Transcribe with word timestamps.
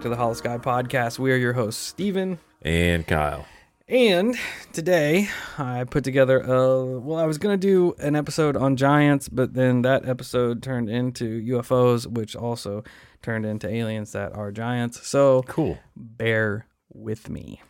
back 0.00 0.04
to 0.04 0.08
the 0.08 0.16
Holosky 0.16 0.62
Podcast. 0.62 1.18
We 1.18 1.30
are 1.30 1.36
your 1.36 1.52
hosts, 1.52 1.82
Steven. 1.82 2.38
And 2.62 3.06
Kyle. 3.06 3.44
And 3.86 4.34
today 4.72 5.28
I 5.58 5.84
put 5.84 6.04
together 6.04 6.40
a. 6.40 6.98
Well, 6.98 7.18
I 7.18 7.26
was 7.26 7.36
going 7.36 7.60
to 7.60 7.66
do 7.66 7.92
an 7.98 8.16
episode 8.16 8.56
on 8.56 8.76
giants, 8.76 9.28
but 9.28 9.52
then 9.52 9.82
that 9.82 10.08
episode 10.08 10.62
turned 10.62 10.88
into 10.88 11.42
UFOs, 11.42 12.06
which 12.06 12.34
also 12.34 12.82
turned 13.20 13.44
into 13.44 13.68
aliens 13.68 14.12
that 14.12 14.34
are 14.34 14.50
giants. 14.50 15.06
So 15.06 15.42
Cool. 15.42 15.78
bear 15.94 16.66
with 16.90 17.28
me. 17.28 17.60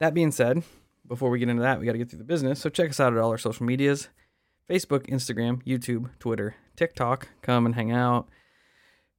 That 0.00 0.12
being 0.12 0.32
said, 0.32 0.64
before 1.08 1.30
we 1.30 1.38
get 1.38 1.48
into 1.48 1.62
that, 1.62 1.80
we 1.80 1.86
got 1.86 1.92
to 1.92 1.98
get 1.98 2.10
through 2.10 2.18
the 2.18 2.24
business. 2.24 2.60
So 2.60 2.68
check 2.68 2.90
us 2.90 3.00
out 3.00 3.14
at 3.14 3.18
all 3.18 3.30
our 3.30 3.38
social 3.38 3.64
medias 3.64 4.10
Facebook, 4.68 5.08
Instagram, 5.08 5.64
YouTube, 5.64 6.10
Twitter, 6.18 6.56
TikTok. 6.76 7.28
Come 7.40 7.64
and 7.64 7.74
hang 7.74 7.90
out. 7.90 8.28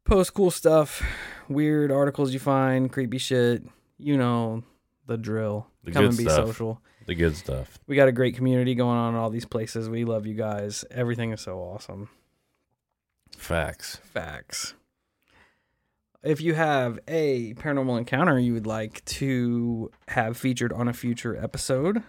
Post 0.06 0.36
cool 0.36 0.52
stuff, 0.52 1.02
weird 1.50 1.92
articles 1.92 2.32
you 2.32 2.40
find, 2.40 2.92
creepy 2.92 3.18
shit. 3.18 3.64
You 3.98 4.18
know 4.18 4.64
the 5.08 5.18
drill. 5.18 5.68
The 5.84 5.92
Come 5.92 6.06
and 6.06 6.18
be 6.18 6.24
stuff. 6.24 6.48
social. 6.48 6.82
The 7.08 7.16
good 7.16 7.36
stuff. 7.36 7.80
We 7.88 7.96
got 7.96 8.08
a 8.08 8.12
great 8.12 8.36
community 8.36 8.76
going 8.76 8.98
on 8.98 9.14
in 9.14 9.20
all 9.20 9.30
these 9.30 9.46
places. 9.46 9.90
We 9.90 10.06
love 10.06 10.26
you 10.26 10.36
guys. 10.36 10.86
Everything 10.92 11.32
is 11.32 11.42
so 11.42 11.58
awesome. 11.60 12.10
Facts. 13.36 13.98
Facts. 14.04 14.76
If 16.24 16.42
you 16.42 16.56
have 16.56 17.00
a 17.08 17.54
paranormal 17.56 17.98
encounter 17.98 18.40
you 18.40 18.54
would 18.54 18.66
like 18.66 19.06
to 19.06 19.92
have 20.08 20.38
featured 20.38 20.74
on 20.74 20.88
a 20.88 20.94
future 20.94 21.36
episode, 21.36 22.02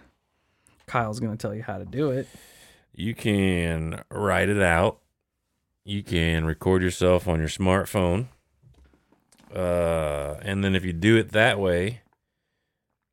Kyle's 0.87 1.19
going 1.19 1.31
to 1.35 1.37
tell 1.37 1.53
you 1.53 1.63
how 1.63 1.77
to 1.77 1.85
do 1.85 2.09
it. 2.11 2.27
You 2.93 3.13
can 3.13 4.03
write 4.09 4.49
it 4.49 4.61
out. 4.61 4.99
You 5.87 6.03
can 6.03 6.43
record 6.43 6.81
yourself 6.83 7.29
on 7.29 7.39
your 7.39 7.47
smartphone. 7.47 8.27
Uh, 9.55 10.35
and 10.41 10.61
then 10.61 10.75
if 10.75 10.83
you 10.83 10.91
do 10.91 11.15
it 11.15 11.31
that 11.31 11.57
way, 11.61 12.01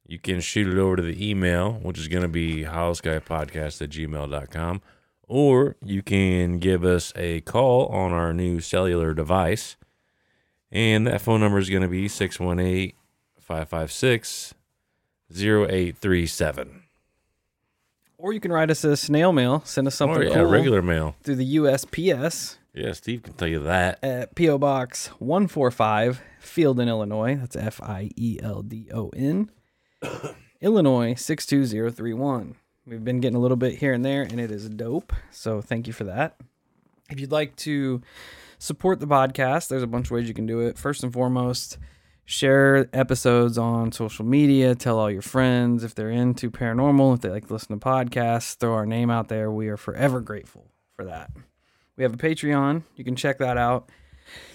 you 0.08 0.18
can 0.18 0.40
shoot 0.40 0.66
it 0.66 0.76
over 0.76 0.96
to 0.96 1.02
the 1.02 1.30
email, 1.30 1.74
which 1.74 2.00
is 2.00 2.08
going 2.08 2.24
to 2.24 2.28
be 2.28 2.64
holoskypodcast 2.64 3.80
at 3.80 3.90
gmail.com. 3.90 4.82
Or 5.28 5.76
you 5.84 6.02
can 6.02 6.58
give 6.58 6.84
us 6.84 7.12
a 7.14 7.42
call 7.42 7.86
on 7.86 8.12
our 8.12 8.34
new 8.34 8.58
cellular 8.58 9.14
device. 9.14 9.76
And 10.72 11.06
that 11.06 11.20
phone 11.20 11.38
number 11.38 11.60
is 11.60 11.70
going 11.70 11.82
to 11.82 11.88
be 11.88 12.08
618 12.08 12.92
556 13.38 14.52
0837. 15.32 16.82
Or 18.18 18.32
you 18.32 18.40
can 18.40 18.50
write 18.50 18.72
us 18.72 18.82
a 18.82 18.96
snail 18.96 19.32
mail, 19.32 19.62
send 19.64 19.86
us 19.86 19.94
something 19.94 20.18
Or, 20.18 20.24
yeah, 20.24 20.34
cool 20.34 20.46
regular 20.46 20.82
mail. 20.82 21.14
through 21.22 21.36
the 21.36 21.56
USPS 21.56 22.56
Yeah, 22.74 22.92
Steve 22.92 23.22
can 23.22 23.34
tell 23.34 23.46
you 23.46 23.60
that. 23.60 24.00
Uh, 24.02 24.06
at 24.06 24.34
P.O. 24.34 24.58
Box 24.58 25.06
145, 25.20 26.20
Fieldon, 26.42 26.88
Illinois. 26.88 27.36
That's 27.36 27.54
F 27.54 27.80
I 27.80 28.10
E 28.16 28.40
L 28.42 28.62
D 28.62 28.88
O 28.92 29.10
N, 29.10 29.50
Illinois 30.60 31.14
62031. 31.14 32.56
We've 32.84 33.04
been 33.04 33.20
getting 33.20 33.36
a 33.36 33.40
little 33.40 33.56
bit 33.56 33.78
here 33.78 33.92
and 33.92 34.04
there, 34.04 34.22
and 34.22 34.40
it 34.40 34.50
is 34.50 34.68
dope. 34.68 35.12
So 35.30 35.60
thank 35.62 35.86
you 35.86 35.92
for 35.92 36.04
that. 36.04 36.36
If 37.08 37.20
you'd 37.20 37.32
like 37.32 37.54
to 37.56 38.02
support 38.58 38.98
the 38.98 39.06
podcast, 39.06 39.68
there's 39.68 39.84
a 39.84 39.86
bunch 39.86 40.06
of 40.06 40.10
ways 40.10 40.26
you 40.26 40.34
can 40.34 40.46
do 40.46 40.58
it. 40.60 40.76
First 40.76 41.04
and 41.04 41.12
foremost, 41.12 41.78
share 42.24 42.88
episodes 42.92 43.56
on 43.56 43.92
social 43.92 44.24
media. 44.24 44.74
Tell 44.74 44.98
all 44.98 45.10
your 45.10 45.22
friends 45.22 45.84
if 45.84 45.94
they're 45.94 46.10
into 46.10 46.50
paranormal, 46.50 47.14
if 47.14 47.20
they 47.20 47.28
like 47.30 47.46
to 47.46 47.52
listen 47.52 47.78
to 47.78 47.86
podcasts, 47.86 48.56
throw 48.56 48.74
our 48.74 48.86
name 48.86 49.10
out 49.10 49.28
there. 49.28 49.50
We 49.50 49.68
are 49.68 49.76
forever 49.76 50.20
grateful 50.20 50.72
for 50.96 51.04
that. 51.04 51.30
We 51.97 52.03
have 52.03 52.15
a 52.15 52.19
Patreon. 52.19 52.82
You 52.97 53.05
can 53.05 53.16
check 53.16 53.38
that 53.38 53.56
out. 53.56 53.91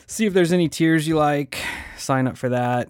See 0.08 0.26
if 0.26 0.34
there's 0.34 0.52
any 0.52 0.68
tiers 0.68 1.08
you 1.08 1.16
like. 1.16 1.58
Sign 1.98 2.28
up 2.28 2.38
for 2.38 2.50
that. 2.50 2.90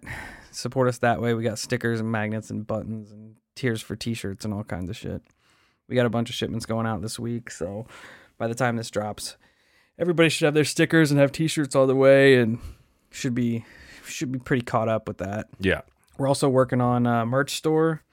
Support 0.52 0.88
us 0.88 0.98
that 1.00 1.22
way. 1.22 1.34
We 1.34 1.44
got 1.44 1.60
stickers 1.60 2.00
and 2.00 2.12
magnets 2.12 2.50
and 2.50 2.66
buttons 2.66 3.12
and 3.12 3.36
tiers 3.56 3.82
for 3.82 3.96
t-shirts 3.96 4.46
and 4.46 4.54
all 4.54 4.64
kinds 4.64 4.90
of 4.90 4.98
shit. 4.98 5.22
We 5.88 5.96
got 5.96 6.06
a 6.06 6.10
bunch 6.10 6.30
of 6.30 6.36
shipments 6.36 6.66
going 6.66 6.88
out 6.88 7.02
this 7.02 7.20
week, 7.20 7.52
so 7.52 7.86
by 8.38 8.48
the 8.48 8.56
time 8.56 8.76
this 8.76 8.90
drops, 8.90 9.38
everybody 9.98 10.30
should 10.30 10.46
have 10.46 10.54
their 10.54 10.64
stickers 10.64 11.12
and 11.12 11.20
have 11.20 11.32
t-shirts 11.32 11.76
all 11.76 11.88
the 11.88 11.96
way 11.96 12.36
and 12.36 12.60
should 13.12 13.36
be 13.36 13.66
should 14.06 14.32
be 14.32 14.40
pretty 14.40 14.64
caught 14.64 14.90
up 14.90 15.08
with 15.08 15.18
that. 15.18 15.48
Yeah. 15.60 15.82
We're 16.18 16.28
also 16.28 16.50
working 16.50 16.82
on 16.82 17.06
a 17.06 17.26
merch 17.26 17.56
store 17.56 18.04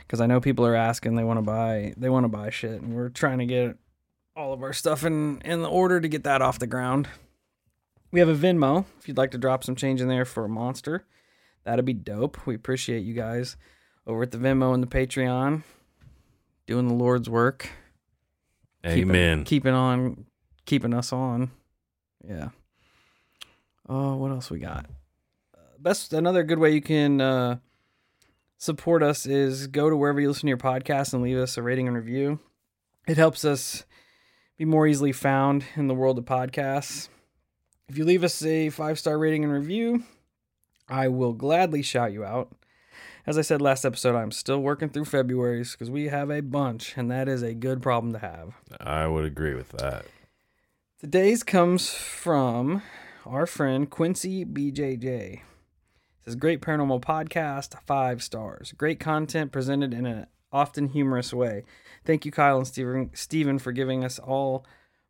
because 0.00 0.20
I 0.20 0.26
know 0.26 0.40
people 0.40 0.66
are 0.66 0.74
asking 0.74 1.14
they 1.14 1.24
want 1.24 1.38
to 1.38 1.42
buy 1.42 1.94
they 1.96 2.10
want 2.10 2.24
to 2.24 2.28
buy 2.28 2.50
shit, 2.50 2.80
and 2.82 2.94
we're 2.94 3.08
trying 3.08 3.38
to 3.38 3.46
get 3.46 3.76
all 4.38 4.52
of 4.52 4.62
our 4.62 4.72
stuff 4.72 5.04
in 5.04 5.42
in 5.44 5.62
the 5.62 5.68
order 5.68 6.00
to 6.00 6.08
get 6.08 6.22
that 6.24 6.40
off 6.40 6.60
the 6.60 6.66
ground. 6.66 7.08
We 8.12 8.20
have 8.20 8.28
a 8.28 8.34
Venmo 8.34 8.84
if 8.98 9.08
you'd 9.08 9.18
like 9.18 9.32
to 9.32 9.38
drop 9.38 9.64
some 9.64 9.74
change 9.74 10.00
in 10.00 10.08
there 10.08 10.24
for 10.24 10.44
a 10.44 10.48
monster. 10.48 11.04
That'd 11.64 11.84
be 11.84 11.92
dope. 11.92 12.46
We 12.46 12.54
appreciate 12.54 13.00
you 13.00 13.12
guys 13.12 13.56
over 14.06 14.22
at 14.22 14.30
the 14.30 14.38
Venmo 14.38 14.72
and 14.72 14.82
the 14.82 14.86
Patreon 14.86 15.64
doing 16.66 16.88
the 16.88 16.94
Lord's 16.94 17.28
work. 17.28 17.68
Amen. 18.86 19.44
Keeping 19.44 19.74
on, 19.74 20.24
keeping 20.64 20.94
us 20.94 21.12
on. 21.12 21.50
Yeah. 22.26 22.50
Oh, 23.88 24.16
what 24.16 24.30
else 24.30 24.50
we 24.50 24.60
got? 24.60 24.86
Uh, 25.54 25.60
best 25.78 26.12
another 26.12 26.44
good 26.44 26.58
way 26.58 26.70
you 26.70 26.80
can 26.80 27.20
uh, 27.20 27.58
support 28.56 29.02
us 29.02 29.26
is 29.26 29.66
go 29.66 29.90
to 29.90 29.96
wherever 29.96 30.20
you 30.20 30.28
listen 30.28 30.42
to 30.42 30.48
your 30.48 30.56
podcast 30.58 31.12
and 31.12 31.22
leave 31.22 31.38
us 31.38 31.56
a 31.56 31.62
rating 31.62 31.88
and 31.88 31.96
review. 31.96 32.38
It 33.06 33.16
helps 33.16 33.44
us 33.44 33.84
be 34.58 34.64
more 34.64 34.88
easily 34.88 35.12
found 35.12 35.64
in 35.76 35.86
the 35.86 35.94
world 35.94 36.18
of 36.18 36.24
podcasts. 36.24 37.08
If 37.88 37.96
you 37.96 38.04
leave 38.04 38.24
us 38.24 38.42
a 38.42 38.70
five 38.70 38.98
star 38.98 39.16
rating 39.16 39.44
and 39.44 39.52
review, 39.52 40.02
I 40.88 41.08
will 41.08 41.32
gladly 41.32 41.82
shout 41.82 42.12
you 42.12 42.24
out. 42.24 42.52
As 43.24 43.38
I 43.38 43.42
said 43.42 43.62
last 43.62 43.84
episode, 43.84 44.16
I'm 44.16 44.32
still 44.32 44.58
working 44.58 44.88
through 44.88 45.04
February's 45.04 45.72
because 45.72 45.90
we 45.90 46.08
have 46.08 46.30
a 46.30 46.40
bunch, 46.40 46.96
and 46.96 47.10
that 47.10 47.28
is 47.28 47.42
a 47.42 47.54
good 47.54 47.80
problem 47.80 48.12
to 48.14 48.18
have. 48.18 48.54
I 48.80 49.06
would 49.06 49.24
agree 49.24 49.54
with 49.54 49.68
that. 49.70 50.06
Today's 50.98 51.42
comes 51.42 51.90
from 51.94 52.82
our 53.24 53.46
friend 53.46 53.88
Quincy 53.88 54.44
BJJ. 54.44 55.04
It 55.04 55.40
says 56.24 56.36
great 56.36 56.60
paranormal 56.60 57.02
podcast, 57.02 57.80
five 57.86 58.22
stars. 58.22 58.72
Great 58.72 58.98
content 58.98 59.52
presented 59.52 59.94
in 59.94 60.06
an 60.06 60.26
often 60.50 60.88
humorous 60.88 61.32
way. 61.32 61.64
Thank 62.08 62.24
you, 62.24 62.32
Kyle 62.32 62.56
and 62.56 62.66
Steven, 62.66 63.10
Steven 63.12 63.58
for 63.58 63.70
giving 63.70 64.02
us 64.02 64.18
all 64.18 64.64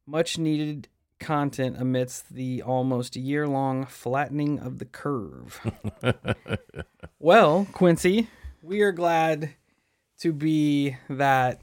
much 0.04 0.36
needed 0.36 0.88
content 1.20 1.76
amidst 1.78 2.34
the 2.34 2.60
almost 2.60 3.14
year 3.14 3.46
long 3.46 3.86
flattening 3.86 4.58
of 4.58 4.80
the 4.80 4.84
curve. 4.84 5.60
well, 7.20 7.68
Quincy, 7.70 8.26
we 8.64 8.80
are 8.80 8.90
glad 8.90 9.50
to 10.22 10.32
be 10.32 10.96
that 11.08 11.60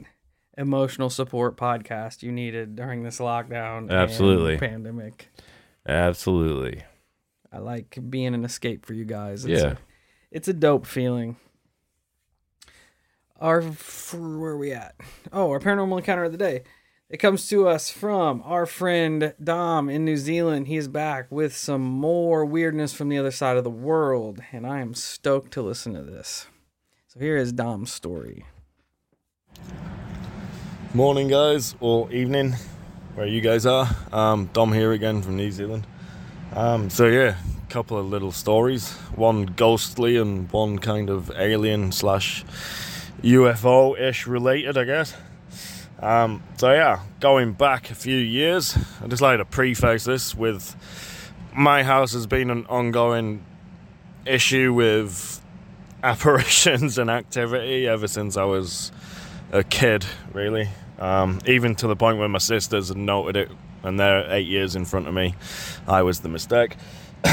emotional 0.57 1.09
support 1.09 1.57
podcast 1.57 2.23
you 2.23 2.31
needed 2.31 2.77
during 2.77 3.03
this 3.03 3.19
lockdown 3.19 3.79
and 3.79 3.91
Absolutely. 3.91 4.57
pandemic. 4.57 5.27
Absolutely. 5.85 6.81
I 7.51 7.57
like 7.57 7.97
being 8.09 8.33
an 8.33 8.45
escape 8.45 8.85
for 8.85 8.93
you 8.93 9.03
guys. 9.03 9.43
It's 9.43 9.61
Yeah. 9.61 9.71
a, 9.71 9.77
it's 10.31 10.47
a 10.47 10.53
dope 10.53 10.85
feeling. 10.85 11.35
Our 13.41 13.61
where 13.61 14.51
are 14.51 14.57
we 14.57 14.71
at? 14.71 14.95
Oh, 15.33 15.49
our 15.49 15.59
paranormal 15.59 15.97
encounter 15.97 16.23
of 16.23 16.31
the 16.31 16.37
day. 16.37 16.63
It 17.09 17.17
comes 17.17 17.49
to 17.49 17.67
us 17.67 17.89
from 17.89 18.41
our 18.45 18.65
friend 18.65 19.33
Dom 19.43 19.89
in 19.89 20.05
New 20.05 20.15
Zealand. 20.15 20.67
He 20.67 20.77
is 20.77 20.87
back 20.87 21.29
with 21.29 21.55
some 21.55 21.81
more 21.81 22.45
weirdness 22.45 22.93
from 22.93 23.09
the 23.09 23.17
other 23.17 23.31
side 23.31 23.57
of 23.57 23.65
the 23.65 23.69
world, 23.69 24.41
and 24.53 24.65
I 24.65 24.79
am 24.79 24.93
stoked 24.93 25.51
to 25.53 25.61
listen 25.61 25.93
to 25.95 26.01
this. 26.01 26.47
So 27.07 27.19
here 27.19 27.35
is 27.35 27.51
Dom's 27.51 27.91
story. 27.91 28.45
Morning, 30.93 31.27
guys, 31.27 31.75
or 31.81 32.09
evening, 32.13 32.55
where 33.15 33.27
you 33.27 33.41
guys 33.41 33.65
are. 33.65 33.89
Um, 34.13 34.49
Dom 34.53 34.71
here 34.71 34.93
again 34.93 35.21
from 35.21 35.35
New 35.35 35.51
Zealand. 35.51 35.85
Um, 36.53 36.89
so 36.89 37.07
yeah, 37.07 37.35
a 37.61 37.69
couple 37.69 37.97
of 37.97 38.05
little 38.05 38.31
stories. 38.31 38.93
One 39.13 39.45
ghostly 39.45 40.15
and 40.15 40.49
one 40.53 40.79
kind 40.79 41.09
of 41.09 41.29
alien 41.35 41.91
slash 41.91 42.45
UFO-ish 43.25 44.27
related, 44.27 44.77
I 44.77 44.83
guess. 44.83 45.15
Um, 45.99 46.43
so 46.57 46.71
yeah, 46.71 46.99
going 47.19 47.53
back 47.53 47.89
a 47.89 47.95
few 47.95 48.17
years, 48.17 48.77
I 49.01 49.07
just 49.07 49.21
like 49.21 49.39
to 49.39 49.45
preface 49.45 50.03
this 50.03 50.35
with 50.35 50.75
my 51.55 51.83
house 51.83 52.13
has 52.13 52.27
been 52.27 52.51
an 52.51 52.67
ongoing 52.67 53.43
issue 54.25 54.73
with 54.73 55.41
apparitions 56.03 56.99
and 56.99 57.09
activity 57.09 57.87
ever 57.87 58.07
since 58.07 58.37
I 58.37 58.43
was 58.43 58.91
a 59.51 59.63
kid, 59.63 60.05
really. 60.31 60.69
Um, 60.99 61.39
even 61.47 61.75
to 61.75 61.87
the 61.87 61.95
point 61.95 62.19
where 62.19 62.29
my 62.29 62.37
sisters 62.37 62.89
had 62.89 62.97
noted 62.97 63.35
it, 63.35 63.51
and 63.81 63.99
they're 63.99 64.31
eight 64.31 64.47
years 64.47 64.75
in 64.75 64.85
front 64.85 65.07
of 65.07 65.13
me. 65.13 65.35
I 65.87 66.03
was 66.03 66.19
the 66.19 66.29
mistake. 66.29 66.75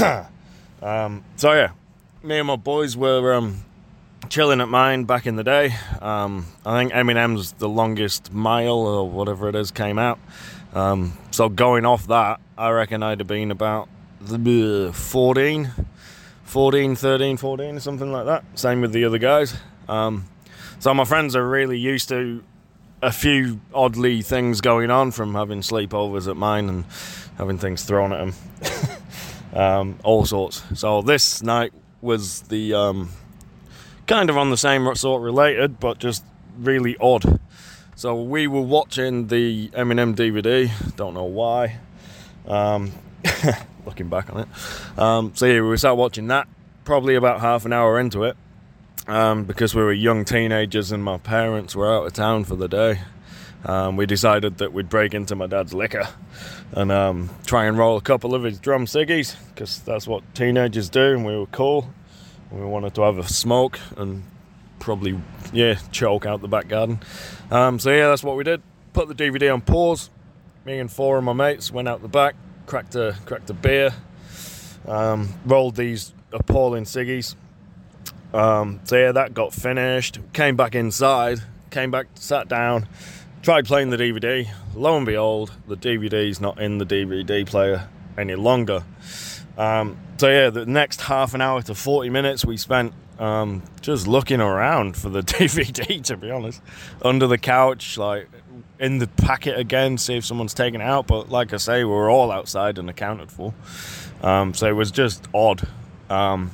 um, 0.83 1.23
so 1.37 1.53
yeah, 1.53 1.73
me 2.23 2.39
and 2.39 2.47
my 2.47 2.57
boys 2.57 2.97
were 2.97 3.35
um, 3.35 3.65
chilling 4.29 4.61
at 4.61 4.69
mine 4.69 5.05
back 5.05 5.27
in 5.27 5.37
the 5.37 5.45
day. 5.45 5.75
Um, 6.01 6.47
I 6.65 6.79
think 6.79 6.93
Eminem's 6.93 7.53
"The 7.53 7.69
Longest 7.69 8.33
Mile" 8.33 8.79
or 8.79 9.09
whatever 9.09 9.49
it 9.49 9.55
is 9.55 9.71
came 9.71 9.99
out. 9.99 10.19
Um, 10.75 11.17
so 11.31 11.49
going 11.49 11.85
off 11.85 12.07
that, 12.07 12.41
I 12.57 12.71
reckon 12.71 13.03
I'd 13.03 13.21
have 13.21 13.27
been 13.27 13.51
about 13.51 13.89
the, 14.21 14.89
uh, 14.89 14.93
14, 14.93 15.71
14, 16.45 16.97
13, 16.97 17.37
14, 17.37 17.81
something 17.81 18.11
like 18.11 18.27
that. 18.27 18.45
Same 18.55 18.81
with 18.81 18.93
the 18.93 19.05
other 19.05 19.19
guys. 19.19 19.55
Um, 19.89 20.25
so 20.79 20.95
my 20.95 21.05
friends 21.05 21.37
are 21.37 21.47
really 21.47 21.79
used 21.79 22.09
to 22.09 22.43
a 23.03 23.13
few 23.13 23.61
oddly 23.75 24.23
things 24.23 24.61
going 24.61 24.91
on 24.91 25.11
from 25.11 25.35
having 25.35 25.61
sleepovers 25.61 26.29
at 26.29 26.37
mine 26.37 26.69
and 26.69 26.85
having 27.37 27.59
things 27.59 27.83
thrown 27.83 28.13
at 28.13 28.19
them, 28.19 28.35
um, 29.55 29.99
all 30.05 30.25
sorts. 30.25 30.63
So 30.75 31.03
this 31.03 31.43
night 31.43 31.73
was 32.01 32.43
the 32.43 32.75
um, 32.75 33.11
kind 34.13 34.29
of 34.29 34.37
on 34.37 34.51
the 34.51 34.59
same 34.59 34.95
sort 34.95 35.23
related, 35.23 35.81
but 35.81 35.99
just 35.99 36.23
really 36.59 36.99
odd. 37.01 37.41
So 37.95 38.15
we 38.23 38.47
were 38.47 38.61
watching 38.61 39.29
the 39.29 39.69
Eminem 39.69 40.15
DVD. 40.15 40.71
Don't 40.97 41.15
know 41.15 41.25
why. 41.25 41.79
Um, 42.47 42.93
looking 43.87 44.11
back 44.11 44.31
on 44.31 44.41
it. 44.43 44.99
Um, 44.99 45.33
so 45.35 45.47
yeah, 45.47 45.63
we 45.63 45.79
sat 45.79 45.97
watching 45.97 46.27
that. 46.27 46.47
Probably 46.85 47.15
about 47.15 47.41
half 47.41 47.65
an 47.65 47.73
hour 47.73 47.99
into 47.99 48.25
it, 48.25 48.37
um, 49.07 49.45
because 49.45 49.75
we 49.75 49.81
were 49.81 49.95
young 49.95 50.27
teenagers 50.27 50.93
and 50.93 51.03
my 51.03 51.17
parents 51.17 51.75
were 51.75 51.91
out 51.91 52.07
of 52.07 52.13
town 52.13 52.45
for 52.45 52.55
the 52.57 52.69
day. 52.69 53.01
Um, 53.65 53.97
we 53.97 54.05
decided 54.05 54.59
that 54.59 54.75
we'd 54.75 54.91
break 54.91 55.15
into 55.15 55.35
my 55.37 55.47
dad's 55.47 55.73
liquor 55.73 56.07
and 56.73 56.93
um, 56.93 57.31
try 57.47 57.65
and 57.65 57.79
roll 57.79 57.97
a 57.97 58.03
couple 58.03 58.35
of 58.35 58.43
his 58.43 58.59
drum 58.59 58.85
ciggies 58.85 59.37
because 59.55 59.79
that's 59.79 60.07
what 60.07 60.23
teenagers 60.35 60.91
do, 60.91 61.13
and 61.13 61.25
we 61.25 61.35
were 61.35 61.47
cool. 61.47 61.89
We 62.53 62.65
wanted 62.65 62.95
to 62.97 63.03
have 63.03 63.19
a 63.19 63.27
smoke 63.27 63.81
and 63.97 64.25
probably, 64.79 65.19
yeah, 65.53 65.75
choke 65.91 66.27
out 66.27 66.43
the 66.43 66.49
back 66.49 66.69
garden. 66.69 67.01
Um, 67.51 67.79
so 67.79 67.91
yeah, 67.91 68.09
that's 68.09 68.23
what 68.23 68.37
we 68.37 68.45
did. 68.45 68.63
Put 68.93 69.09
the 69.09 69.15
DVD 69.15 69.53
on 69.53 69.63
pause. 69.63 70.11
Me 70.65 70.79
and 70.79 70.91
four 70.91 71.19
of 71.19 71.25
my 71.25 71.33
mates 71.33 71.73
went 71.73 71.89
out 71.89 72.03
the 72.03 72.09
back, 72.09 72.37
cracked 72.67 72.95
a 72.95 73.17
cracked 73.25 73.51
a 73.51 73.55
beer, 73.55 73.91
um, 74.87 75.29
rolled 75.45 75.77
these 75.77 76.13
appalling 76.33 76.85
ciggies. 76.85 77.35
Um, 78.33 78.81
so 78.85 78.97
yeah, 78.97 79.13
that 79.13 79.35
got 79.35 79.53
finished. 79.53 80.19
Came 80.33 80.57
back 80.57 80.75
inside. 80.75 81.41
Came 81.71 81.91
back, 81.91 82.09
sat 82.17 82.49
down, 82.49 82.87
tried 83.41 83.65
playing 83.65 83.89
the 83.89 83.97
DVD. 83.97 84.47
Lo 84.75 84.95
and 84.97 85.07
behold, 85.07 85.53
the 85.67 85.77
DVD's 85.77 86.39
not 86.39 86.61
in 86.61 86.77
the 86.77 86.85
DVD 86.85 87.47
player 87.47 87.89
any 88.19 88.35
longer. 88.35 88.85
Um, 89.57 89.99
so 90.19 90.29
yeah, 90.31 90.51
the 90.51 90.67
next 90.67 91.03
half 91.03 91.35
an 91.35 91.41
hour 91.41 91.63
to 91.63 91.75
40 91.75 92.11
minutes 92.11 92.45
we 92.45 92.57
spent 92.57 92.95
um, 93.19 93.63
just 93.81 94.07
looking 94.07 94.41
around 94.41 94.97
for 94.97 95.09
the 95.09 95.21
DVD. 95.23 96.03
To 96.05 96.17
be 96.17 96.31
honest, 96.31 96.61
under 97.03 97.27
the 97.27 97.39
couch, 97.39 97.99
like 97.99 98.29
in 98.79 98.99
the 98.99 99.07
packet 99.07 99.59
again, 99.59 99.99
see 99.99 100.17
if 100.17 100.25
someone's 100.25 100.55
taken 100.55 100.81
it 100.81 100.85
out. 100.85 101.07
But 101.07 101.29
like 101.29 101.53
I 101.53 101.57
say, 101.59 101.85
we 101.85 101.91
were 101.91 102.11
all 102.11 102.31
outside 102.31 102.79
and 102.79 102.89
accounted 102.91 103.31
for. 103.31 103.55
Um, 104.23 104.55
so 104.55 104.67
it 104.67 104.73
was 104.73 104.91
just 104.91 105.27
odd. 105.35 105.67
Um, 106.11 106.51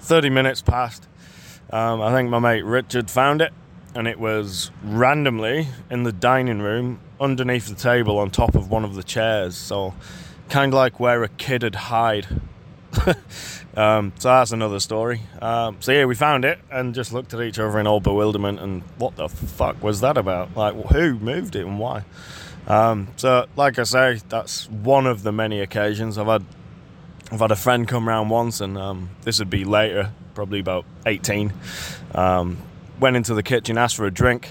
30 0.00 0.30
minutes 0.30 0.62
passed. 0.62 1.06
Um, 1.70 2.00
I 2.00 2.12
think 2.12 2.30
my 2.30 2.38
mate 2.38 2.64
Richard 2.64 3.10
found 3.10 3.42
it, 3.42 3.52
and 3.94 4.08
it 4.08 4.18
was 4.18 4.70
randomly 4.82 5.68
in 5.90 6.02
the 6.02 6.12
dining 6.12 6.60
room 6.60 7.00
underneath 7.20 7.68
the 7.68 7.74
table 7.74 8.18
on 8.18 8.30
top 8.30 8.54
of 8.54 8.70
one 8.70 8.84
of 8.84 8.94
the 8.94 9.02
chairs. 9.02 9.56
So, 9.56 9.94
kind 10.48 10.72
of 10.72 10.76
like 10.76 10.98
where 10.98 11.22
a 11.22 11.28
kid 11.28 11.62
would 11.62 11.74
hide. 11.74 12.26
um, 13.76 14.12
so 14.18 14.28
that's 14.28 14.52
another 14.52 14.80
story. 14.80 15.22
Um, 15.40 15.76
so 15.80 15.92
yeah, 15.92 16.04
we 16.04 16.14
found 16.14 16.44
it 16.44 16.58
and 16.70 16.94
just 16.94 17.12
looked 17.12 17.34
at 17.34 17.40
each 17.40 17.58
other 17.58 17.78
in 17.78 17.86
all 17.86 18.00
bewilderment 18.00 18.60
and 18.60 18.82
what 18.96 19.16
the 19.16 19.28
fuck 19.28 19.82
was 19.82 20.00
that 20.00 20.16
about? 20.16 20.56
Like, 20.56 20.74
who 20.86 21.18
moved 21.18 21.56
it 21.56 21.66
and 21.66 21.78
why? 21.78 22.04
Um, 22.66 23.08
so, 23.16 23.46
like 23.56 23.78
I 23.78 23.84
say, 23.84 24.20
that's 24.28 24.68
one 24.68 25.06
of 25.06 25.22
the 25.22 25.32
many 25.32 25.60
occasions 25.60 26.18
I've 26.18 26.26
had. 26.26 26.44
I've 27.32 27.40
had 27.40 27.50
a 27.50 27.56
friend 27.56 27.88
come 27.88 28.08
round 28.08 28.30
once, 28.30 28.60
and 28.60 28.76
um, 28.78 29.10
this 29.22 29.38
would 29.38 29.50
be 29.50 29.64
later, 29.64 30.12
probably 30.34 30.60
about 30.60 30.84
18. 31.06 31.52
Um, 32.14 32.58
went 33.00 33.16
into 33.16 33.34
the 33.34 33.42
kitchen, 33.42 33.78
asked 33.78 33.96
for 33.96 34.06
a 34.06 34.10
drink. 34.10 34.50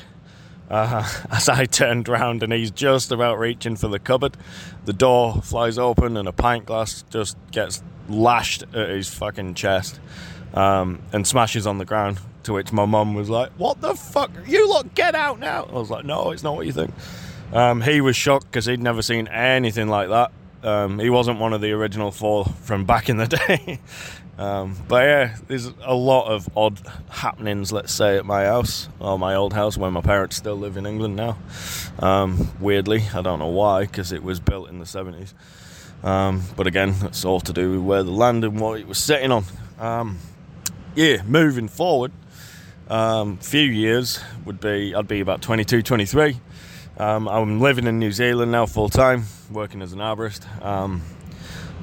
Uh, 0.70 1.08
as 1.32 1.50
I 1.50 1.66
turned 1.66 2.08
round, 2.08 2.44
and 2.44 2.52
he's 2.52 2.72
just 2.72 3.12
about 3.12 3.40
reaching 3.40 3.76
for 3.76 3.88
the 3.88 4.00
cupboard, 4.00 4.36
the 4.86 4.94
door 4.94 5.42
flies 5.42 5.78
open, 5.78 6.18
and 6.18 6.28
a 6.28 6.34
pint 6.34 6.66
glass 6.66 7.04
just 7.10 7.38
gets 7.52 7.82
lashed 8.10 8.64
at 8.74 8.90
his 8.90 9.14
fucking 9.14 9.54
chest 9.54 10.00
um, 10.54 11.02
and 11.12 11.26
smashes 11.28 11.68
on 11.68 11.78
the 11.78 11.86
ground. 11.86 12.20
To 12.44 12.54
which 12.54 12.72
my 12.72 12.86
mum 12.86 13.14
was 13.14 13.30
like, 13.30 13.50
"What 13.58 13.82
the 13.82 13.94
fuck? 13.94 14.32
You 14.48 14.70
lot, 14.70 14.96
get 14.96 15.16
out 15.16 15.38
now!" 15.38 15.66
I 15.70 15.74
was 15.74 15.90
like, 15.90 16.06
"No, 16.06 16.32
it's 16.32 16.44
not 16.44 16.56
what 16.56 16.66
you 16.66 16.72
think." 16.72 16.94
Um, 17.52 17.82
he 17.82 18.00
was 18.00 18.16
shocked 18.16 18.46
because 18.46 18.66
he'd 18.66 18.82
never 18.82 19.02
seen 19.02 19.28
anything 19.28 19.90
like 19.90 20.08
that. 20.08 20.32
Um, 20.64 20.98
he 20.98 21.10
wasn't 21.10 21.40
one 21.40 21.52
of 21.52 21.60
the 21.60 21.72
original 21.72 22.10
four 22.10 22.46
from 22.64 22.86
back 22.86 23.10
in 23.10 23.18
the 23.18 23.28
day. 23.48 23.80
Um, 24.38 24.76
but 24.88 25.04
yeah, 25.04 25.36
there's 25.48 25.72
a 25.84 25.96
lot 25.96 26.28
of 26.28 26.48
odd 26.56 26.80
happenings, 27.10 27.72
let's 27.72 27.92
say, 27.92 28.18
at 28.18 28.26
my 28.26 28.46
house, 28.46 28.88
or 29.00 29.18
my 29.18 29.34
old 29.34 29.54
house 29.54 29.78
where 29.78 29.90
my 29.90 30.02
parents 30.02 30.36
still 30.36 30.56
live 30.56 30.78
in 30.78 30.86
England 30.86 31.16
now. 31.16 31.38
Um, 32.00 32.52
weirdly, 32.60 33.04
I 33.14 33.22
don't 33.22 33.40
know 33.40 33.48
why, 33.48 33.86
because 33.86 34.12
it 34.12 34.22
was 34.22 34.40
built 34.40 34.70
in 34.70 34.78
the 34.78 34.86
70s. 34.86 35.34
Um, 36.04 36.44
but 36.56 36.68
again, 36.68 36.94
that's 37.00 37.26
all 37.26 37.40
to 37.42 37.54
do 37.54 37.72
with 37.72 37.82
where 37.82 38.04
the 38.04 38.12
land 38.12 38.44
and 38.44 38.60
what 38.60 38.80
it 38.80 38.88
was 38.88 39.00
sitting 39.00 39.32
on. 39.32 39.46
Um, 39.80 40.20
yeah, 40.94 41.24
moving 41.24 41.68
forward, 41.68 42.12
um, 42.90 43.38
few 43.38 43.64
years 43.64 44.20
would 44.46 44.60
be, 44.60 44.94
I'd 44.94 45.08
be 45.08 45.20
about 45.20 45.42
22, 45.42 45.82
23. 45.82 46.40
Um, 47.00 47.28
I'm 47.28 47.60
living 47.60 47.88
in 47.88 47.98
New 47.98 48.12
Zealand 48.12 48.52
now 48.52 48.68
full 48.68 48.90
time, 48.90 49.26
working 49.52 49.82
as 49.82 49.94
an 49.94 50.00
arborist. 50.00 50.46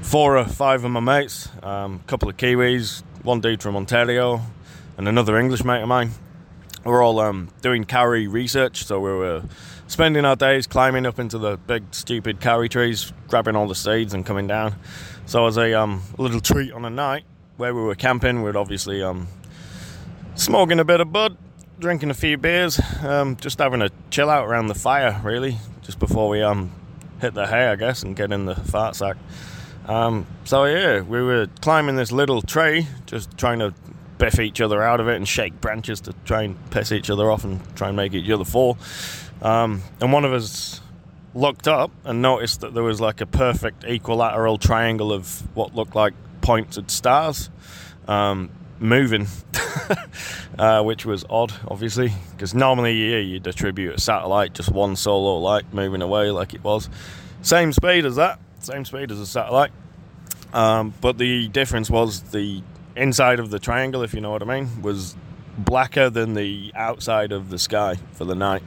Four 0.05 0.37
or 0.37 0.45
five 0.45 0.85
of 0.85 0.91
my 0.93 1.01
mates, 1.01 1.49
a 1.61 1.69
um, 1.69 2.01
couple 2.07 2.29
of 2.29 2.37
Kiwis, 2.37 3.03
one 3.25 3.41
dude 3.41 3.63
from 3.63 3.75
Ontario, 3.75 4.43
and 4.97 5.09
another 5.09 5.37
English 5.39 5.65
mate 5.65 5.83
of 5.83 5.89
mine. 5.89 6.11
We're 6.85 7.03
all 7.03 7.19
um, 7.19 7.49
doing 7.63 7.85
kauri 7.85 8.29
research, 8.29 8.85
so 8.85 9.01
we 9.01 9.11
were 9.11 9.43
spending 9.89 10.25
our 10.25 10.37
days 10.37 10.69
climbing 10.69 11.07
up 11.07 11.19
into 11.19 11.39
the 11.39 11.57
big, 11.57 11.83
stupid 11.93 12.41
kauri 12.41 12.69
trees, 12.69 13.13
grabbing 13.29 13.57
all 13.57 13.67
the 13.67 13.75
seeds 13.75 14.15
and 14.15 14.25
coming 14.25 14.47
down. 14.47 14.77
So, 15.27 15.47
as 15.47 15.57
a 15.57 15.73
um, 15.73 16.03
little 16.17 16.41
treat 16.41 16.73
on 16.73 16.85
a 16.85 16.91
night 16.91 17.25
where 17.57 17.75
we 17.75 17.81
were 17.81 17.97
camping, 17.97 18.43
we'd 18.43 18.57
obviously 18.57 19.03
um, 19.03 19.27
smoking 20.37 20.79
a 20.79 20.85
bit 20.85 21.01
of 21.01 21.13
bud, 21.13 21.37
drinking 21.81 22.11
a 22.11 22.15
few 22.15 22.37
beers, 22.37 22.79
um, 23.03 23.37
just 23.37 23.59
having 23.59 23.83
a 23.83 23.89
chill 24.11 24.31
out 24.31 24.47
around 24.47 24.69
the 24.69 24.75
fire, 24.75 25.21
really, 25.25 25.57
just 25.83 25.99
before 25.99 26.29
we 26.29 26.43
um, 26.43 26.71
hit 27.21 27.35
the 27.35 27.47
hay, 27.47 27.69
I 27.69 27.75
guess, 27.75 28.05
and 28.05 28.15
get 28.15 28.31
in 28.33 28.45
the 28.45 28.55
fart 28.55 28.95
sack. 28.95 29.17
Um, 29.87 30.27
so 30.45 30.65
yeah, 30.65 31.01
we 31.01 31.23
were 31.23 31.49
climbing 31.61 31.97
this 31.97 32.13
little 32.13 32.43
tree, 32.43 32.87
just 33.07 33.37
trying 33.37 33.59
to 33.59 33.75
biff 34.19 34.39
each 34.39 34.61
other 34.61 34.83
out 34.83 35.01
of 35.01 35.09
it 35.09 35.17
and 35.17 35.29
shake 35.29 35.61
branches 35.61 36.01
to 36.03 36.15
try 36.25 36.43
and 36.43 36.71
piss 36.71 36.93
each 36.93 37.11
other 37.11 37.31
off 37.31 37.45
and 37.45 37.61
try 37.77 37.89
and 37.89 37.97
make 37.97 38.15
each 38.15 38.31
other 38.31 38.45
fall. 38.45 38.79
Um, 39.43 39.83
and 40.01 40.13
one 40.13 40.25
of 40.25 40.33
us 40.33 40.81
looked 41.35 41.69
up 41.69 41.91
and 42.05 42.23
noticed 42.23 42.61
that 42.61 42.75
there 42.75 42.83
was 42.83 43.01
like 43.01 43.21
a 43.21 43.27
perfect 43.27 43.85
equilateral 43.85 44.57
triangle 44.57 45.13
of 45.13 45.43
what 45.57 45.75
looked 45.75 45.95
like 45.95 46.15
pointed 46.41 46.91
stars 46.91 47.51
um, 48.07 48.51
moving, 48.79 49.27
uh, 50.59 50.83
which 50.83 51.05
was 51.05 51.25
odd, 51.29 51.53
obviously, 51.69 52.13
because 52.33 52.55
normally 52.55 53.11
yeah, 53.11 53.19
you'd 53.19 53.47
attribute 53.47 53.95
a 53.97 54.01
satellite 54.01 54.55
just 54.55 54.71
one 54.71 54.97
solo 54.97 55.39
light 55.39 55.73
moving 55.73 56.03
away 56.03 56.31
like 56.31 56.55
it 56.55 56.63
was. 56.63 56.89
Same 57.43 57.73
speed 57.73 58.07
as 58.07 58.17
that, 58.17 58.39
same 58.65 58.85
speed 58.85 59.11
as 59.11 59.21
a 59.21 59.27
satellite. 59.27 59.73
Um, 60.53 60.95
but 61.01 61.19
the 61.19 61.49
difference 61.49 61.91
was 61.91 62.21
the 62.23 62.63
inside 62.97 63.41
of 63.41 63.51
the 63.51 63.59
triangle, 63.59 64.03
if 64.03 64.15
you 64.15 64.21
know 64.21 64.31
what 64.31 64.43
I 64.43 64.47
mean, 64.47 64.83
was 64.83 65.17
blacker 65.59 66.11
than 66.11 66.35
the 66.35 66.73
outside 66.75 67.33
of 67.33 67.51
the 67.51 67.59
sky 67.59 67.97
for 68.13 68.25
the 68.25 68.35
night. 68.35 68.63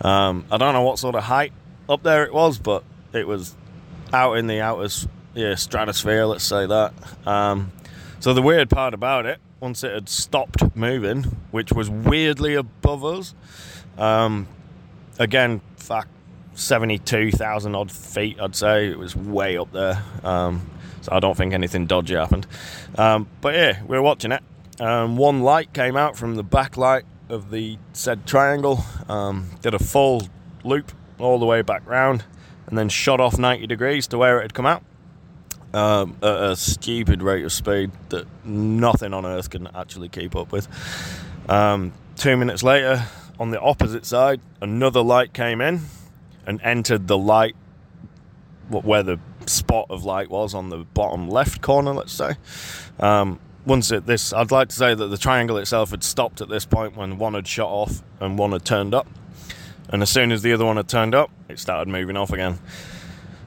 Um, 0.00 0.44
I 0.50 0.56
don't 0.56 0.72
know 0.72 0.82
what 0.82 0.98
sort 0.98 1.14
of 1.14 1.24
height 1.24 1.52
up 1.88 2.02
there 2.02 2.24
it 2.24 2.32
was, 2.32 2.58
but 2.58 2.84
it 3.12 3.26
was 3.26 3.54
out 4.12 4.34
in 4.34 4.46
the 4.46 4.60
outer 4.60 4.88
yeah, 5.34 5.54
stratosphere, 5.54 6.26
let's 6.26 6.44
say 6.44 6.66
that. 6.66 6.94
Um, 7.26 7.72
so 8.20 8.32
the 8.34 8.42
weird 8.42 8.70
part 8.70 8.94
about 8.94 9.26
it, 9.26 9.38
once 9.60 9.84
it 9.84 9.92
had 9.92 10.08
stopped 10.08 10.76
moving, 10.76 11.24
which 11.50 11.72
was 11.72 11.90
weirdly 11.90 12.54
above 12.54 13.04
us, 13.04 13.34
um, 13.98 14.48
again, 15.18 15.60
fuck, 15.76 16.08
72,000 16.56 17.74
odd 17.74 17.92
feet, 17.92 18.40
I'd 18.40 18.56
say. 18.56 18.88
It 18.88 18.98
was 18.98 19.14
way 19.14 19.56
up 19.56 19.70
there. 19.72 20.02
Um, 20.24 20.68
so 21.02 21.12
I 21.12 21.20
don't 21.20 21.36
think 21.36 21.52
anything 21.52 21.86
dodgy 21.86 22.14
happened. 22.14 22.46
Um, 22.98 23.28
but 23.40 23.54
yeah, 23.54 23.82
we 23.82 23.96
were 23.96 24.02
watching 24.02 24.32
it. 24.32 24.42
Um, 24.80 25.16
one 25.16 25.42
light 25.42 25.72
came 25.72 25.96
out 25.96 26.16
from 26.16 26.34
the 26.34 26.44
backlight 26.44 27.04
of 27.28 27.50
the 27.50 27.78
said 27.92 28.26
triangle, 28.26 28.84
um, 29.08 29.50
did 29.62 29.74
a 29.74 29.78
full 29.78 30.28
loop 30.64 30.92
all 31.18 31.38
the 31.38 31.46
way 31.46 31.62
back 31.62 31.86
round, 31.86 32.24
and 32.66 32.76
then 32.76 32.88
shot 32.88 33.20
off 33.20 33.38
90 33.38 33.66
degrees 33.66 34.06
to 34.08 34.18
where 34.18 34.38
it 34.38 34.42
had 34.42 34.54
come 34.54 34.66
out 34.66 34.82
um, 35.72 36.16
at 36.22 36.42
a 36.42 36.56
stupid 36.56 37.22
rate 37.22 37.44
of 37.44 37.52
speed 37.52 37.90
that 38.08 38.26
nothing 38.44 39.12
on 39.14 39.24
earth 39.24 39.50
can 39.50 39.68
actually 39.74 40.08
keep 40.08 40.34
up 40.34 40.52
with. 40.52 40.68
Um, 41.48 41.92
two 42.16 42.36
minutes 42.36 42.62
later, 42.62 43.06
on 43.38 43.50
the 43.50 43.60
opposite 43.60 44.06
side, 44.06 44.40
another 44.60 45.02
light 45.02 45.32
came 45.32 45.60
in 45.60 45.82
and 46.46 46.60
entered 46.62 47.08
the 47.08 47.18
light 47.18 47.56
where 48.68 49.02
the 49.02 49.18
spot 49.46 49.86
of 49.90 50.04
light 50.04 50.28
was 50.30 50.54
on 50.54 50.70
the 50.70 50.78
bottom 50.78 51.28
left 51.28 51.60
corner, 51.60 51.92
let's 51.92 52.12
say. 52.12 52.34
Um, 52.98 53.38
once 53.64 53.90
it 53.90 54.06
this, 54.06 54.32
I'd 54.32 54.50
like 54.50 54.68
to 54.68 54.76
say 54.76 54.94
that 54.94 55.06
the 55.06 55.18
triangle 55.18 55.56
itself 55.58 55.90
had 55.90 56.02
stopped 56.04 56.40
at 56.40 56.48
this 56.48 56.64
point 56.64 56.96
when 56.96 57.18
one 57.18 57.34
had 57.34 57.46
shot 57.46 57.68
off 57.68 58.02
and 58.20 58.38
one 58.38 58.52
had 58.52 58.64
turned 58.64 58.94
up, 58.94 59.08
and 59.88 60.02
as 60.02 60.10
soon 60.10 60.32
as 60.32 60.42
the 60.42 60.52
other 60.52 60.64
one 60.64 60.76
had 60.76 60.88
turned 60.88 61.14
up, 61.14 61.30
it 61.48 61.58
started 61.58 61.90
moving 61.90 62.16
off 62.16 62.32
again. 62.32 62.58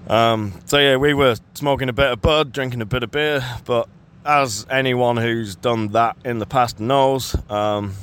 Um, 0.08 0.60
so 0.66 0.78
yeah, 0.78 0.98
we 0.98 1.14
were 1.14 1.36
smoking 1.54 1.88
a 1.88 1.94
bit 1.94 2.12
of 2.12 2.22
bud, 2.22 2.52
drinking 2.52 2.82
a 2.82 2.86
bit 2.86 3.04
of 3.04 3.12
beer, 3.12 3.44
but 3.66 3.88
as 4.26 4.66
anyone 4.70 5.18
who's 5.18 5.56
done 5.56 5.90
that 5.90 6.18
in 6.26 6.40
the 6.40 6.46
past 6.46 6.80
knows, 6.80 7.36
um, 7.50 7.94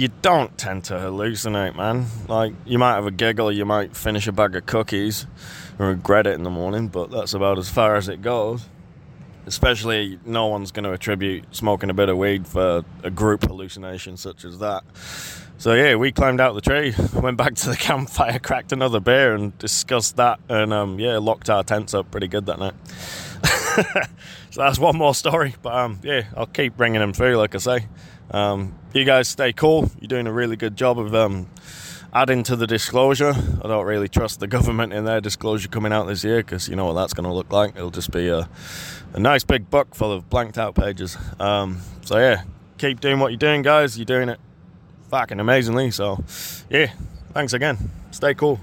you 0.00 0.08
don't 0.22 0.56
tend 0.56 0.82
to 0.82 0.94
hallucinate, 0.94 1.76
man. 1.76 2.06
Like 2.26 2.54
you 2.64 2.78
might 2.78 2.94
have 2.94 3.04
a 3.04 3.10
giggle, 3.10 3.52
you 3.52 3.66
might 3.66 3.94
finish 3.94 4.26
a 4.26 4.32
bag 4.32 4.56
of 4.56 4.64
cookies 4.64 5.26
and 5.78 5.88
regret 5.88 6.26
it 6.26 6.32
in 6.32 6.42
the 6.42 6.48
morning, 6.48 6.88
but 6.88 7.10
that's 7.10 7.34
about 7.34 7.58
as 7.58 7.68
far 7.68 7.96
as 7.96 8.08
it 8.08 8.22
goes. 8.22 8.64
Especially, 9.44 10.18
no 10.24 10.46
one's 10.46 10.72
going 10.72 10.84
to 10.84 10.92
attribute 10.92 11.54
smoking 11.54 11.90
a 11.90 11.94
bit 11.94 12.08
of 12.08 12.16
weed 12.16 12.46
for 12.46 12.82
a 13.02 13.10
group 13.10 13.42
hallucination 13.42 14.16
such 14.16 14.46
as 14.46 14.58
that. 14.60 14.84
So 15.58 15.74
yeah, 15.74 15.96
we 15.96 16.12
climbed 16.12 16.40
out 16.40 16.54
the 16.54 16.62
tree, 16.62 16.94
went 17.20 17.36
back 17.36 17.54
to 17.56 17.68
the 17.68 17.76
campfire, 17.76 18.38
cracked 18.42 18.72
another 18.72 19.00
beer, 19.00 19.34
and 19.34 19.56
discussed 19.58 20.16
that, 20.16 20.40
and 20.48 20.72
um, 20.72 20.98
yeah, 20.98 21.18
locked 21.18 21.50
our 21.50 21.62
tents 21.62 21.92
up 21.92 22.10
pretty 22.10 22.28
good 22.28 22.46
that 22.46 22.58
night. 22.58 22.74
so 24.50 24.62
that's 24.62 24.78
one 24.78 24.96
more 24.96 25.14
story, 25.14 25.56
but 25.60 25.74
um, 25.74 25.98
yeah, 26.02 26.22
I'll 26.34 26.46
keep 26.46 26.78
bringing 26.78 27.00
them 27.00 27.12
through, 27.12 27.36
like 27.36 27.54
I 27.54 27.58
say. 27.58 27.86
Um, 28.30 28.74
you 28.92 29.04
guys 29.04 29.28
stay 29.28 29.52
cool. 29.52 29.90
You're 30.00 30.08
doing 30.08 30.26
a 30.26 30.32
really 30.32 30.56
good 30.56 30.76
job 30.76 30.98
of 30.98 31.14
um, 31.14 31.48
adding 32.12 32.42
to 32.44 32.56
the 32.56 32.66
disclosure. 32.66 33.32
I 33.32 33.68
don't 33.68 33.86
really 33.86 34.08
trust 34.08 34.40
the 34.40 34.46
government 34.56 34.92
in 34.92 35.04
their 35.04 35.20
disclosure 35.20 35.68
coming 35.68 35.92
out 35.92 36.06
this 36.06 36.24
year 36.24 36.38
because 36.38 36.68
you 36.68 36.76
know 36.76 36.86
what 36.86 36.94
that's 36.94 37.12
going 37.12 37.28
to 37.28 37.32
look 37.32 37.52
like. 37.52 37.76
It'll 37.76 37.90
just 37.90 38.10
be 38.10 38.28
a, 38.28 38.48
a 39.14 39.20
nice 39.20 39.44
big 39.44 39.70
book 39.70 39.94
full 39.94 40.12
of 40.12 40.30
blanked 40.30 40.58
out 40.58 40.74
pages. 40.74 41.16
Um, 41.38 41.80
so 42.02 42.18
yeah, 42.18 42.44
keep 42.78 43.00
doing 43.00 43.18
what 43.18 43.32
you're 43.32 43.38
doing, 43.38 43.62
guys. 43.62 43.98
You're 43.98 44.04
doing 44.04 44.28
it 44.28 44.40
fucking 45.08 45.40
amazingly. 45.40 45.90
So 45.90 46.24
yeah, 46.68 46.92
thanks 47.32 47.52
again. 47.52 47.90
Stay 48.10 48.34
cool. 48.34 48.60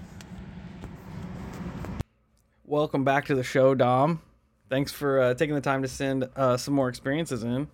Welcome 2.65 3.03
back 3.03 3.25
to 3.25 3.35
the 3.35 3.43
show, 3.43 3.75
Dom. 3.75 4.21
Thanks 4.69 4.91
for 4.91 5.21
uh, 5.21 5.33
taking 5.33 5.55
the 5.55 5.61
time 5.61 5.81
to 5.83 5.87
send 5.87 6.27
uh, 6.35 6.57
some 6.57 6.73
more 6.73 6.89
experiences 6.89 7.43
in. 7.43 7.67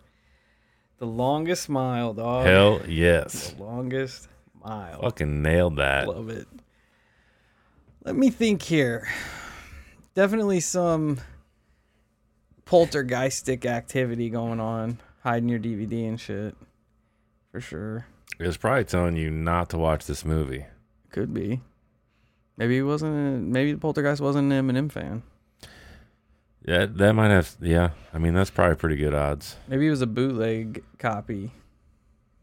The 1.04 1.10
longest 1.10 1.68
mile, 1.68 2.14
dog. 2.14 2.46
Hell 2.46 2.82
yes. 2.88 3.50
The 3.50 3.64
longest 3.64 4.30
mile. 4.64 5.02
Fucking 5.02 5.42
nailed 5.42 5.76
that. 5.76 6.08
Love 6.08 6.30
it. 6.30 6.48
Let 8.06 8.16
me 8.16 8.30
think 8.30 8.62
here. 8.62 9.10
Definitely 10.16 10.62
some 10.62 11.20
poltergeistic 12.66 13.66
activity 13.66 14.30
going 14.30 14.62
on, 14.62 15.02
hiding 15.24 15.50
your 15.50 15.60
DVD 15.60 16.08
and 16.08 16.18
shit. 16.18 16.56
For 17.52 17.60
sure. 17.60 18.06
It 18.40 18.48
was 18.48 18.56
probably 18.56 18.86
telling 18.86 19.18
you 19.18 19.30
not 19.30 19.72
to 19.72 19.78
watch 19.78 20.06
this 20.06 20.24
movie. 20.24 20.68
Could 21.12 21.34
be. 21.34 21.60
Maybe 22.56 22.76
he 22.76 22.82
wasn't. 22.82 23.50
Maybe 23.50 23.74
the 23.74 23.78
poltergeist 23.78 24.22
wasn't 24.22 24.54
an 24.54 24.66
Eminem 24.66 24.90
fan. 24.90 25.24
Yeah, 26.66 26.86
that 26.90 27.14
might 27.14 27.30
have. 27.30 27.56
Yeah, 27.62 27.90
I 28.14 28.18
mean 28.20 28.34
that's 28.34 28.50
probably 28.50 28.76
pretty 28.76 28.96
good 28.96 29.14
odds. 29.14 29.58
Maybe 29.68 29.88
it 29.88 29.90
was 29.92 30.02
a 30.02 30.08
bootleg 30.08 30.84
copy 30.98 31.52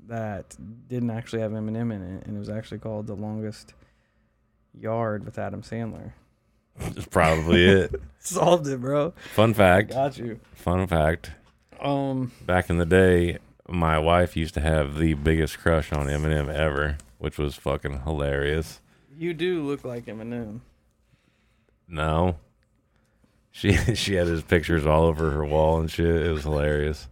that 0.06 0.56
didn't 0.88 1.10
actually 1.10 1.40
have 1.42 1.52
Eminem 1.52 1.92
in 1.94 2.02
it, 2.02 2.26
and 2.26 2.36
it 2.36 2.38
was 2.38 2.50
actually 2.50 2.78
called 2.78 3.06
"The 3.06 3.14
Longest 3.14 3.74
Yard" 4.78 5.24
with 5.24 5.38
Adam 5.38 5.62
Sandler. 5.62 6.12
That's 6.78 7.06
probably 7.06 7.64
it. 7.64 7.94
Solved 8.18 8.66
it, 8.66 8.80
bro. 8.80 9.12
Fun 9.34 9.54
fact. 9.54 9.90
Got 9.90 10.18
you. 10.18 10.40
Fun 10.54 10.86
fact. 10.86 11.32
Um, 11.80 12.32
Back 12.46 12.68
in 12.70 12.78
the 12.78 12.86
day, 12.86 13.38
my 13.68 13.98
wife 13.98 14.36
used 14.36 14.54
to 14.54 14.60
have 14.60 14.98
the 14.98 15.14
biggest 15.14 15.58
crush 15.58 15.92
on 15.92 16.06
Eminem 16.06 16.52
ever, 16.52 16.98
which 17.18 17.38
was 17.38 17.54
fucking 17.56 18.02
hilarious. 18.02 18.80
you 19.16 19.32
do 19.34 19.62
look 19.66 19.84
like 19.84 20.06
Eminem. 20.06 20.60
No. 21.88 22.36
She 23.50 23.72
she 23.94 24.14
had 24.14 24.26
his 24.26 24.42
pictures 24.42 24.86
all 24.86 25.04
over 25.04 25.30
her 25.30 25.44
wall 25.44 25.80
and 25.80 25.90
shit. 25.90 26.06
It 26.06 26.30
was 26.30 26.44
hilarious. 26.44 27.08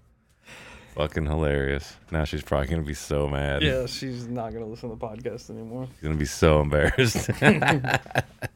Fucking 0.95 1.27
hilarious. 1.27 1.97
Now 2.11 2.25
she's 2.25 2.43
probably 2.43 2.69
gonna 2.69 2.83
be 2.83 2.95
so 2.95 3.29
mad. 3.29 3.63
Yeah, 3.63 3.87
she's 3.87 4.27
not 4.27 4.53
gonna 4.53 4.67
listen 4.67 4.91
to 4.91 4.97
the 4.97 5.07
podcast 5.07 5.51
anymore. 5.51 5.89
She's 5.95 6.03
gonna 6.03 6.17
be 6.17 6.25
so 6.25 6.61
embarrassed. 6.61 7.31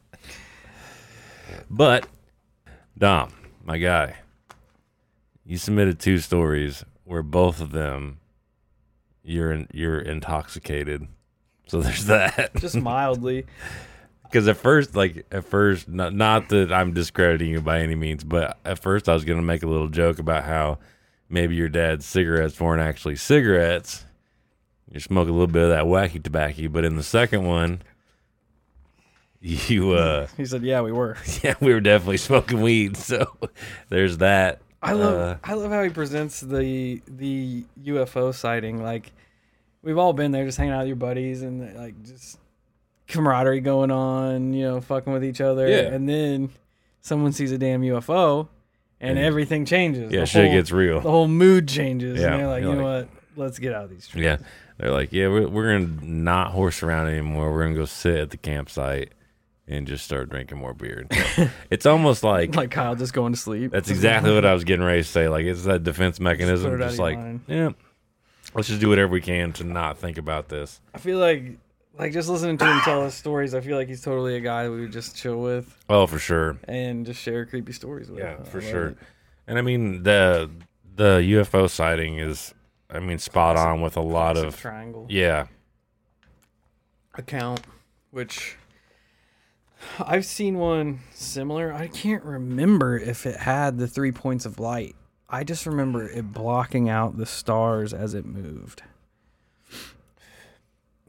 but 1.71 2.07
Dom, 2.99 3.33
my 3.65 3.79
guy, 3.79 4.17
you 5.45 5.57
submitted 5.57 5.99
two 5.99 6.19
stories 6.19 6.85
where 7.05 7.23
both 7.23 7.61
of 7.61 7.73
them 7.73 8.19
you're 9.25 9.53
in, 9.53 9.69
you're 9.73 10.01
intoxicated. 10.01 11.07
So 11.67 11.81
there's 11.81 12.07
that. 12.07 12.55
Just 12.57 12.77
mildly. 12.77 13.47
Because 14.33 14.49
at 14.49 14.57
first, 14.57 14.97
like 14.97 15.27
at 15.31 15.45
first, 15.45 15.89
not, 15.89 16.15
not 16.15 16.49
that 16.49 16.73
I'm 16.73 16.95
discrediting 16.95 17.51
you 17.51 17.61
by 17.61 17.81
any 17.81 17.95
means, 17.95 18.25
but 18.25 18.57
at 18.65 18.79
first 18.79 19.07
I 19.07 19.13
was 19.13 19.27
gonna 19.27 19.43
make 19.43 19.63
a 19.63 19.67
little 19.67 19.89
joke 19.91 20.19
about 20.19 20.45
how 20.45 20.79
maybe 21.29 21.55
your 21.55 21.69
dad's 21.69 22.07
cigarettes 22.07 22.59
weren't 22.59 22.81
actually 22.81 23.17
cigarettes. 23.17 24.07
You 24.91 25.01
smoke 25.01 25.29
a 25.29 25.33
little 25.33 25.47
bit 25.49 25.65
of 25.65 25.69
that 25.69 25.85
wacky 25.85 26.23
tobacco, 26.23 26.69
but 26.69 26.87
in 26.87 26.97
the 26.97 27.03
second 27.03 27.45
one, 27.45 27.83
you 29.43 29.93
uh, 29.93 30.29
He 30.39 30.47
said, 30.47 30.63
"Yeah, 30.63 30.81
we 30.81 30.93
were." 30.93 31.19
yeah, 31.43 31.55
we 31.61 31.75
were 31.75 31.81
definitely 31.81 32.17
smoking 32.17 32.63
weed. 32.63 32.97
So 32.97 33.37
there's 33.91 34.17
that. 34.19 34.63
I 34.83 34.95
love 34.95 35.15
Uh, 35.15 35.37
I 35.45 35.53
love 35.55 35.71
how 35.71 35.83
he 35.83 35.91
presents 35.91 36.41
the 36.41 37.03
the 37.07 37.65
UFO 37.85 38.35
sighting. 38.35 38.83
Like 38.83 39.13
we've 39.83 39.99
all 39.99 40.15
been 40.15 40.33
there, 40.33 40.47
just 40.47 40.57
hanging 40.57 40.73
out 40.73 40.79
with 40.79 40.89
your 40.89 40.97
buddies 40.97 41.43
and 41.43 41.77
like 41.77 42.03
just 42.03 42.39
camaraderie 43.09 43.61
going 43.61 43.91
on. 43.91 44.53
You 44.53 44.65
know, 44.65 44.81
fucking 44.81 45.13
with 45.13 45.25
each 45.25 45.41
other. 45.41 45.69
Yeah. 45.69 45.93
And 45.93 46.09
then 46.09 46.51
someone 47.01 47.33
sees 47.33 47.53
a 47.53 47.59
damn 47.59 47.83
UFO, 47.83 48.49
and 49.01 49.19
Yeah. 49.19 49.25
everything 49.25 49.65
changes. 49.65 50.13
yeah, 50.13 50.21
the 50.21 50.27
shit 50.27 50.45
whole, 50.47 50.55
gets 50.55 50.71
real. 50.71 51.01
the 51.01 51.11
whole 51.11 51.29
mood 51.29 51.69
changes. 51.69 52.21
Yeah, 52.21 52.33
And 52.33 52.41
they're 52.41 52.47
like, 52.49 52.63
you're 52.63 52.73
you 52.75 52.79
know 52.79 52.85
like- 52.99 53.09
what? 53.09 53.19
Let's 53.45 53.59
get 53.59 53.73
out 53.73 53.85
of 53.85 53.91
these 53.91 54.07
trees. 54.07 54.25
Yeah, 54.25 54.37
they're 54.77 54.91
like, 54.91 55.11
yeah, 55.13 55.29
we're 55.29 55.49
we're 55.49 55.73
gonna 55.79 56.05
not 56.05 56.51
horse 56.51 56.83
around 56.83 57.09
anymore. 57.09 57.51
We're 57.51 57.63
gonna 57.65 57.75
go 57.77 57.87
sit 57.87 58.17
at 58.17 58.29
the 58.31 58.37
campsite 58.37 59.13
and 59.67 59.87
just 59.87 60.05
start 60.05 60.29
drinking 60.29 60.59
more 60.59 60.75
beer. 60.75 61.07
it's 61.71 61.87
almost 61.87 62.23
like 62.23 62.55
Like 62.55 62.71
Kyle 62.71 62.95
just 62.95 63.15
going 63.15 63.33
to 63.33 63.39
sleep. 63.39 63.71
That's 63.71 63.89
exactly 63.89 64.35
what 64.35 64.45
I 64.45 64.53
was 64.53 64.65
getting 64.65 64.85
ready 64.85 65.01
to 65.03 65.09
say. 65.09 65.29
Like 65.31 65.47
it's 65.47 65.65
that 65.65 65.83
defense 65.83 66.21
mechanism, 66.21 66.75
out 66.75 66.79
just 66.81 66.99
like 66.99 67.19
yeah, 67.49 67.71
let's 68.55 68.69
just 68.69 68.81
do 68.83 68.91
whatever 68.91 69.11
we 69.11 69.23
can 69.23 69.55
to 69.55 69.65
not 69.65 69.97
think 69.97 70.19
about 70.19 70.51
this. 70.51 70.81
I 70.95 70.99
feel 70.99 71.19
like 71.19 71.59
like 71.99 72.13
just 72.13 72.29
listening 72.29 72.59
to 72.59 72.65
him 72.65 72.81
tell 72.81 73.05
his 73.05 73.15
stories. 73.15 73.55
I 73.55 73.61
feel 73.61 73.77
like 73.77 73.89
he's 73.89 74.03
totally 74.03 74.37
a 74.37 74.41
guy 74.41 74.69
we 74.69 74.81
would 74.81 74.93
just 74.93 75.17
chill 75.17 75.37
with 75.41 75.77
Oh, 75.89 76.07
for 76.07 76.19
sure. 76.19 76.59
and 76.65 77.05
just 77.07 77.21
share 77.21 77.45
creepy 77.47 77.73
stories 77.73 78.09
with. 78.11 78.21
Yeah, 78.21 78.43
for 78.45 78.61
sure. 78.61 78.89
it. 78.89 78.99
And 79.47 79.59
I 79.59 79.63
mean 79.63 80.03
the 80.03 80.51
the 80.95 81.19
UFO 81.19 81.69
sighting 81.71 82.19
is, 82.19 82.53
I 82.91 82.99
mean, 83.01 83.19
spot 83.19 83.57
on 83.57 83.81
with 83.81 83.97
a 83.97 84.01
lot 84.03 84.37
of 84.37 84.59
triangle. 84.61 85.07
yeah. 85.09 85.47
account, 87.15 87.61
which 88.11 88.57
I've 89.99 90.25
seen 90.25 90.59
one 90.59 91.01
similar. 91.13 91.73
I 91.73 91.89
can't 91.89 92.23
remember 92.25 92.99
if 92.99 93.27
it 93.27 93.37
had 93.41 93.79
the 93.79 93.89
three 93.89 94.13
points 94.13 94.47
of 94.47 94.59
light. 94.61 94.95
I 95.29 95.45
just 95.45 95.65
remember 95.67 96.09
it 96.09 96.33
blocking 96.33 96.89
out 96.91 97.17
the 97.17 97.27
stars 97.27 97.95
as 97.95 98.13
it 98.15 98.27
moved, 98.27 98.83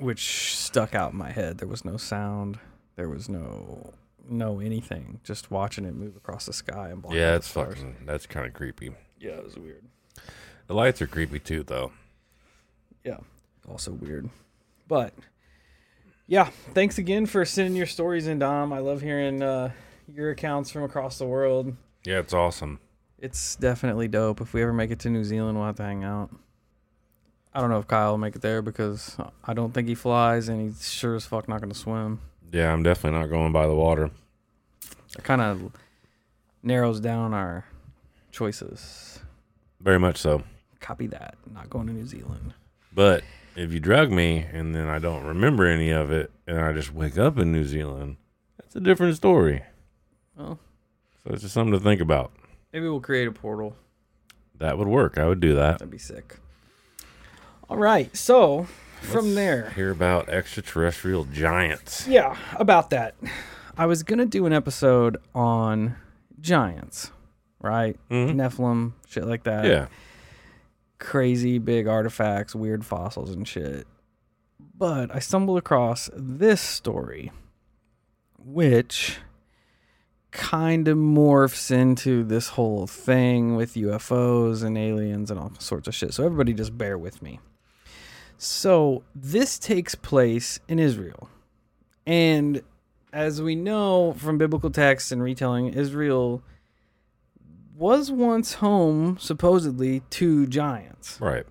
which 0.04 0.56
stuck 0.56 0.94
out 0.94 1.14
in 1.14 1.18
my 1.18 1.32
head. 1.32 1.58
There 1.58 1.68
was 1.68 1.84
no 1.86 1.98
sound. 1.98 2.60
There 2.96 3.10
was 3.10 3.28
no 3.30 3.94
no 4.30 4.60
anything. 4.60 5.20
Just 5.24 5.52
watching 5.52 5.86
it 5.86 5.96
move 5.96 6.16
across 6.16 6.46
the 6.46 6.54
sky 6.54 6.90
and 6.90 7.02
block 7.02 7.14
Yeah, 7.14 7.32
the 7.32 7.36
it's 7.38 7.48
stars. 7.50 7.76
fucking 7.76 7.96
that's 8.06 8.26
kind 8.26 8.46
of 8.46 8.54
creepy. 8.54 8.92
Yeah, 9.20 9.32
it 9.32 9.44
was 9.44 9.58
weird. 9.58 9.84
The 10.68 10.74
lights 10.74 11.02
are 11.02 11.08
creepy 11.08 11.40
too, 11.40 11.64
though. 11.64 11.92
Yeah, 13.04 13.18
also 13.68 13.92
weird. 13.92 14.30
But 14.88 15.14
yeah, 16.28 16.50
thanks 16.74 16.98
again 16.98 17.26
for 17.26 17.44
sending 17.44 17.76
your 17.76 17.86
stories 17.86 18.28
in, 18.28 18.40
Dom. 18.40 18.72
I 18.72 18.80
love 18.80 19.02
hearing 19.02 19.42
uh, 19.42 19.72
your 20.08 20.32
accounts 20.32 20.70
from 20.72 20.84
across 20.84 21.18
the 21.18 21.26
world. 21.26 21.76
Yeah, 22.06 22.20
it's 22.20 22.34
awesome. 22.34 22.80
It's 23.20 23.56
definitely 23.56 24.08
dope. 24.08 24.40
If 24.42 24.54
we 24.54 24.62
ever 24.62 24.74
make 24.74 24.92
it 24.92 25.00
to 25.00 25.10
New 25.10 25.24
Zealand, 25.24 25.58
we'll 25.58 25.68
have 25.68 25.76
to 25.78 25.84
hang 25.84 26.04
out. 26.04 26.30
I 27.56 27.62
don't 27.62 27.70
know 27.70 27.78
if 27.80 27.88
Kyle 27.88 28.12
will 28.12 28.18
make 28.18 28.36
it 28.36 28.42
there 28.42 28.62
because 28.62 29.16
I 29.46 29.54
don't 29.54 29.74
think 29.74 29.88
he 29.88 29.96
flies 29.96 30.50
and 30.50 30.60
he's 30.62 30.92
sure 30.92 31.16
as 31.16 31.26
fuck 31.26 31.48
not 31.48 31.60
going 31.62 31.72
to 31.72 31.78
swim. 31.78 32.20
Yeah, 32.52 32.72
I'm 32.74 32.84
definitely 32.84 33.20
not 33.20 33.30
going 33.30 33.52
by 33.52 33.68
the 33.68 33.76
water. 33.76 34.10
It 35.18 35.24
kind 35.24 35.42
of 35.42 35.72
narrows 36.64 37.00
down 37.00 37.34
our 37.34 37.66
choices. 38.32 39.20
Very 39.80 40.00
much 40.00 40.18
so. 40.18 40.44
Copy 40.80 41.08
that. 41.08 41.36
Not 41.54 41.70
going 41.70 41.88
to 41.88 41.94
New 41.94 42.06
Zealand. 42.08 42.54
But 42.94 43.24
if 43.56 43.72
you 43.72 43.80
drug 43.80 44.12
me 44.12 44.46
and 44.52 44.74
then 44.74 44.88
I 44.88 44.98
don't 45.00 45.24
remember 45.24 45.66
any 45.66 45.92
of 45.92 46.12
it 46.12 46.32
and 46.48 46.60
I 46.60 46.74
just 46.74 46.94
wake 46.94 47.18
up 47.18 47.38
in 47.38 47.52
New 47.52 47.66
Zealand, 47.66 48.18
that's 48.58 48.76
a 48.76 48.80
different 48.80 49.16
story. 49.16 49.64
Well, 50.36 50.60
So 51.24 51.34
it's 51.34 51.44
just 51.44 51.54
something 51.54 51.74
to 51.74 51.80
think 51.80 52.02
about. 52.02 52.32
Maybe 52.72 52.88
we'll 52.88 53.00
create 53.00 53.28
a 53.28 53.32
portal. 53.32 53.76
That 54.58 54.78
would 54.78 54.88
work. 54.88 55.18
I 55.18 55.28
would 55.28 55.40
do 55.40 55.54
that. 55.56 55.80
That'd 55.80 55.92
be 55.92 55.98
sick. 56.00 56.38
All 57.74 57.80
right. 57.80 58.16
So 58.16 58.68
from 59.02 59.26
Let's 59.26 59.36
there, 59.36 59.70
Hear 59.72 59.90
about 59.90 60.30
extraterrestrial 60.30 61.26
giants. 61.26 62.08
yeah, 62.08 62.38
about 62.56 62.92
that. 62.92 63.16
I 63.76 63.88
was 63.88 64.04
gonna 64.04 64.28
do 64.28 64.46
an 64.46 64.54
episode 64.54 65.18
on 65.34 65.96
giants, 66.40 67.10
right? 67.60 67.98
Mhm. 68.12 68.36
Nephilim, 68.36 68.92
shit 69.08 69.26
like 69.26 69.44
that. 69.46 69.66
Yeah. 69.66 69.88
crazy 71.00 71.58
big 71.58 71.88
artifacts, 71.88 72.54
weird 72.54 72.86
fossils 72.86 73.32
and 73.32 73.48
shit. 73.48 73.88
But 74.78 75.14
I 75.14 75.18
stumbled 75.18 75.58
across 75.58 76.12
this 76.16 76.62
story, 76.62 77.32
which 78.38 79.18
kind 80.30 80.88
of 80.88 80.96
morphs 80.98 81.72
into 81.72 82.24
this 82.24 82.50
whole 82.50 82.86
thing 82.86 83.56
with 83.56 83.74
UFOs 83.76 84.62
and 84.64 84.78
aliens 84.78 85.30
and 85.32 85.40
all 85.40 85.52
sorts 85.58 85.88
of 85.88 85.96
shit. 85.96 86.14
So 86.14 86.24
everybody 86.24 86.54
just 86.54 86.78
bear 86.78 86.98
with 87.00 87.22
me. 87.24 87.40
So 88.38 89.04
this 89.16 89.58
takes 89.60 89.96
place 89.96 90.60
in 90.68 90.80
Israel. 90.80 91.30
And 92.06 92.62
as 93.14 93.42
we 93.42 93.56
know 93.56 94.14
from 94.14 94.38
biblical 94.38 94.70
texts 94.70 95.12
and 95.12 95.22
retelling, 95.22 95.68
Israel 95.74 96.42
was 97.76 98.12
once 98.12 98.56
home 98.56 99.18
supposedly 99.20 100.02
to 100.12 100.48
giants. 100.48 101.20
Right. 101.20 101.46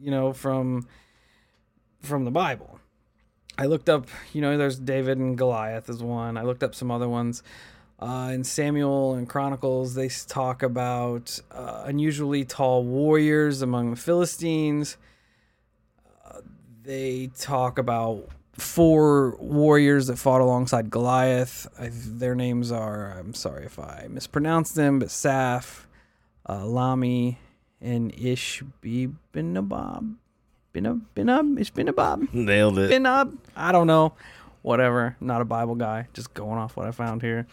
you 0.00 0.10
know 0.10 0.32
from 0.32 0.86
from 2.00 2.24
the 2.24 2.30
bible. 2.30 2.78
I 3.58 3.66
looked 3.66 3.88
up 3.88 4.08
you 4.32 4.40
know 4.40 4.56
there's 4.56 4.78
david 4.78 5.18
and 5.18 5.36
goliath 5.36 5.88
is 5.88 6.02
one. 6.02 6.36
I 6.36 6.42
looked 6.42 6.62
up 6.62 6.74
some 6.74 6.90
other 6.90 7.08
ones. 7.08 7.42
Uh, 7.98 8.30
in 8.34 8.44
samuel 8.44 9.14
and 9.14 9.26
chronicles 9.26 9.94
they 9.94 10.08
talk 10.28 10.62
about 10.62 11.40
uh, 11.50 11.84
unusually 11.86 12.44
tall 12.44 12.84
warriors 12.84 13.62
among 13.62 13.90
the 13.90 13.96
philistines 13.96 14.98
they 16.86 17.30
talk 17.38 17.78
about 17.78 18.28
four 18.52 19.36
warriors 19.38 20.06
that 20.06 20.16
fought 20.16 20.40
alongside 20.40 20.88
Goliath. 20.88 21.66
I, 21.78 21.90
their 21.92 22.34
names 22.34 22.70
are, 22.70 23.18
I'm 23.18 23.34
sorry 23.34 23.66
if 23.66 23.78
I 23.78 24.06
mispronounce 24.08 24.72
them, 24.72 25.00
but 25.00 25.08
Saf, 25.08 25.84
uh, 26.48 26.64
Lami, 26.64 27.38
and 27.80 28.12
Ishbibinabab. 28.14 30.14
Binab, 30.72 31.00
Binab, 31.14 31.58
Ishbinabab, 31.58 32.32
Nailed 32.32 32.78
it. 32.78 32.90
Binab. 32.90 33.36
I 33.56 33.72
don't 33.72 33.86
know. 33.86 34.14
Whatever. 34.62 35.16
Not 35.20 35.40
a 35.40 35.44
Bible 35.44 35.74
guy. 35.74 36.08
Just 36.12 36.34
going 36.34 36.58
off 36.58 36.76
what 36.76 36.86
I 36.86 36.92
found 36.92 37.22
here. 37.22 37.46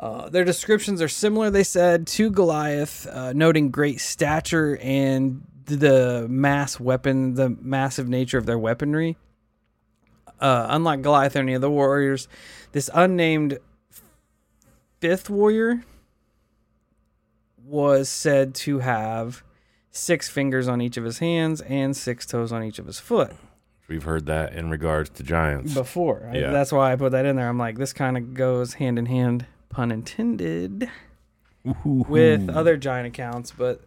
Uh, 0.00 0.28
their 0.28 0.44
descriptions 0.44 1.02
are 1.02 1.08
similar, 1.08 1.50
they 1.50 1.64
said, 1.64 2.06
to 2.06 2.30
Goliath, 2.30 3.06
uh, 3.08 3.32
noting 3.32 3.70
great 3.70 4.00
stature 4.00 4.78
and 4.80 5.44
the 5.68 6.26
mass 6.28 6.80
weapon, 6.80 7.34
the 7.34 7.50
massive 7.50 8.08
nature 8.08 8.38
of 8.38 8.46
their 8.46 8.58
weaponry. 8.58 9.16
Uh, 10.40 10.66
unlike 10.70 11.02
Goliath 11.02 11.34
or 11.36 11.40
any 11.40 11.54
of 11.54 11.60
the 11.60 11.70
warriors, 11.70 12.28
this 12.72 12.88
unnamed 12.94 13.58
fifth 15.00 15.28
warrior 15.30 15.82
was 17.64 18.08
said 18.08 18.54
to 18.54 18.78
have 18.78 19.42
six 19.90 20.28
fingers 20.28 20.68
on 20.68 20.80
each 20.80 20.96
of 20.96 21.04
his 21.04 21.18
hands 21.18 21.60
and 21.62 21.96
six 21.96 22.24
toes 22.24 22.52
on 22.52 22.62
each 22.62 22.78
of 22.78 22.86
his 22.86 22.98
foot 23.00 23.32
We've 23.88 24.02
heard 24.04 24.26
that 24.26 24.52
in 24.52 24.68
regards 24.68 25.08
to 25.10 25.22
giants. 25.22 25.72
before. 25.72 26.28
I- 26.30 26.36
Yeah. 26.36 26.50
that's 26.52 26.70
why 26.72 26.92
I 26.92 26.96
put 26.96 27.12
that 27.12 27.24
in 27.24 27.36
there. 27.36 27.48
I'm 27.48 27.56
like, 27.58 27.78
this 27.78 27.94
kind 27.94 28.18
of 28.18 28.34
goes 28.34 28.74
hand 28.74 28.98
in 28.98 29.06
hand, 29.06 29.46
pun 29.70 29.90
intended, 29.90 30.90
with 31.84 32.50
other 32.50 32.76
giant 32.76 33.06
accounts. 33.06 33.50
But 33.50 33.80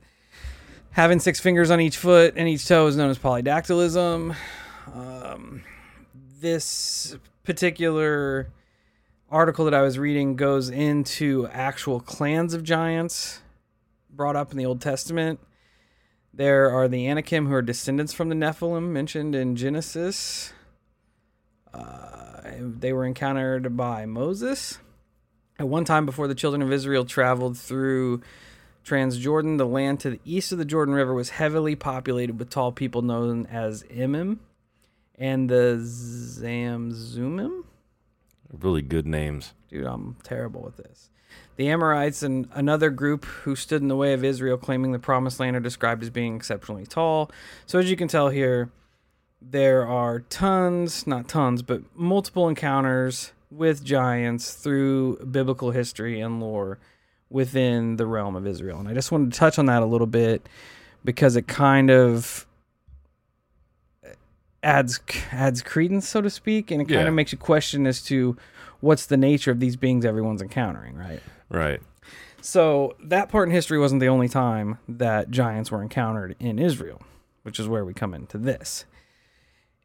having 0.91 1.19
six 1.19 1.39
fingers 1.39 1.71
on 1.71 1.82
each 1.82 1.97
foot 1.97 2.34
and 2.38 2.47
each 2.47 2.67
toe 2.67 2.88
is 2.88 2.95
known 2.95 3.10
as 3.10 3.17
polydactylism. 3.17 4.36
Um, 4.93 5.63
this 6.39 7.17
particular 7.43 8.49
article 9.30 9.65
that 9.65 9.73
I 9.73 9.82
was 9.82 9.97
reading 9.97 10.36
goes 10.36 10.69
into 10.69 11.47
actual 11.51 11.99
clans 11.99 12.54
of 12.54 12.63
giants 12.63 13.41
brought 14.10 14.36
up 14.36 14.51
in 14.51 14.58
the 14.58 14.65
Old 14.65 14.82
Testament. 14.82 15.39
There 16.34 16.69
are 16.71 16.88
the 16.88 17.08
Anakim, 17.08 17.47
who 17.47 17.54
are 17.54 17.62
descendants 17.62 18.13
from 18.13 18.30
the 18.30 18.36
Nephilim, 18.36 18.89
mentioned 18.89 19.36
in 19.36 19.56
Genesis. 19.56 20.54
Uh, 21.73 22.41
they 22.60 22.93
were 22.93 23.06
encountered 23.06 23.75
by 23.75 24.06
Moses. 24.06 24.80
At 25.60 25.67
one 25.67 25.86
time 25.86 26.06
before 26.06 26.27
the 26.27 26.36
children 26.36 26.62
of 26.62 26.71
Israel 26.71 27.06
traveled 27.06 27.58
through 27.58 28.21
Transjordan, 28.86 29.58
the 29.58 29.65
land 29.65 30.00
to 30.02 30.10
the 30.10 30.20
east 30.26 30.52
of 30.52 30.58
the 30.58 30.65
Jordan 30.65 30.94
River 30.94 31.13
was 31.13 31.30
heavily 31.32 31.76
populated 31.76 32.39
with 32.39 32.50
tall 32.50 32.72
people 32.72 33.02
known 33.02 33.46
as 33.46 33.84
Imim 33.84 34.39
and 35.15 35.50
the 35.50 35.78
Zamzumim. 35.80 37.63
Really 38.52 38.82
good 38.82 39.06
names. 39.06 39.54
Dude, 39.70 39.86
I'm 39.86 40.17
terrible 40.24 40.62
with 40.62 40.78
this. 40.78 41.10
The 41.56 41.70
Amorites 41.70 42.24
and 42.24 42.48
another 42.54 42.89
group 42.89 43.26
who 43.26 43.56
stood 43.56 43.82
in 43.82 43.88
the 43.88 43.96
way 43.96 44.13
of 44.13 44.24
Israel 44.24 44.58
claiming 44.58 44.91
the 44.91 45.00
promised 45.00 45.39
land 45.39 45.56
are 45.56 45.62
described 45.62 46.02
as 46.02 46.10
being 46.10 46.36
exceptionally 46.36 46.86
tall. 46.86 47.32
So, 47.65 47.80
as 47.80 47.89
you 47.89 47.96
can 47.96 48.08
tell 48.08 48.30
here, 48.30 48.72
there 49.41 49.88
are 49.88 50.22
tons, 50.22 51.08
not 51.08 51.28
tons, 51.28 51.62
but 51.62 51.84
multiple 51.96 52.50
encounters 52.50 53.32
with 53.50 53.84
giants 53.84 54.54
through 54.54 55.17
biblical 55.26 55.72
history 55.72 56.20
and 56.20 56.39
lore 56.39 56.80
within 57.32 57.96
the 57.96 58.06
realm 58.06 58.36
of 58.36 58.46
Israel. 58.46 58.80
And 58.80 58.88
I 58.88 58.94
just 58.94 59.12
wanted 59.12 59.32
to 59.34 59.39
touch 59.39 59.58
on 59.58 59.65
that 59.67 59.82
a 59.82 59.86
little 59.86 60.08
bit 60.08 60.48
because 61.04 61.36
it 61.36 61.48
kind 61.48 61.89
of 61.89 62.46
adds 64.63 65.00
adds 65.32 65.62
credence, 65.62 66.08
so 66.08 66.22
to 66.22 66.30
speak, 66.30 66.70
and 66.72 66.82
it 66.82 66.86
kind 66.86 67.02
Yeah. 67.02 67.08
of 67.08 67.13
makes 67.13 67.32
you 67.32 67.38
question 67.38 67.88
as 67.88 68.02
to 68.04 68.38
what's 68.80 69.06
the 69.08 69.17
nature 69.17 69.52
of 69.52 69.60
these 69.60 69.76
beings 69.76 70.06
everyone's 70.06 70.41
encountering, 70.41 70.96
right? 70.96 71.22
Right. 71.50 71.82
So 72.41 72.96
that 73.04 73.30
part 73.30 73.48
in 73.48 73.54
history 73.54 73.80
wasn't 73.80 74.02
the 74.02 74.08
only 74.08 74.28
time 74.28 74.78
that 74.88 75.30
giants 75.32 75.72
were 75.72 75.82
encountered 75.82 76.36
in 76.39 76.60
Israel, 76.60 77.02
which 77.44 77.60
is 77.60 77.67
where 77.67 77.86
we 77.86 77.94
come 77.94 78.13
into 78.13 78.38
this. 78.38 78.86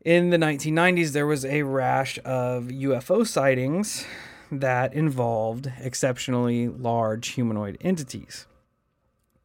In 0.04 0.30
the 0.30 0.38
1990s, 0.38 1.12
there 1.12 1.26
was 1.26 1.44
a 1.44 1.62
rash 1.62 2.18
of 2.24 2.64
UFO 2.70 3.26
sightings 3.26 4.06
that 4.50 4.94
involved 4.94 5.70
exceptionally 5.80 6.68
large 6.68 7.28
humanoid 7.28 7.78
entities. 7.80 8.46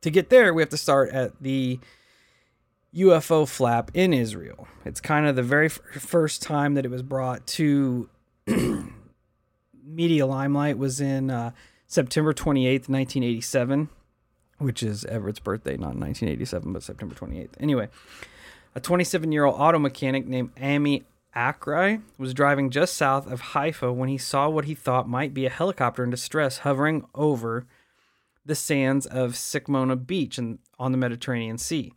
To 0.01 0.09
get 0.09 0.29
there, 0.29 0.53
we 0.53 0.61
have 0.61 0.69
to 0.69 0.77
start 0.77 1.09
at 1.11 1.41
the 1.41 1.79
UFO 2.95 3.47
flap 3.47 3.91
in 3.93 4.13
Israel. 4.13 4.67
It's 4.83 4.99
kind 4.99 5.25
of 5.27 5.35
the 5.35 5.43
very 5.43 5.67
f- 5.67 5.79
first 5.97 6.41
time 6.41 6.73
that 6.73 6.85
it 6.85 6.91
was 6.91 7.03
brought 7.03 7.45
to 7.47 8.09
media 9.83 10.25
limelight 10.25 10.77
was 10.77 10.99
in 10.99 11.29
uh, 11.29 11.51
September 11.87 12.33
28th, 12.33 12.89
1987, 12.89 13.89
which 14.57 14.83
is 14.83 15.05
Everett's 15.05 15.39
birthday, 15.39 15.73
not 15.73 15.95
1987, 15.95 16.73
but 16.73 16.83
September 16.83 17.15
28th. 17.15 17.49
Anyway, 17.59 17.89
a 18.75 18.79
27 18.79 19.31
year 19.31 19.45
old 19.45 19.55
auto 19.57 19.79
mechanic 19.79 20.27
named 20.27 20.51
Ami 20.61 21.03
Akrai 21.35 22.01
was 22.17 22.33
driving 22.33 22.69
just 22.69 22.95
south 22.95 23.31
of 23.31 23.41
Haifa 23.41 23.93
when 23.93 24.09
he 24.09 24.17
saw 24.17 24.49
what 24.49 24.65
he 24.65 24.75
thought 24.75 25.07
might 25.07 25.33
be 25.33 25.45
a 25.45 25.49
helicopter 25.49 26.03
in 26.03 26.09
distress 26.09 26.59
hovering 26.59 27.05
over 27.15 27.65
the 28.45 28.55
sands 28.55 29.05
of 29.05 29.33
Sikmona 29.33 29.95
Beach 30.05 30.37
and 30.37 30.59
on 30.77 30.91
the 30.91 30.97
Mediterranean 30.97 31.57
Sea. 31.57 31.93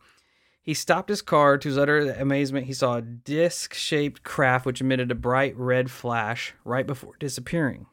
He 0.61 0.73
stopped 0.73 1.09
his 1.09 1.21
car. 1.21 1.57
To 1.57 1.67
his 1.67 1.77
utter 1.77 2.11
amazement, 2.13 2.65
he 2.65 2.73
saw 2.73 2.95
a 2.95 3.01
disc 3.01 3.73
shaped 3.73 4.23
craft 4.23 4.65
which 4.65 4.81
emitted 4.81 5.11
a 5.11 5.15
bright 5.15 5.55
red 5.57 5.91
flash 5.91 6.53
right 6.63 6.87
before 6.87 7.13
disappearing. 7.19 7.87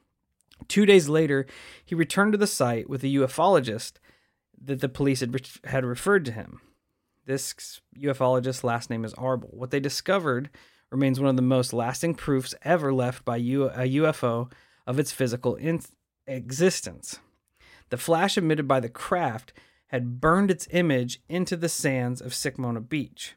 Two 0.69 0.87
days 0.87 1.09
later, 1.09 1.47
he 1.85 1.95
returned 1.95 2.33
to 2.33 2.39
the 2.39 2.47
site 2.47 2.89
with 2.89 3.03
a 3.03 3.09
ufologist 3.09 3.95
that 4.65 4.81
the 4.81 4.89
police 4.89 5.21
had, 5.21 5.35
re- 5.35 5.71
had 5.71 5.85
referred 5.85 6.25
to 6.25 6.33
him. 6.33 6.61
This 7.27 7.81
ufologist's 7.99 8.65
last 8.65 8.91
name 8.91 9.05
is 9.05 9.13
Arbel. 9.15 9.53
What 9.53 9.71
they 9.71 9.81
discovered 9.81 10.49
remains 10.93 11.19
one 11.19 11.31
of 11.31 11.37
the 11.37 11.43
most 11.43 11.73
lasting 11.73 12.15
proofs 12.15 12.55
ever 12.63 12.93
left 12.93 13.25
by 13.25 13.37
U- 13.37 13.71
a 13.71 13.89
UFO 13.89 14.51
of 14.87 14.99
its 14.99 15.13
physical 15.13 15.55
in- 15.57 15.81
existence. 16.27 17.19
The 17.91 17.97
flash 17.97 18.39
emitted 18.39 18.69
by 18.69 18.81
the 18.81 18.89
craft 18.89 19.53
had 19.89 20.21
burned 20.21 20.51
its 20.51 20.69
image 20.71 21.21
into 21.29 21.57
the 21.57 21.69
sands 21.69 22.21
of 22.21 22.33
Sikmona 22.33 22.89
Beach. 22.89 23.35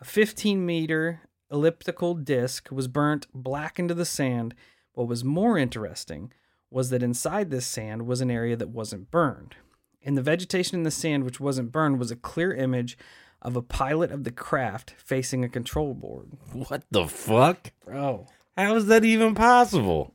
A 0.00 0.04
15 0.04 0.64
meter 0.64 1.22
elliptical 1.50 2.14
disc 2.14 2.68
was 2.70 2.88
burnt 2.88 3.26
black 3.32 3.78
into 3.78 3.94
the 3.94 4.04
sand. 4.04 4.54
What 4.92 5.08
was 5.08 5.24
more 5.24 5.56
interesting 5.56 6.32
was 6.70 6.90
that 6.90 7.02
inside 7.02 7.50
this 7.50 7.66
sand 7.66 8.06
was 8.06 8.20
an 8.20 8.30
area 8.30 8.56
that 8.56 8.68
wasn't 8.68 9.10
burned. 9.10 9.56
In 10.02 10.14
the 10.14 10.22
vegetation 10.22 10.76
in 10.76 10.82
the 10.82 10.90
sand, 10.90 11.24
which 11.24 11.40
wasn't 11.40 11.72
burned, 11.72 11.98
was 11.98 12.10
a 12.10 12.16
clear 12.16 12.52
image 12.52 12.98
of 13.44 13.56
a 13.56 13.62
pilot 13.62 14.10
of 14.10 14.24
the 14.24 14.30
craft 14.30 14.94
facing 14.96 15.44
a 15.44 15.48
control 15.48 15.94
board. 15.94 16.28
What 16.52 16.84
the 16.90 17.06
fuck? 17.06 17.72
Bro. 17.84 18.26
How 18.56 18.76
is 18.76 18.86
that 18.86 19.04
even 19.04 19.34
possible? 19.34 20.14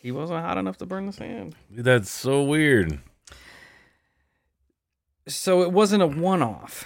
he 0.00 0.10
wasn't 0.10 0.40
hot 0.40 0.58
enough 0.58 0.78
to 0.78 0.86
burn 0.86 1.06
the 1.06 1.12
sand. 1.12 1.54
That's 1.70 2.10
so 2.10 2.42
weird. 2.42 3.00
So 5.28 5.62
it 5.62 5.72
wasn't 5.72 6.02
a 6.02 6.06
one 6.06 6.42
off. 6.42 6.84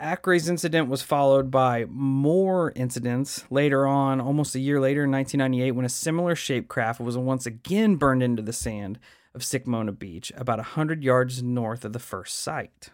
Ackray's 0.00 0.48
incident 0.48 0.88
was 0.88 1.02
followed 1.02 1.50
by 1.50 1.84
more 1.88 2.72
incidents 2.74 3.44
later 3.50 3.86
on, 3.86 4.20
almost 4.20 4.54
a 4.56 4.60
year 4.60 4.80
later 4.80 5.04
in 5.04 5.12
1998, 5.12 5.72
when 5.72 5.84
a 5.84 5.90
similar 5.90 6.34
shaped 6.34 6.68
craft 6.68 7.00
was 7.00 7.16
once 7.16 7.46
again 7.46 7.96
burned 7.96 8.22
into 8.22 8.42
the 8.42 8.52
sand 8.52 8.98
of 9.34 9.42
Sikmona 9.42 9.96
Beach, 9.96 10.32
about 10.36 10.58
100 10.58 11.04
yards 11.04 11.42
north 11.42 11.84
of 11.84 11.92
the 11.92 12.00
first 12.00 12.40
site. 12.40 12.88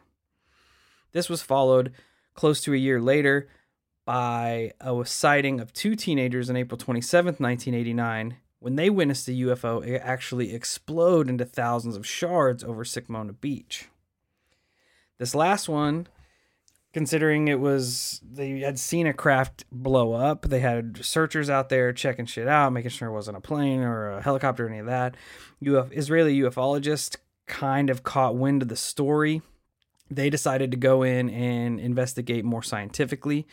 This 1.12 1.28
was 1.28 1.42
followed 1.42 1.92
close 2.34 2.60
to 2.62 2.74
a 2.74 2.76
year 2.76 3.00
later 3.00 3.48
by 4.04 4.72
a 4.80 5.04
sighting 5.04 5.60
of 5.60 5.72
two 5.72 5.94
teenagers 5.94 6.48
on 6.48 6.56
April 6.56 6.78
27th, 6.78 7.40
1989, 7.40 8.36
when 8.58 8.76
they 8.76 8.88
witnessed 8.88 9.28
a 9.28 9.32
UFO 9.32 10.00
actually 10.00 10.54
explode 10.54 11.28
into 11.28 11.44
thousands 11.44 11.96
of 11.96 12.06
shards 12.06 12.64
over 12.64 12.84
Sikmona 12.84 13.38
Beach. 13.38 13.88
This 15.18 15.34
last 15.34 15.68
one, 15.68 16.06
considering 16.92 17.48
it 17.48 17.60
was 17.60 18.20
they 18.24 18.60
had 18.60 18.78
seen 18.78 19.06
a 19.06 19.12
craft 19.12 19.64
blow 19.70 20.12
up, 20.12 20.42
they 20.42 20.60
had 20.60 21.04
searchers 21.04 21.50
out 21.50 21.68
there 21.68 21.92
checking 21.92 22.26
shit 22.26 22.48
out, 22.48 22.72
making 22.72 22.90
sure 22.90 23.08
it 23.08 23.12
wasn't 23.12 23.36
a 23.36 23.40
plane 23.40 23.80
or 23.80 24.12
a 24.12 24.22
helicopter 24.22 24.66
or 24.66 24.70
any 24.70 24.78
of 24.78 24.86
that. 24.86 25.16
Uf- 25.66 25.92
Israeli 25.92 26.40
ufologists 26.40 27.16
kind 27.46 27.90
of 27.90 28.04
caught 28.04 28.36
wind 28.36 28.62
of 28.62 28.68
the 28.68 28.76
story. 28.76 29.42
They 30.10 30.30
decided 30.30 30.70
to 30.70 30.76
go 30.76 31.02
in 31.02 31.28
and 31.30 31.78
investigate 31.78 32.44
more 32.44 32.62
scientifically. 32.62 33.46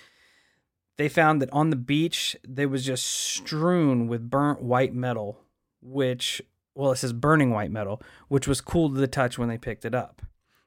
They 0.97 1.09
found 1.09 1.41
that 1.41 1.51
on 1.51 1.69
the 1.69 1.75
beach 1.75 2.35
there 2.47 2.69
was 2.69 2.85
just 2.85 3.05
strewn 3.05 4.07
with 4.07 4.29
burnt 4.29 4.61
white 4.61 4.93
metal, 4.93 5.41
which 5.81 6.41
well, 6.75 6.91
it 6.91 6.97
says 6.97 7.13
burning 7.13 7.51
white 7.51 7.71
metal, 7.71 8.01
which 8.27 8.47
was 8.47 8.61
cool 8.61 8.89
to 8.89 8.95
the 8.99 9.07
touch 9.07 9.37
when 9.37 9.47
they 9.47 9.57
picked 9.57 9.85
it 9.85 9.95
up. 9.95 10.21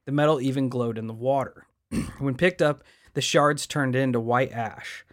The 0.07 0.13
metal 0.13 0.41
even 0.41 0.71
glowed 0.71 0.97
in 0.97 1.07
the 1.07 1.13
water. 1.13 1.67
when 2.19 2.35
picked 2.35 2.63
up, 2.63 2.83
the 3.13 3.21
shards 3.21 3.67
turned 3.67 3.95
into 3.95 4.19
white 4.19 4.53
ash. 4.53 5.05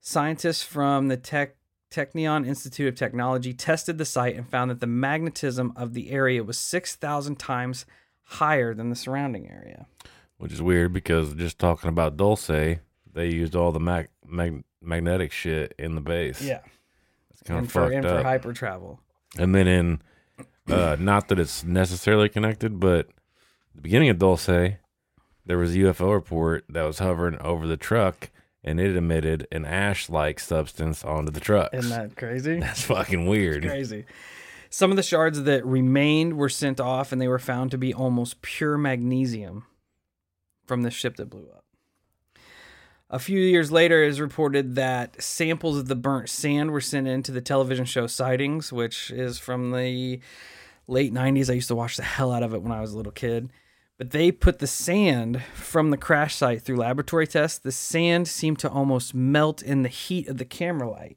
Scientists 0.00 0.62
from 0.62 1.08
the 1.08 1.16
Tech, 1.16 1.56
Technion 1.90 2.46
Institute 2.46 2.88
of 2.88 2.94
Technology 2.94 3.54
tested 3.54 3.96
the 3.96 4.04
site 4.04 4.36
and 4.36 4.48
found 4.48 4.70
that 4.70 4.80
the 4.80 4.86
magnetism 4.86 5.72
of 5.76 5.94
the 5.94 6.10
area 6.10 6.44
was 6.44 6.58
6,000 6.58 7.38
times 7.38 7.86
higher 8.24 8.74
than 8.74 8.90
the 8.90 8.96
surrounding 8.96 9.48
area. 9.50 9.86
Which 10.44 10.52
is 10.52 10.60
weird 10.60 10.92
because 10.92 11.32
just 11.32 11.58
talking 11.58 11.88
about 11.88 12.18
Dulce, 12.18 12.48
they 12.48 13.28
used 13.30 13.56
all 13.56 13.72
the 13.72 13.80
mag- 13.80 14.10
mag- 14.26 14.62
magnetic 14.82 15.32
shit 15.32 15.74
in 15.78 15.94
the 15.94 16.02
base. 16.02 16.42
Yeah. 16.42 16.60
It's 17.30 17.40
kind 17.44 17.64
of 17.64 17.72
for, 17.72 17.84
fucked 17.84 17.94
and 17.94 18.04
for 18.06 18.22
hyper 18.22 18.52
travel. 18.52 19.00
and 19.38 19.54
then 19.54 19.66
in, 19.66 20.02
uh, 20.68 20.96
not 21.00 21.28
that 21.28 21.38
it's 21.38 21.64
necessarily 21.64 22.28
connected, 22.28 22.78
but 22.78 23.08
the 23.74 23.80
beginning 23.80 24.10
of 24.10 24.18
Dulce, 24.18 24.76
there 25.46 25.56
was 25.56 25.74
a 25.74 25.78
UFO 25.78 26.12
report 26.12 26.66
that 26.68 26.82
was 26.82 26.98
hovering 26.98 27.40
over 27.40 27.66
the 27.66 27.78
truck 27.78 28.28
and 28.62 28.78
it 28.78 28.96
emitted 28.96 29.48
an 29.50 29.64
ash 29.64 30.10
like 30.10 30.38
substance 30.38 31.02
onto 31.02 31.32
the 31.32 31.40
truck. 31.40 31.72
Isn't 31.72 31.88
that 31.88 32.16
crazy? 32.18 32.58
That's 32.60 32.82
fucking 32.82 33.26
weird. 33.26 33.62
crazy. 33.62 34.04
Some 34.68 34.90
of 34.90 34.98
the 34.98 35.02
shards 35.02 35.44
that 35.44 35.64
remained 35.64 36.36
were 36.36 36.50
sent 36.50 36.80
off 36.80 37.12
and 37.12 37.22
they 37.22 37.28
were 37.28 37.38
found 37.38 37.70
to 37.70 37.78
be 37.78 37.94
almost 37.94 38.42
pure 38.42 38.76
magnesium 38.76 39.64
from 40.66 40.82
the 40.82 40.90
ship 40.90 41.16
that 41.16 41.30
blew 41.30 41.48
up. 41.54 41.64
A 43.10 43.18
few 43.18 43.38
years 43.38 43.70
later, 43.70 44.02
it 44.02 44.08
is 44.08 44.20
reported 44.20 44.74
that 44.74 45.22
samples 45.22 45.78
of 45.78 45.88
the 45.88 45.94
burnt 45.94 46.28
sand 46.28 46.70
were 46.70 46.80
sent 46.80 47.06
into 47.06 47.32
the 47.32 47.40
television 47.40 47.84
show 47.84 48.06
Sightings, 48.06 48.72
which 48.72 49.10
is 49.10 49.38
from 49.38 49.70
the 49.70 50.20
late 50.88 51.12
90s. 51.14 51.50
I 51.50 51.54
used 51.54 51.68
to 51.68 51.74
watch 51.74 51.96
the 51.96 52.02
hell 52.02 52.32
out 52.32 52.42
of 52.42 52.54
it 52.54 52.62
when 52.62 52.72
I 52.72 52.80
was 52.80 52.92
a 52.92 52.96
little 52.96 53.12
kid. 53.12 53.50
But 53.98 54.10
they 54.10 54.32
put 54.32 54.58
the 54.58 54.66
sand 54.66 55.42
from 55.54 55.90
the 55.90 55.96
crash 55.96 56.34
site 56.34 56.62
through 56.62 56.78
laboratory 56.78 57.28
tests. 57.28 57.58
The 57.58 57.70
sand 57.70 58.26
seemed 58.26 58.58
to 58.60 58.70
almost 58.70 59.14
melt 59.14 59.62
in 59.62 59.82
the 59.82 59.88
heat 59.88 60.26
of 60.26 60.38
the 60.38 60.44
camera 60.44 60.90
light. 60.90 61.16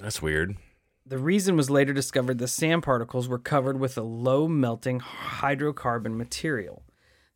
That's 0.00 0.22
weird. 0.22 0.56
The 1.04 1.18
reason 1.18 1.56
was 1.56 1.68
later 1.68 1.92
discovered 1.92 2.38
the 2.38 2.48
sand 2.48 2.82
particles 2.82 3.28
were 3.28 3.38
covered 3.38 3.78
with 3.78 3.98
a 3.98 4.02
low 4.02 4.48
melting 4.48 5.00
hydrocarbon 5.00 6.16
material. 6.16 6.84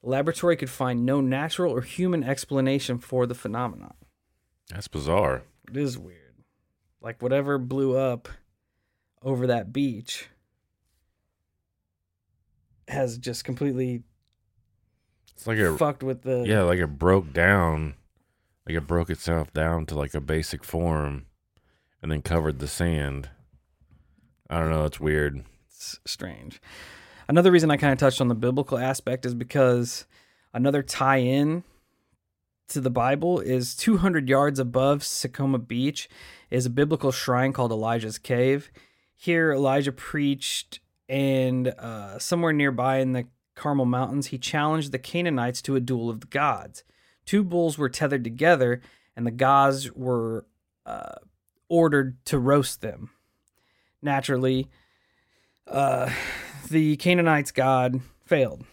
The 0.02 0.08
laboratory 0.08 0.56
could 0.56 0.70
find 0.70 1.06
no 1.06 1.20
natural 1.20 1.72
or 1.72 1.82
human 1.82 2.24
explanation 2.24 2.98
for 2.98 3.26
the 3.26 3.34
phenomenon. 3.34 3.94
That's 4.70 4.88
bizarre. 4.88 5.42
It 5.68 5.76
is 5.76 5.98
weird. 5.98 6.18
Like 7.00 7.22
whatever 7.22 7.58
blew 7.58 7.96
up 7.96 8.28
over 9.22 9.46
that 9.46 9.72
beach 9.72 10.28
has 12.88 13.16
just 13.18 13.44
completely 13.44 14.02
It's 15.36 15.46
like 15.46 15.58
a 15.58 15.76
fucked 15.76 16.02
with 16.02 16.22
the 16.22 16.44
yeah, 16.46 16.62
like 16.62 16.78
it 16.78 16.98
broke 16.98 17.32
down, 17.32 17.94
like 18.66 18.76
it 18.76 18.86
broke 18.86 19.10
itself 19.10 19.52
down 19.52 19.86
to 19.86 19.94
like 19.94 20.14
a 20.14 20.20
basic 20.20 20.64
form, 20.64 21.26
and 22.02 22.10
then 22.10 22.22
covered 22.22 22.58
the 22.58 22.68
sand. 22.68 23.30
I 24.50 24.58
don't 24.58 24.70
know. 24.70 24.84
It's 24.84 25.00
weird. 25.00 25.44
It's 25.68 25.98
strange. 26.04 26.60
Another 27.32 27.50
reason 27.50 27.70
I 27.70 27.78
kind 27.78 27.94
of 27.94 27.98
touched 27.98 28.20
on 28.20 28.28
the 28.28 28.34
biblical 28.34 28.76
aspect 28.76 29.24
is 29.24 29.32
because 29.34 30.04
another 30.52 30.82
tie 30.82 31.16
in 31.16 31.64
to 32.68 32.78
the 32.78 32.90
Bible 32.90 33.40
is 33.40 33.74
200 33.74 34.28
yards 34.28 34.58
above 34.58 34.98
Sakoma 34.98 35.66
Beach 35.66 36.10
is 36.50 36.66
a 36.66 36.68
biblical 36.68 37.10
shrine 37.10 37.54
called 37.54 37.72
Elijah's 37.72 38.18
Cave. 38.18 38.70
Here, 39.16 39.50
Elijah 39.50 39.92
preached, 39.92 40.80
and 41.08 41.68
uh, 41.68 42.18
somewhere 42.18 42.52
nearby 42.52 42.98
in 42.98 43.12
the 43.12 43.24
Carmel 43.54 43.86
Mountains, 43.86 44.26
he 44.26 44.36
challenged 44.36 44.92
the 44.92 44.98
Canaanites 44.98 45.62
to 45.62 45.74
a 45.74 45.80
duel 45.80 46.10
of 46.10 46.20
the 46.20 46.26
gods. 46.26 46.84
Two 47.24 47.42
bulls 47.42 47.78
were 47.78 47.88
tethered 47.88 48.24
together, 48.24 48.82
and 49.16 49.26
the 49.26 49.30
gods 49.30 49.90
were 49.92 50.44
uh, 50.84 51.14
ordered 51.70 52.22
to 52.26 52.38
roast 52.38 52.82
them. 52.82 53.08
Naturally, 54.02 54.68
uh, 55.72 56.10
the 56.70 56.96
Canaanites' 56.96 57.50
God 57.50 58.00
failed, 58.24 58.64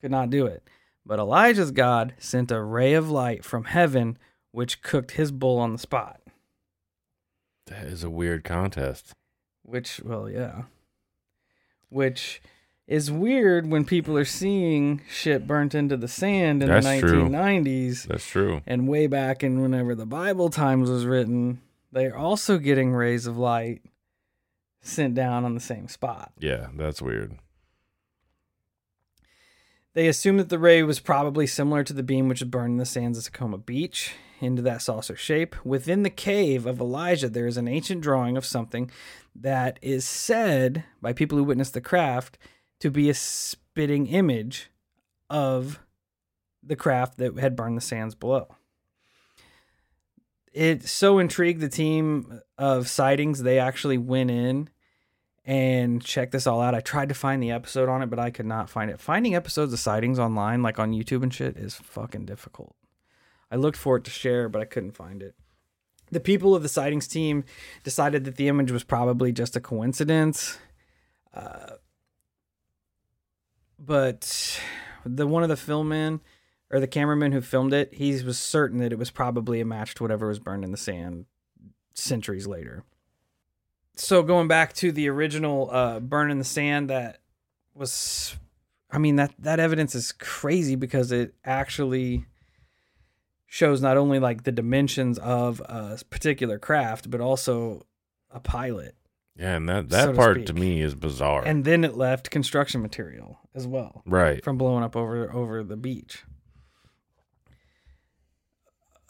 could 0.00 0.10
not 0.10 0.30
do 0.30 0.46
it. 0.46 0.62
But 1.06 1.18
Elijah's 1.18 1.70
God 1.70 2.14
sent 2.18 2.50
a 2.50 2.62
ray 2.62 2.94
of 2.94 3.10
light 3.10 3.44
from 3.44 3.64
heaven, 3.64 4.16
which 4.52 4.82
cooked 4.82 5.12
his 5.12 5.32
bull 5.32 5.58
on 5.58 5.72
the 5.72 5.78
spot. 5.78 6.20
That 7.66 7.84
is 7.86 8.04
a 8.04 8.10
weird 8.10 8.44
contest. 8.44 9.12
Which, 9.62 10.00
well, 10.02 10.30
yeah. 10.30 10.62
Which 11.88 12.42
is 12.86 13.10
weird 13.10 13.70
when 13.70 13.84
people 13.84 14.16
are 14.18 14.24
seeing 14.24 15.00
shit 15.08 15.46
burnt 15.46 15.74
into 15.74 15.96
the 15.96 16.08
sand 16.08 16.62
in 16.62 16.68
That's 16.68 16.86
the 16.86 17.00
true. 17.00 17.28
1990s 17.28 18.06
That's 18.06 18.26
true. 18.26 18.60
and 18.66 18.86
way 18.88 19.06
back 19.06 19.42
in 19.42 19.62
whenever 19.62 19.94
the 19.94 20.06
Bible 20.06 20.50
times 20.50 20.90
was 20.90 21.06
written. 21.06 21.60
They're 21.92 22.16
also 22.16 22.58
getting 22.58 22.92
rays 22.92 23.26
of 23.26 23.38
light 23.38 23.82
sent 24.86 25.14
down 25.14 25.44
on 25.44 25.54
the 25.54 25.60
same 25.60 25.88
spot. 25.88 26.32
Yeah, 26.38 26.68
that's 26.76 27.02
weird. 27.02 27.38
They 29.94 30.08
assume 30.08 30.38
that 30.38 30.48
the 30.48 30.58
ray 30.58 30.82
was 30.82 30.98
probably 30.98 31.46
similar 31.46 31.84
to 31.84 31.92
the 31.92 32.02
beam 32.02 32.28
which 32.28 32.40
had 32.40 32.50
burned 32.50 32.72
in 32.72 32.78
the 32.78 32.84
sands 32.84 33.16
of 33.16 33.24
Tacoma 33.24 33.58
Beach 33.58 34.14
into 34.40 34.60
that 34.62 34.82
saucer 34.82 35.14
shape. 35.14 35.54
Within 35.64 36.02
the 36.02 36.10
cave 36.10 36.66
of 36.66 36.80
Elijah, 36.80 37.28
there 37.28 37.46
is 37.46 37.56
an 37.56 37.68
ancient 37.68 38.00
drawing 38.00 38.36
of 38.36 38.44
something 38.44 38.90
that 39.36 39.78
is 39.80 40.04
said 40.04 40.84
by 41.00 41.12
people 41.12 41.38
who 41.38 41.44
witnessed 41.44 41.74
the 41.74 41.80
craft 41.80 42.38
to 42.80 42.90
be 42.90 43.08
a 43.08 43.14
spitting 43.14 44.08
image 44.08 44.70
of 45.30 45.78
the 46.62 46.76
craft 46.76 47.18
that 47.18 47.38
had 47.38 47.54
burned 47.54 47.76
the 47.76 47.80
sands 47.80 48.16
below. 48.16 48.48
It 50.52 50.84
so 50.88 51.18
intrigued 51.18 51.60
the 51.60 51.68
team 51.68 52.40
of 52.58 52.88
sightings, 52.88 53.42
they 53.42 53.58
actually 53.58 53.98
went 53.98 54.30
in 54.30 54.70
and 55.44 56.02
check 56.02 56.30
this 56.30 56.46
all 56.46 56.60
out. 56.60 56.74
I 56.74 56.80
tried 56.80 57.10
to 57.10 57.14
find 57.14 57.42
the 57.42 57.50
episode 57.50 57.88
on 57.88 58.02
it, 58.02 58.06
but 58.06 58.18
I 58.18 58.30
could 58.30 58.46
not 58.46 58.70
find 58.70 58.90
it. 58.90 59.00
Finding 59.00 59.34
episodes 59.34 59.72
of 59.72 59.78
sightings 59.78 60.18
online, 60.18 60.62
like 60.62 60.78
on 60.78 60.92
YouTube 60.92 61.22
and 61.22 61.32
shit, 61.32 61.56
is 61.56 61.74
fucking 61.74 62.24
difficult. 62.24 62.74
I 63.50 63.56
looked 63.56 63.76
for 63.76 63.96
it 63.96 64.04
to 64.04 64.10
share, 64.10 64.48
but 64.48 64.62
I 64.62 64.64
couldn't 64.64 64.92
find 64.92 65.22
it. 65.22 65.34
The 66.10 66.20
people 66.20 66.54
of 66.54 66.62
the 66.62 66.68
sightings 66.68 67.06
team 67.06 67.44
decided 67.82 68.24
that 68.24 68.36
the 68.36 68.48
image 68.48 68.70
was 68.70 68.84
probably 68.84 69.32
just 69.32 69.56
a 69.56 69.60
coincidence. 69.60 70.58
Uh, 71.32 71.72
but 73.78 74.60
the 75.04 75.26
one 75.26 75.42
of 75.42 75.48
the 75.48 75.56
filmmen 75.56 76.20
or 76.70 76.80
the 76.80 76.86
cameraman 76.86 77.32
who 77.32 77.40
filmed 77.40 77.74
it, 77.74 77.94
he 77.94 78.12
was 78.22 78.38
certain 78.38 78.78
that 78.78 78.92
it 78.92 78.98
was 78.98 79.10
probably 79.10 79.60
a 79.60 79.64
match 79.64 79.94
to 79.96 80.04
whatever 80.04 80.28
was 80.28 80.38
burned 80.38 80.64
in 80.64 80.70
the 80.70 80.76
sand 80.76 81.26
centuries 81.94 82.46
later 82.46 82.84
so 83.96 84.22
going 84.22 84.48
back 84.48 84.72
to 84.74 84.90
the 84.92 85.08
original 85.08 85.70
uh, 85.70 86.00
burn 86.00 86.30
in 86.30 86.38
the 86.38 86.44
sand 86.44 86.90
that 86.90 87.18
was 87.74 88.36
i 88.90 88.98
mean 88.98 89.16
that 89.16 89.32
that 89.38 89.58
evidence 89.60 89.94
is 89.94 90.12
crazy 90.12 90.74
because 90.76 91.12
it 91.12 91.34
actually 91.44 92.24
shows 93.46 93.80
not 93.80 93.96
only 93.96 94.18
like 94.18 94.42
the 94.44 94.52
dimensions 94.52 95.18
of 95.18 95.60
a 95.60 95.98
particular 96.10 96.58
craft 96.58 97.10
but 97.10 97.20
also 97.20 97.86
a 98.30 98.40
pilot 98.40 98.94
Yeah, 99.36 99.54
and 99.56 99.68
that 99.68 99.88
that 99.90 100.04
So 100.06 100.14
part 100.14 100.46
to 100.46 100.52
speak. 100.52 100.60
me 100.60 100.80
is 100.80 100.94
bizarre. 100.96 101.44
And 101.44 101.64
then 101.64 101.84
it 101.84 101.96
left 101.96 102.30
construction 102.30 102.82
material 102.82 103.38
as 103.54 103.66
well 103.66 104.02
right. 104.06 104.42
from 104.42 104.58
blowing 104.58 104.82
up 104.84 104.96
over 104.96 105.32
over 105.32 105.62
the 105.62 105.76
beach. 105.76 106.24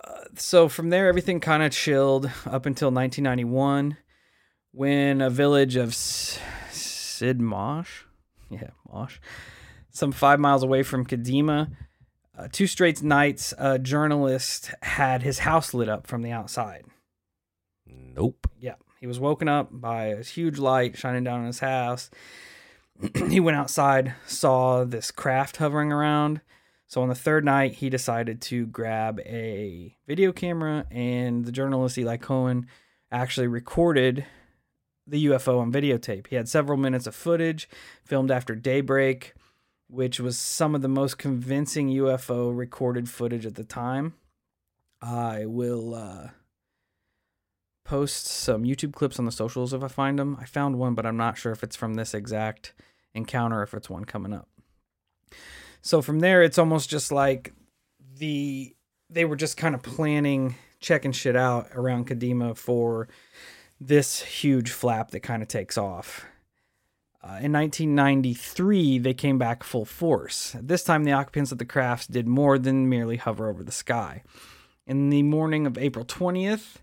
Uh, 0.02 0.24
so 0.36 0.68
from 0.68 0.90
there, 0.90 1.08
everything 1.08 1.40
kind 1.40 1.62
of 1.62 1.72
chilled 1.72 2.26
up 2.46 2.66
until 2.66 2.90
1991, 2.90 3.96
when 4.74 5.20
a 5.20 5.30
village 5.30 5.76
of 5.76 5.90
S- 5.90 6.38
Sidmosh, 6.70 8.04
yeah, 8.50 8.70
Mosh, 8.92 9.18
some 9.90 10.10
five 10.10 10.40
miles 10.40 10.62
away 10.62 10.82
from 10.82 11.06
Kadima, 11.06 11.70
uh, 12.36 12.48
two 12.50 12.66
straight 12.66 13.02
nights, 13.02 13.54
a 13.58 13.78
journalist 13.78 14.72
had 14.82 15.22
his 15.22 15.40
house 15.40 15.72
lit 15.72 15.88
up 15.88 16.06
from 16.06 16.22
the 16.22 16.32
outside. 16.32 16.84
Nope. 17.86 18.48
Yeah, 18.58 18.74
he 18.98 19.06
was 19.06 19.20
woken 19.20 19.48
up 19.48 19.68
by 19.70 20.06
a 20.06 20.22
huge 20.24 20.58
light 20.58 20.96
shining 20.96 21.22
down 21.22 21.40
on 21.40 21.46
his 21.46 21.60
house. 21.60 22.10
he 23.28 23.38
went 23.38 23.56
outside, 23.56 24.14
saw 24.26 24.84
this 24.84 25.12
craft 25.12 25.58
hovering 25.58 25.92
around. 25.92 26.40
So 26.88 27.02
on 27.02 27.08
the 27.08 27.14
third 27.14 27.44
night, 27.44 27.74
he 27.74 27.88
decided 27.90 28.40
to 28.42 28.66
grab 28.66 29.20
a 29.20 29.96
video 30.06 30.32
camera, 30.32 30.86
and 30.90 31.44
the 31.44 31.52
journalist 31.52 31.96
Eli 31.96 32.16
Cohen 32.16 32.66
actually 33.10 33.46
recorded 33.46 34.26
the 35.06 35.26
UFO 35.26 35.60
on 35.60 35.72
videotape. 35.72 36.28
He 36.28 36.36
had 36.36 36.48
several 36.48 36.78
minutes 36.78 37.06
of 37.06 37.14
footage 37.14 37.68
filmed 38.04 38.30
after 38.30 38.54
daybreak, 38.54 39.34
which 39.88 40.18
was 40.18 40.38
some 40.38 40.74
of 40.74 40.82
the 40.82 40.88
most 40.88 41.18
convincing 41.18 41.88
UFO 41.88 42.56
recorded 42.56 43.08
footage 43.08 43.46
at 43.46 43.54
the 43.54 43.64
time. 43.64 44.14
I 45.02 45.44
will 45.44 45.94
uh, 45.94 46.28
post 47.84 48.26
some 48.26 48.64
YouTube 48.64 48.94
clips 48.94 49.18
on 49.18 49.26
the 49.26 49.32
socials 49.32 49.74
if 49.74 49.82
I 49.82 49.88
find 49.88 50.18
them. 50.18 50.38
I 50.40 50.46
found 50.46 50.78
one, 50.78 50.94
but 50.94 51.04
I'm 51.04 51.16
not 51.16 51.36
sure 51.36 51.52
if 51.52 51.62
it's 51.62 51.76
from 51.76 51.94
this 51.94 52.14
exact 52.14 52.72
encounter, 53.14 53.62
if 53.62 53.74
it's 53.74 53.90
one 53.90 54.04
coming 54.04 54.32
up. 54.32 54.48
So 55.82 56.00
from 56.00 56.20
there, 56.20 56.42
it's 56.42 56.58
almost 56.58 56.88
just 56.88 57.12
like 57.12 57.52
the 58.16 58.74
they 59.10 59.26
were 59.26 59.36
just 59.36 59.58
kind 59.58 59.74
of 59.74 59.82
planning, 59.82 60.56
checking 60.80 61.12
shit 61.12 61.36
out 61.36 61.68
around 61.74 62.06
Kadima 62.06 62.56
for 62.56 63.08
this 63.86 64.22
huge 64.22 64.70
flap 64.70 65.10
that 65.10 65.20
kind 65.20 65.42
of 65.42 65.48
takes 65.48 65.76
off. 65.76 66.24
Uh, 67.22 67.40
in 67.40 67.52
1993, 67.52 68.98
they 68.98 69.14
came 69.14 69.38
back 69.38 69.62
full 69.62 69.84
force. 69.84 70.54
This 70.60 70.84
time, 70.84 71.04
the 71.04 71.12
occupants 71.12 71.52
of 71.52 71.58
the 71.58 71.64
crafts 71.64 72.06
did 72.06 72.28
more 72.28 72.58
than 72.58 72.88
merely 72.88 73.16
hover 73.16 73.48
over 73.48 73.64
the 73.64 73.72
sky. 73.72 74.22
In 74.86 75.08
the 75.08 75.22
morning 75.22 75.66
of 75.66 75.78
April 75.78 76.04
20th, 76.04 76.76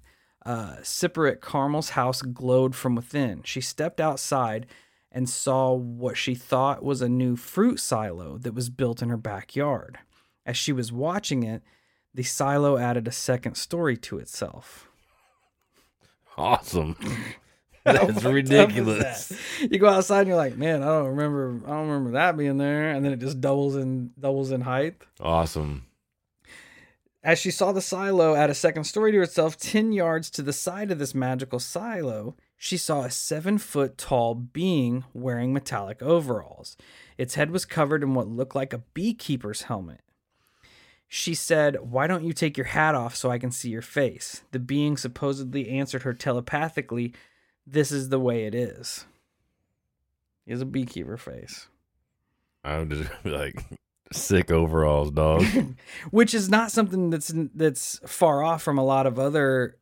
uh, 0.43 0.77
Tziporet 0.81 1.41
Carmel's 1.41 1.91
house 1.91 2.23
glowed 2.23 2.75
from 2.75 2.95
within. 2.95 3.43
She 3.43 3.61
stepped 3.61 4.01
outside 4.01 4.65
and 5.11 5.29
saw 5.29 5.73
what 5.73 6.17
she 6.17 6.33
thought 6.33 6.83
was 6.83 7.01
a 7.01 7.09
new 7.09 7.35
fruit 7.35 7.79
silo 7.79 8.39
that 8.39 8.55
was 8.55 8.71
built 8.71 9.03
in 9.03 9.09
her 9.09 9.17
backyard. 9.17 9.99
As 10.45 10.57
she 10.57 10.73
was 10.73 10.91
watching 10.91 11.43
it, 11.43 11.61
the 12.13 12.23
silo 12.23 12.77
added 12.77 13.07
a 13.07 13.11
second 13.11 13.55
story 13.55 13.97
to 13.97 14.17
itself. 14.17 14.90
Awesome. 16.37 16.95
That's 17.83 17.97
fucked 17.97 18.11
up 18.11 18.17
is 18.17 18.25
ridiculous. 18.25 19.29
that? 19.29 19.71
You 19.71 19.79
go 19.79 19.89
outside 19.89 20.19
and 20.21 20.27
you're 20.27 20.37
like, 20.37 20.55
man, 20.55 20.83
I 20.83 20.87
don't 20.87 21.07
remember, 21.15 21.61
I 21.65 21.69
don't 21.71 21.87
remember 21.87 22.11
that 22.11 22.37
being 22.37 22.57
there, 22.57 22.91
and 22.91 23.03
then 23.03 23.11
it 23.11 23.19
just 23.19 23.41
doubles 23.41 23.75
in 23.75 24.11
doubles 24.19 24.51
in 24.51 24.61
height. 24.61 25.01
Awesome. 25.19 25.87
As 27.23 27.37
she 27.39 27.51
saw 27.51 27.71
the 27.71 27.81
silo 27.81 28.33
add 28.35 28.49
a 28.49 28.55
second 28.55 28.85
story 28.85 29.11
to 29.11 29.17
herself, 29.19 29.57
10 29.57 29.91
yards 29.93 30.29
to 30.31 30.41
the 30.41 30.53
side 30.53 30.91
of 30.91 30.97
this 30.97 31.13
magical 31.13 31.59
silo, 31.59 32.35
she 32.57 32.77
saw 32.77 33.01
a 33.01 33.11
seven 33.11 33.57
foot 33.57 33.97
tall 33.97 34.33
being 34.33 35.03
wearing 35.13 35.53
metallic 35.53 36.01
overalls. 36.01 36.77
Its 37.17 37.35
head 37.35 37.51
was 37.51 37.65
covered 37.65 38.01
in 38.01 38.15
what 38.15 38.27
looked 38.27 38.55
like 38.55 38.73
a 38.73 38.79
beekeeper's 38.93 39.63
helmet. 39.63 40.01
She 41.13 41.35
said, 41.35 41.75
Why 41.81 42.07
don't 42.07 42.23
you 42.23 42.31
take 42.31 42.55
your 42.55 42.67
hat 42.67 42.95
off 42.95 43.17
so 43.17 43.29
I 43.29 43.37
can 43.37 43.51
see 43.51 43.69
your 43.69 43.81
face? 43.81 44.43
The 44.51 44.59
being 44.59 44.95
supposedly 44.95 45.67
answered 45.67 46.03
her 46.03 46.13
telepathically, 46.13 47.13
This 47.67 47.91
is 47.91 48.07
the 48.07 48.17
way 48.17 48.45
it 48.45 48.55
is. 48.55 49.05
He 50.45 50.53
has 50.53 50.61
a 50.61 50.65
beekeeper 50.65 51.17
face. 51.17 51.67
I 52.63 52.79
would 52.79 52.91
just 52.91 53.11
like 53.25 53.61
sick 54.13 54.51
overalls, 54.51 55.11
dog. 55.11 55.43
Which 56.11 56.33
is 56.33 56.47
not 56.49 56.71
something 56.71 57.09
that's 57.09 57.33
that's 57.55 57.99
far 58.05 58.41
off 58.41 58.63
from 58.63 58.77
a 58.77 58.85
lot 58.85 59.05
of 59.05 59.19
other 59.19 59.75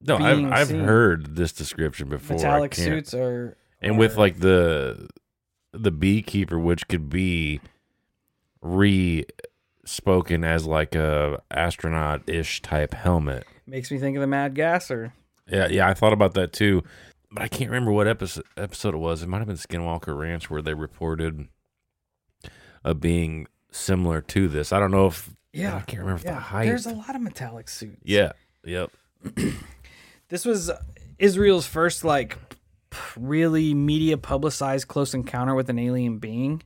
No, 0.00 0.16
I've 0.16 0.52
I've 0.52 0.68
seen. 0.68 0.80
heard 0.80 1.36
this 1.36 1.52
description 1.52 2.08
before. 2.08 2.34
Metallic 2.36 2.74
suits 2.74 3.14
are 3.14 3.56
and 3.80 3.96
with 3.96 4.16
like 4.16 4.40
the 4.40 5.08
the 5.72 5.92
beekeeper, 5.92 6.58
which 6.58 6.88
could 6.88 7.08
be 7.08 7.60
re 8.60 9.24
spoken 9.84 10.44
as 10.44 10.66
like 10.66 10.94
a 10.94 11.42
astronaut 11.50 12.22
ish 12.28 12.62
type 12.62 12.94
helmet. 12.94 13.46
makes 13.66 13.90
me 13.90 13.98
think 13.98 14.16
of 14.16 14.20
the 14.20 14.26
Mad 14.26 14.54
Gasser. 14.54 15.12
Yeah, 15.48 15.68
yeah, 15.68 15.88
I 15.88 15.94
thought 15.94 16.12
about 16.12 16.34
that 16.34 16.52
too, 16.52 16.82
but 17.30 17.42
I 17.42 17.48
can't 17.48 17.70
remember 17.70 17.92
what 17.92 18.06
episode 18.08 18.44
episode 18.56 18.94
it 18.94 18.98
was. 18.98 19.22
It 19.22 19.28
might 19.28 19.38
have 19.38 19.46
been 19.46 19.56
Skinwalker 19.56 20.18
Ranch 20.18 20.48
where 20.50 20.62
they 20.62 20.74
reported 20.74 21.48
a 22.82 22.94
being 22.94 23.46
similar 23.70 24.20
to 24.22 24.48
this. 24.48 24.72
I 24.72 24.78
don't 24.78 24.90
know 24.90 25.06
if 25.06 25.30
Yeah, 25.52 25.76
I 25.76 25.80
can't 25.80 26.00
remember 26.00 26.16
if 26.16 26.22
the 26.22 26.28
yeah. 26.28 26.40
height. 26.40 26.66
There's 26.66 26.86
a 26.86 26.94
lot 26.94 27.14
of 27.14 27.20
metallic 27.22 27.68
suits. 27.68 28.00
yeah, 28.04 28.32
yep. 28.64 28.90
This 30.30 30.44
was 30.46 30.70
Israel's 31.18 31.66
first 31.66 32.02
like 32.02 32.38
really 33.16 33.74
media 33.74 34.16
publicized 34.16 34.88
close 34.88 35.14
encounter 35.14 35.54
with 35.54 35.68
an 35.68 35.78
alien 35.78 36.18
being. 36.18 36.62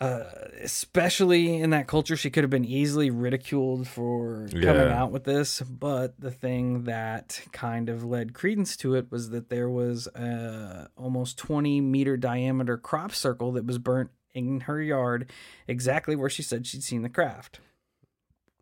Uh, 0.00 0.22
especially 0.62 1.56
in 1.56 1.70
that 1.70 1.88
culture, 1.88 2.16
she 2.16 2.30
could 2.30 2.44
have 2.44 2.50
been 2.50 2.64
easily 2.64 3.10
ridiculed 3.10 3.88
for 3.88 4.46
coming 4.52 4.62
Yeah. 4.62 4.96
out 5.02 5.10
with 5.10 5.24
this. 5.24 5.60
But 5.60 6.20
the 6.20 6.30
thing 6.30 6.84
that 6.84 7.42
kind 7.52 7.88
of 7.88 8.04
led 8.04 8.32
credence 8.32 8.76
to 8.78 8.94
it 8.94 9.10
was 9.10 9.30
that 9.30 9.48
there 9.48 9.68
was 9.68 10.06
a 10.08 10.88
almost 10.96 11.36
20 11.36 11.80
meter 11.80 12.16
diameter 12.16 12.78
crop 12.78 13.12
circle 13.12 13.50
that 13.52 13.66
was 13.66 13.78
burnt 13.78 14.10
in 14.34 14.60
her 14.60 14.80
yard, 14.80 15.28
exactly 15.66 16.14
where 16.14 16.30
she 16.30 16.42
said 16.44 16.64
she'd 16.64 16.84
seen 16.84 17.02
the 17.02 17.08
craft. 17.08 17.58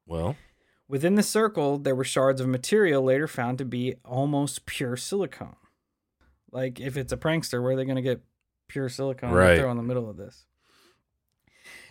Well, 0.07 0.37
Within 0.89 1.17
the 1.17 1.23
circle, 1.25 1.79
there 1.79 1.97
were 1.97 2.05
shards 2.05 2.41
of 2.41 2.47
material 2.47 3.03
later 3.03 3.27
found 3.27 3.59
to 3.59 3.65
be 3.65 3.97
almost 4.05 4.67
pure 4.67 4.97
silicone. 4.97 5.57
Like, 6.53 6.79
if 6.79 6.97
it's 6.97 7.13
a 7.13 7.17
prankster, 7.17 7.61
where 7.61 7.73
are 7.73 7.77
they 7.77 7.85
going 7.85 7.97
to 7.97 8.03
get 8.03 8.23
pure 8.69 8.89
silicone 8.89 9.33
Right. 9.33 9.59
throw 9.59 9.69
in 9.73 9.77
the 9.79 9.83
middle 9.83 10.09
of 10.09 10.17
this? 10.17 10.47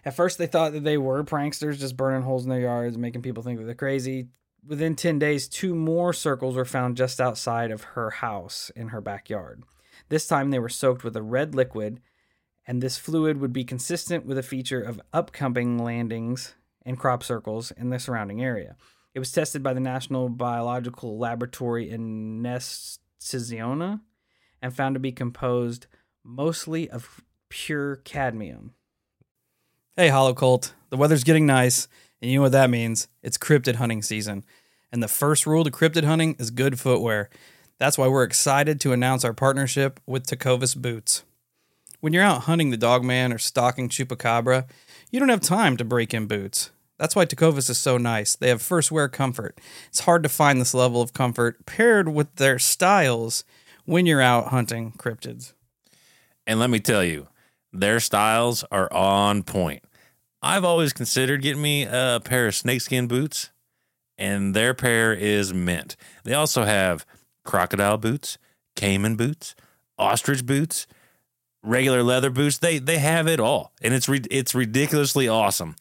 At 0.05 0.13
first, 0.13 0.37
they 0.37 0.45
thought 0.45 0.73
that 0.73 0.83
they 0.83 0.97
were 0.97 1.23
pranksters 1.23 1.79
just 1.79 1.97
burning 1.97 2.21
holes 2.21 2.43
in 2.43 2.49
their 2.49 2.59
yards, 2.59 2.97
making 2.97 3.23
people 3.23 3.41
think 3.41 3.57
that 3.57 3.65
they're 3.65 3.73
crazy. 3.73 4.27
Within 4.65 4.95
10 4.95 5.17
days, 5.17 5.47
two 5.47 5.73
more 5.73 6.13
circles 6.13 6.55
were 6.55 6.63
found 6.63 6.95
just 6.95 7.19
outside 7.19 7.71
of 7.71 7.83
her 7.83 8.11
house 8.11 8.71
in 8.75 8.89
her 8.89 9.01
backyard. 9.01 9.63
This 10.09 10.27
time, 10.27 10.51
they 10.51 10.59
were 10.59 10.69
soaked 10.69 11.03
with 11.03 11.15
a 11.15 11.23
red 11.23 11.55
liquid, 11.55 12.01
and 12.67 12.81
this 12.81 12.97
fluid 12.97 13.39
would 13.41 13.53
be 13.53 13.63
consistent 13.63 14.25
with 14.25 14.37
a 14.37 14.43
feature 14.43 14.81
of 14.81 15.01
upcoming 15.11 15.79
landings 15.79 16.53
and 16.85 16.99
crop 16.99 17.23
circles 17.23 17.71
in 17.71 17.89
the 17.89 17.97
surrounding 17.97 18.43
area. 18.43 18.75
It 19.15 19.19
was 19.19 19.31
tested 19.31 19.63
by 19.63 19.73
the 19.73 19.79
National 19.79 20.29
Biological 20.29 21.17
Laboratory 21.17 21.89
in 21.89 22.43
Ness 22.43 22.99
Ziona 23.19 24.01
and 24.61 24.75
found 24.75 24.93
to 24.93 24.99
be 24.99 25.11
composed 25.11 25.87
mostly 26.23 26.89
of 26.89 27.21
pure 27.49 27.95
cadmium. 27.97 28.74
Hey, 29.97 30.09
Hollow 30.09 30.33
Cult. 30.33 30.73
The 30.89 30.97
weather's 30.97 31.23
getting 31.23 31.45
nice, 31.45 31.87
and 32.21 32.29
you 32.29 32.35
know 32.35 32.41
what 32.41 32.51
that 32.51 32.69
means. 32.69 33.07
It's 33.23 33.37
cryptid 33.37 33.75
hunting 33.75 34.01
season. 34.01 34.43
And 34.91 35.01
the 35.01 35.07
first 35.07 35.47
rule 35.47 35.63
to 35.63 35.71
cryptid 35.71 36.03
hunting 36.03 36.35
is 36.37 36.51
good 36.51 36.77
footwear. 36.77 37.29
That's 37.77 37.97
why 37.97 38.09
we're 38.09 38.25
excited 38.25 38.81
to 38.81 38.91
announce 38.91 39.23
our 39.23 39.31
partnership 39.31 40.01
with 40.05 40.27
Tecovas 40.27 40.75
Boots. 40.75 41.23
When 42.01 42.11
you're 42.11 42.23
out 42.23 42.41
hunting 42.41 42.71
the 42.71 42.77
dogman 42.77 43.31
or 43.31 43.37
stalking 43.37 43.87
chupacabra, 43.87 44.67
you 45.11 45.19
don't 45.21 45.29
have 45.29 45.39
time 45.39 45.77
to 45.77 45.85
break 45.85 46.13
in 46.13 46.27
boots. 46.27 46.71
That's 46.97 47.15
why 47.15 47.25
Tecovas 47.25 47.69
is 47.69 47.77
so 47.77 47.97
nice. 47.97 48.35
They 48.35 48.49
have 48.49 48.61
first 48.61 48.91
wear 48.91 49.07
comfort. 49.07 49.61
It's 49.87 50.01
hard 50.01 50.23
to 50.23 50.29
find 50.29 50.59
this 50.59 50.73
level 50.73 51.01
of 51.01 51.13
comfort 51.13 51.65
paired 51.65 52.09
with 52.09 52.35
their 52.35 52.59
styles 52.59 53.45
when 53.85 54.05
you're 54.05 54.19
out 54.19 54.49
hunting 54.49 54.91
cryptids. 54.97 55.53
And 56.45 56.59
let 56.59 56.69
me 56.69 56.81
tell 56.81 57.05
you, 57.05 57.29
their 57.81 57.99
styles 57.99 58.63
are 58.71 58.91
on 58.91 59.43
point. 59.43 59.83
I've 60.41 60.63
always 60.63 60.93
considered 60.93 61.41
getting 61.41 61.61
me 61.61 61.83
a 61.83 62.21
pair 62.23 62.47
of 62.47 62.55
snakeskin 62.55 63.07
boots, 63.07 63.51
and 64.17 64.53
their 64.53 64.73
pair 64.73 65.13
is 65.13 65.53
mint. 65.53 65.95
They 66.23 66.33
also 66.33 66.63
have 66.63 67.05
crocodile 67.43 67.97
boots, 67.97 68.37
caiman 68.75 69.15
boots, 69.15 69.55
ostrich 69.97 70.45
boots, 70.45 70.87
regular 71.63 72.03
leather 72.03 72.29
boots. 72.29 72.59
They 72.59 72.79
they 72.79 72.99
have 72.99 73.27
it 73.27 73.39
all, 73.39 73.73
and 73.81 73.93
it's 73.93 74.07
it's 74.09 74.53
ridiculously 74.53 75.27
awesome. 75.27 75.75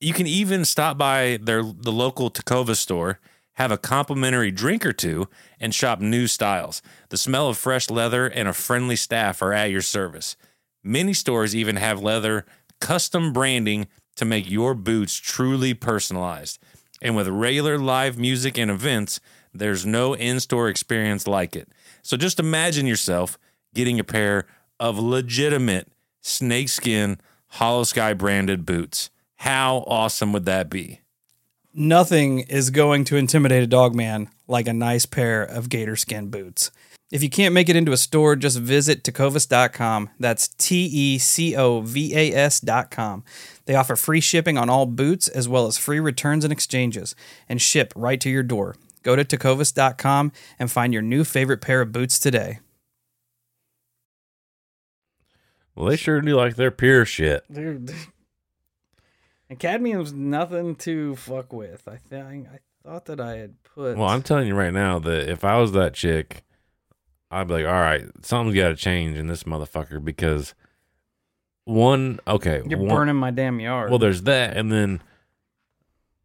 You 0.00 0.12
can 0.12 0.26
even 0.26 0.64
stop 0.64 0.98
by 0.98 1.38
their 1.42 1.62
the 1.62 1.92
local 1.92 2.30
Tacova 2.30 2.76
store 2.76 3.20
have 3.54 3.70
a 3.70 3.78
complimentary 3.78 4.50
drink 4.50 4.86
or 4.86 4.92
two, 4.92 5.28
and 5.60 5.74
shop 5.74 6.00
new 6.00 6.26
styles. 6.26 6.82
The 7.10 7.18
smell 7.18 7.48
of 7.48 7.58
fresh 7.58 7.90
leather 7.90 8.26
and 8.26 8.48
a 8.48 8.52
friendly 8.52 8.96
staff 8.96 9.42
are 9.42 9.52
at 9.52 9.70
your 9.70 9.82
service. 9.82 10.36
Many 10.82 11.14
stores 11.14 11.54
even 11.54 11.76
have 11.76 12.02
leather 12.02 12.44
custom 12.80 13.32
branding 13.32 13.86
to 14.16 14.24
make 14.24 14.50
your 14.50 14.74
boots 14.74 15.16
truly 15.16 15.74
personalized. 15.74 16.58
And 17.00 17.16
with 17.16 17.28
regular 17.28 17.78
live 17.78 18.18
music 18.18 18.58
and 18.58 18.70
events, 18.70 19.20
there's 19.54 19.86
no 19.86 20.14
in 20.14 20.40
store 20.40 20.68
experience 20.68 21.26
like 21.26 21.54
it. 21.54 21.68
So 22.02 22.16
just 22.16 22.40
imagine 22.40 22.86
yourself 22.86 23.38
getting 23.74 24.00
a 24.00 24.04
pair 24.04 24.46
of 24.80 24.98
legitimate 24.98 25.88
snakeskin 26.20 27.18
Holosky 27.54 28.16
branded 28.16 28.64
boots. 28.64 29.10
How 29.36 29.84
awesome 29.86 30.32
would 30.32 30.46
that 30.46 30.70
be? 30.70 31.00
Nothing 31.74 32.40
is 32.40 32.70
going 32.70 33.04
to 33.04 33.16
intimidate 33.16 33.62
a 33.62 33.66
dog 33.66 33.94
man 33.94 34.28
like 34.46 34.68
a 34.68 34.72
nice 34.72 35.06
pair 35.06 35.42
of 35.42 35.68
gator 35.68 35.96
skin 35.96 36.28
boots. 36.28 36.70
If 37.12 37.22
you 37.22 37.28
can't 37.28 37.52
make 37.52 37.68
it 37.68 37.76
into 37.76 37.92
a 37.92 37.98
store, 37.98 38.36
just 38.36 38.58
visit 38.58 39.04
tecovas.com. 39.04 40.08
That's 40.18 40.48
T 40.48 40.86
E 40.86 41.18
C 41.18 41.54
O 41.54 41.82
V 41.82 42.16
A 42.16 42.32
S.com. 42.34 43.22
They 43.66 43.74
offer 43.74 43.96
free 43.96 44.22
shipping 44.22 44.56
on 44.56 44.70
all 44.70 44.86
boots 44.86 45.28
as 45.28 45.46
well 45.46 45.66
as 45.66 45.76
free 45.76 46.00
returns 46.00 46.42
and 46.42 46.50
exchanges 46.50 47.14
and 47.50 47.60
ship 47.60 47.92
right 47.94 48.18
to 48.22 48.30
your 48.30 48.42
door. 48.42 48.76
Go 49.02 49.14
to 49.14 49.26
tecovas.com 49.26 50.32
and 50.58 50.70
find 50.72 50.94
your 50.94 51.02
new 51.02 51.22
favorite 51.22 51.60
pair 51.60 51.82
of 51.82 51.92
boots 51.92 52.18
today. 52.18 52.60
Well, 55.74 55.90
they 55.90 55.96
sure 55.96 56.18
do 56.22 56.34
like 56.34 56.56
their 56.56 56.70
pure 56.70 57.04
shit. 57.04 57.44
Dude. 57.52 57.92
And 59.50 59.58
cadmium's 59.58 60.14
nothing 60.14 60.76
to 60.76 61.14
fuck 61.16 61.52
with. 61.52 61.86
I 61.86 61.96
think 61.96 62.48
I 62.48 62.60
thought 62.82 63.04
that 63.04 63.20
I 63.20 63.36
had 63.36 63.62
put 63.64 63.98
Well, 63.98 64.08
I'm 64.08 64.22
telling 64.22 64.46
you 64.46 64.54
right 64.54 64.72
now 64.72 64.98
that 65.00 65.28
if 65.28 65.44
I 65.44 65.58
was 65.58 65.72
that 65.72 65.92
chick, 65.92 66.42
I'd 67.32 67.48
be 67.48 67.54
like, 67.54 67.66
all 67.66 67.72
right, 67.72 68.04
something's 68.22 68.54
got 68.56 68.68
to 68.68 68.76
change 68.76 69.16
in 69.16 69.26
this 69.26 69.44
motherfucker 69.44 70.04
because 70.04 70.54
one, 71.64 72.20
okay, 72.28 72.62
you're 72.68 72.78
one- 72.78 72.88
burning 72.88 73.16
my 73.16 73.30
damn 73.30 73.58
yard. 73.58 73.90
Well, 73.90 73.98
there's 73.98 74.22
that, 74.22 74.56
and 74.56 74.70
then 74.70 75.02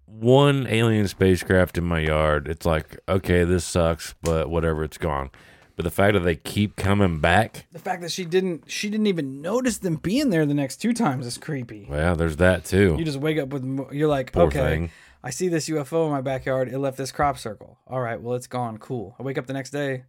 one 0.06 0.68
alien 0.68 1.08
spacecraft 1.08 1.78
in 1.78 1.84
my 1.84 2.00
yard. 2.00 2.48
It's 2.48 2.66
like, 2.66 3.00
okay, 3.08 3.44
this 3.44 3.66
sucks, 3.66 4.16
but 4.22 4.50
whatever, 4.50 4.84
it's 4.84 4.98
gone. 4.98 5.30
But 5.76 5.84
the 5.84 5.92
fact 5.92 6.14
that 6.14 6.22
they 6.22 6.36
keep 6.36 6.76
coming 6.76 7.20
back, 7.20 7.68
the 7.72 7.78
fact 7.78 8.02
that 8.02 8.12
she 8.12 8.26
didn't 8.26 8.64
she 8.70 8.90
didn't 8.90 9.06
even 9.06 9.42
notice 9.44 9.78
them 9.78 9.98
being 9.98 10.32
there 10.32 10.44
the 10.46 10.56
next 10.56 10.78
two 10.78 10.92
times 10.92 11.28
is 11.28 11.38
creepy. 11.38 11.86
well, 11.88 12.16
there's 12.16 12.38
that 12.38 12.66
too. 12.66 12.96
You 12.98 13.06
just 13.06 13.20
wake 13.20 13.38
up 13.38 13.50
with 13.50 13.64
you're 13.92 14.10
like, 14.10 14.32
Poor 14.32 14.48
okay, 14.48 14.60
thing. 14.60 14.92
I 15.24 15.30
see 15.30 15.50
this 15.50 15.70
UFO 15.70 16.06
in 16.06 16.12
my 16.12 16.22
backyard. 16.22 16.68
It 16.68 16.80
left 16.80 16.98
this 16.98 17.12
crop 17.12 17.38
circle. 17.38 17.78
All 17.86 18.02
right, 18.02 18.20
well 18.20 18.36
it's 18.36 18.48
gone. 18.48 18.80
Cool. 18.80 19.16
I 19.20 19.24
wake 19.24 19.38
up 19.38 19.46
the 19.46 19.54
next 19.54 19.70
day. 19.70 20.06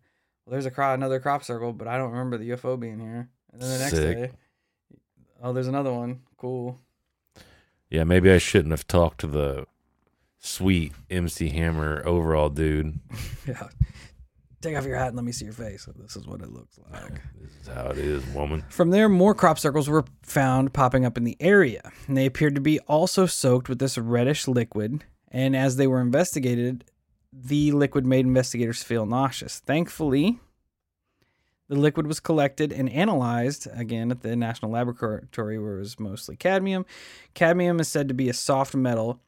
Well, 0.48 0.52
there's 0.54 0.64
a 0.64 0.70
cro- 0.70 0.94
another 0.94 1.20
crop 1.20 1.44
circle, 1.44 1.74
but 1.74 1.87
I 1.88 1.98
don't 1.98 2.11
remember 2.11 2.38
the 2.38 2.48
UFO 2.50 2.80
being 2.80 2.98
here. 2.98 3.28
And 3.52 3.61
then 3.61 3.68
the 3.70 3.78
next 3.80 3.90
Sick. 3.94 4.16
day, 4.16 4.30
oh, 5.42 5.52
there's 5.52 5.68
another 5.68 5.92
one. 5.92 6.22
Cool. 6.38 6.80
Yeah, 7.90 8.04
maybe 8.04 8.30
I 8.32 8.38
shouldn't 8.38 8.70
have 8.70 8.87
talked 8.87 9.20
to 9.20 9.26
the 9.26 9.66
sweet 10.38 10.92
MC 11.11 11.50
Hammer 11.50 12.02
overall 12.06 12.48
dude. 12.48 12.98
Yeah. 13.46 13.68
Take 14.62 14.76
off 14.76 14.84
your 14.87 14.96
hat 14.96 15.08
and 15.08 15.16
let 15.16 15.24
me 15.24 15.32
see 15.32 15.44
your 15.44 15.54
face. 15.54 15.87
This 15.96 16.16
is 16.16 16.26
what 16.26 16.40
it 16.40 16.50
looks 16.50 16.78
like. 16.90 17.20
This 17.40 17.52
is 17.62 17.68
how 17.68 17.90
it 17.90 17.98
is, 17.98 18.24
woman. 18.28 18.64
From 18.70 18.88
there, 18.90 19.08
more 19.11 19.34
crop 19.34 19.58
circles 19.58 19.88
were 19.88 20.04
found 20.22 20.72
popping 20.72 21.04
up 21.04 21.16
in 21.18 21.24
the 21.24 21.37
area, 21.40 21.92
and 22.06 22.16
they 22.16 22.24
appeared 22.26 22.54
to 22.54 22.61
be 22.62 22.80
also 22.80 23.26
soaked 23.26 23.68
with 23.68 23.78
this 23.80 23.98
reddish 23.98 24.48
liquid. 24.48 25.04
And 25.30 25.54
as 25.54 25.76
they 25.76 25.87
were 25.87 26.00
investigated, 26.00 26.84
the 27.32 27.72
liquid 27.72 28.06
made 28.06 28.26
investigators 28.26 28.82
feel 28.82 29.06
nauseous. 29.06 29.58
Thankfully, 29.60 30.38
the 31.68 31.76
liquid 31.76 32.06
was 32.06 32.20
collected 32.20 32.72
and 32.72 32.88
analyzed 32.90 33.68
again 33.72 34.10
at 34.10 34.22
the 34.22 34.34
National 34.34 34.70
Laboratory, 34.70 35.58
where 35.58 35.76
it 35.76 35.80
was 35.80 36.00
mostly 36.00 36.36
cadmium. 36.36 36.86
Cadmium 37.34 37.78
is 37.80 37.88
said 37.88 38.08
to 38.08 38.14
be 38.14 38.28
a 38.28 38.34
soft 38.34 38.74
metal, 38.74 39.20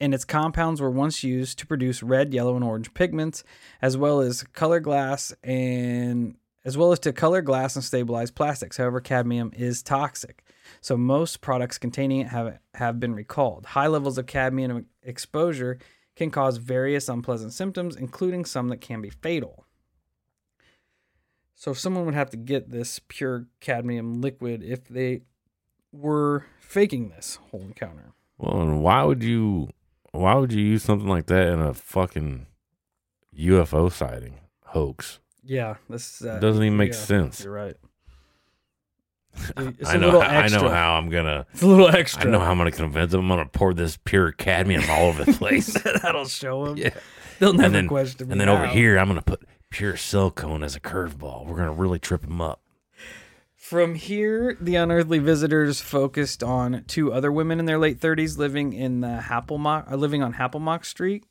and 0.00 0.12
its 0.12 0.24
compounds 0.24 0.80
were 0.80 0.90
once 0.90 1.22
used 1.22 1.58
to 1.60 1.66
produce 1.66 2.02
red, 2.02 2.34
yellow, 2.34 2.56
and 2.56 2.64
orange 2.64 2.92
pigments, 2.94 3.44
as 3.80 3.96
well 3.96 4.20
as 4.20 4.42
color 4.42 4.80
glass 4.80 5.32
and 5.44 6.36
as 6.64 6.78
well 6.78 6.92
as 6.92 6.98
to 6.98 7.12
color 7.12 7.42
glass 7.42 7.76
and 7.76 7.84
stabilize 7.84 8.30
plastics. 8.30 8.78
However, 8.78 9.00
cadmium 9.00 9.52
is 9.54 9.82
toxic, 9.82 10.42
so 10.80 10.96
most 10.96 11.40
products 11.40 11.78
containing 11.78 12.20
it 12.20 12.28
have 12.28 12.58
have 12.74 12.98
been 12.98 13.14
recalled. 13.14 13.66
High 13.66 13.86
levels 13.86 14.18
of 14.18 14.26
cadmium 14.26 14.86
exposure 15.02 15.78
can 16.16 16.30
cause 16.30 16.58
various 16.58 17.08
unpleasant 17.08 17.52
symptoms, 17.52 17.96
including 17.96 18.44
some 18.44 18.68
that 18.68 18.80
can 18.80 19.00
be 19.00 19.10
fatal. 19.10 19.64
So, 21.54 21.70
if 21.70 21.78
someone 21.78 22.04
would 22.04 22.14
have 22.14 22.30
to 22.30 22.36
get 22.36 22.70
this 22.70 23.00
pure 23.08 23.46
cadmium 23.60 24.20
liquid 24.20 24.62
if 24.62 24.88
they 24.88 25.22
were 25.92 26.46
faking 26.60 27.10
this 27.10 27.38
whole 27.50 27.62
encounter. 27.62 28.12
Well, 28.38 28.60
and 28.60 28.82
why 28.82 29.04
would 29.04 29.22
you? 29.22 29.70
Why 30.12 30.34
would 30.34 30.52
you 30.52 30.62
use 30.62 30.82
something 30.82 31.08
like 31.08 31.26
that 31.26 31.48
in 31.48 31.60
a 31.60 31.74
fucking 31.74 32.46
UFO 33.36 33.90
sighting 33.90 34.40
hoax? 34.66 35.20
Yeah, 35.42 35.76
this 35.88 36.22
uh, 36.22 36.38
doesn't 36.38 36.62
even 36.62 36.76
make 36.76 36.92
yeah, 36.92 36.98
sense. 36.98 37.44
You're 37.44 37.52
right. 37.52 37.76
It's 39.56 39.90
I 39.90 39.94
a 39.94 39.98
know. 39.98 40.06
little 40.06 40.20
How, 40.20 40.40
I 40.40 40.48
know 40.48 40.68
how 40.68 40.94
I'm 40.94 41.10
gonna. 41.10 41.46
It's 41.52 41.62
a 41.62 41.66
little 41.66 41.86
extra. 41.88 41.96
I 41.98 42.00
extra. 42.00 42.30
know 42.30 42.40
how 42.40 42.50
I'm 42.52 42.58
gonna 42.58 42.70
convince 42.70 43.12
them. 43.12 43.20
I'm 43.22 43.28
gonna 43.28 43.46
pour 43.48 43.74
this 43.74 43.98
pure 44.04 44.32
cadmium 44.32 44.82
all 44.88 45.06
over 45.08 45.24
the 45.24 45.32
place. 45.38 45.72
That'll 46.02 46.26
show 46.26 46.66
them. 46.66 46.76
yeah. 46.78 46.90
They'll 47.40 47.52
never 47.52 47.66
and 47.66 47.74
then, 47.74 47.88
question 47.88 48.28
me. 48.28 48.32
and 48.32 48.40
then 48.40 48.48
over 48.48 48.66
here, 48.66 48.96
I'm 48.98 49.08
gonna 49.08 49.22
put 49.22 49.42
pure 49.70 49.96
silicone 49.96 50.62
as 50.62 50.76
a 50.76 50.80
curveball. 50.80 51.46
We're 51.46 51.56
gonna 51.56 51.72
really 51.72 51.98
trip 51.98 52.22
them 52.22 52.40
up. 52.40 52.60
From 53.56 53.94
here, 53.94 54.56
the 54.60 54.76
unearthly 54.76 55.18
visitors 55.18 55.80
focused 55.80 56.42
on 56.42 56.84
two 56.86 57.12
other 57.12 57.32
women 57.32 57.58
in 57.58 57.64
their 57.64 57.78
late 57.78 57.98
30s 57.98 58.36
living 58.36 58.72
in 58.74 59.00
the 59.00 59.22
HaPalmach, 59.24 59.90
uh, 59.90 59.96
living 59.96 60.22
on 60.22 60.34
HaPalmach 60.34 60.84
Street, 60.84 61.24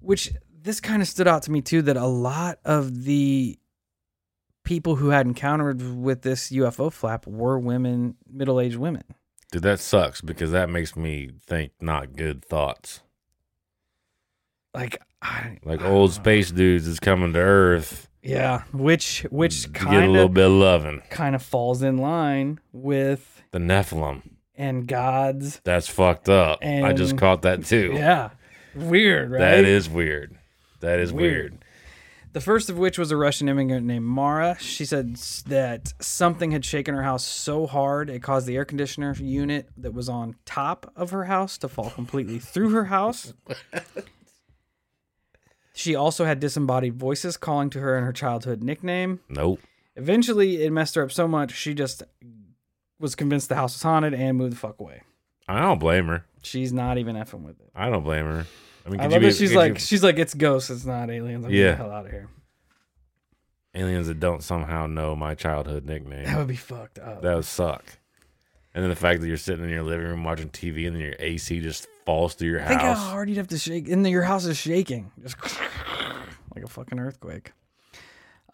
which 0.00 0.32
this 0.62 0.80
kind 0.80 1.00
of 1.00 1.08
stood 1.08 1.26
out 1.26 1.42
to 1.44 1.50
me 1.50 1.62
too. 1.62 1.80
That 1.82 1.96
a 1.96 2.06
lot 2.06 2.58
of 2.64 3.04
the 3.04 3.58
people 4.70 4.94
who 4.94 5.08
had 5.08 5.26
encountered 5.26 5.82
with 5.96 6.22
this 6.22 6.50
UFO 6.52 6.92
flap 6.92 7.26
were 7.26 7.58
women, 7.58 8.14
middle-aged 8.32 8.76
women. 8.76 9.02
Dude, 9.50 9.62
that 9.64 9.80
sucks 9.80 10.20
because 10.20 10.52
that 10.52 10.70
makes 10.70 10.94
me 10.94 11.30
think 11.44 11.72
not 11.80 12.12
good 12.14 12.44
thoughts. 12.44 13.02
Like, 14.72 15.02
I, 15.20 15.58
Like 15.64 15.82
I 15.82 15.88
old 15.88 16.12
space 16.12 16.52
dudes 16.52 16.86
is 16.86 17.00
coming 17.00 17.32
to 17.32 17.40
Earth 17.40 18.08
yeah, 18.22 18.62
which 18.72 19.26
which 19.30 19.64
to 19.64 19.70
get 19.70 19.82
a 19.82 19.84
kind 19.86 20.12
little 20.12 20.26
of 20.28 20.34
bit 20.34 20.44
of 20.46 20.52
loving. 20.52 21.02
kind 21.10 21.34
of 21.34 21.42
falls 21.42 21.82
in 21.82 21.98
line 21.98 22.60
with 22.72 23.42
The 23.50 23.58
Nephilim. 23.58 24.22
and 24.54 24.86
God's. 24.86 25.60
That's 25.64 25.88
fucked 25.88 26.28
up. 26.28 26.60
I 26.62 26.92
just 26.92 27.16
caught 27.18 27.42
that 27.42 27.64
too. 27.64 27.90
Yeah, 27.94 28.30
weird, 28.76 29.32
right? 29.32 29.40
That 29.40 29.64
is 29.64 29.88
weird. 29.88 30.36
That 30.78 31.00
is 31.00 31.12
Weird. 31.12 31.52
weird. 31.54 31.64
The 32.32 32.40
first 32.40 32.70
of 32.70 32.78
which 32.78 32.96
was 32.96 33.10
a 33.10 33.16
Russian 33.16 33.48
immigrant 33.48 33.86
named 33.86 34.04
Mara. 34.04 34.56
She 34.60 34.84
said 34.84 35.16
that 35.46 35.92
something 36.00 36.52
had 36.52 36.64
shaken 36.64 36.94
her 36.94 37.02
house 37.02 37.24
so 37.24 37.66
hard 37.66 38.08
it 38.08 38.22
caused 38.22 38.46
the 38.46 38.56
air 38.56 38.64
conditioner 38.64 39.14
unit 39.18 39.68
that 39.76 39.92
was 39.92 40.08
on 40.08 40.36
top 40.44 40.92
of 40.94 41.10
her 41.10 41.24
house 41.24 41.58
to 41.58 41.68
fall 41.68 41.90
completely 41.90 42.38
through 42.38 42.70
her 42.70 42.84
house. 42.84 43.34
She 45.80 45.94
also 45.94 46.26
had 46.26 46.40
disembodied 46.40 46.96
voices 46.96 47.38
calling 47.38 47.70
to 47.70 47.80
her 47.80 47.96
in 47.96 48.04
her 48.04 48.12
childhood 48.12 48.62
nickname. 48.62 49.20
Nope. 49.30 49.60
Eventually, 49.96 50.62
it 50.62 50.70
messed 50.70 50.94
her 50.94 51.02
up 51.02 51.10
so 51.10 51.26
much 51.26 51.52
she 51.52 51.72
just 51.72 52.02
was 52.98 53.14
convinced 53.14 53.48
the 53.48 53.54
house 53.54 53.76
was 53.76 53.82
haunted 53.82 54.12
and 54.12 54.36
moved 54.36 54.52
the 54.52 54.58
fuck 54.58 54.78
away. 54.78 55.00
I 55.48 55.60
don't 55.60 55.78
blame 55.78 56.08
her. 56.08 56.26
She's 56.42 56.70
not 56.70 56.98
even 56.98 57.16
effing 57.16 57.44
with 57.44 57.58
it. 57.60 57.70
I 57.74 57.88
don't 57.88 58.04
blame 58.04 58.26
her. 58.26 58.46
I 58.86 58.88
mean, 58.90 59.00
I 59.00 59.04
love 59.04 59.12
you 59.12 59.18
that 59.20 59.26
be- 59.26 59.32
she's 59.32 59.54
like 59.54 59.74
you- 59.74 59.78
she's 59.80 60.02
like 60.02 60.18
it's 60.18 60.34
ghosts, 60.34 60.70
it's 60.70 60.84
not 60.84 61.10
aliens. 61.10 61.44
I'm 61.44 61.50
Yeah. 61.50 61.58
getting 61.62 61.78
the 61.78 61.84
hell 61.84 61.92
out 61.92 62.06
of 62.06 62.12
here. 62.12 62.28
aliens 63.74 64.06
that 64.08 64.18
don't 64.20 64.42
somehow 64.42 64.86
know 64.86 65.14
my 65.14 65.34
childhood 65.34 65.84
nickname. 65.84 66.24
That 66.24 66.38
would 66.38 66.48
be 66.48 66.56
fucked 66.56 66.98
up. 66.98 67.22
That 67.22 67.34
would 67.36 67.44
suck. 67.44 67.84
And 68.74 68.82
then 68.82 68.90
the 68.90 68.96
fact 68.96 69.20
that 69.20 69.26
you're 69.28 69.36
sitting 69.36 69.64
in 69.64 69.70
your 69.70 69.82
living 69.82 70.06
room 70.06 70.24
watching 70.24 70.48
TV 70.48 70.86
and 70.86 70.94
then 70.96 71.02
your 71.02 71.14
AC 71.18 71.60
just 71.60 71.88
falls 72.06 72.34
through 72.34 72.50
your 72.50 72.60
house. 72.60 72.68
Think 72.68 72.80
how 72.80 72.94
hard 72.94 73.28
you'd 73.28 73.38
have 73.38 73.48
to 73.48 73.58
shake, 73.58 73.88
and 73.88 74.04
then 74.04 74.12
your 74.12 74.22
house 74.22 74.44
is 74.44 74.56
shaking, 74.56 75.10
just 75.22 75.36
like 76.54 76.64
a 76.64 76.68
fucking 76.68 76.98
earthquake. 76.98 77.52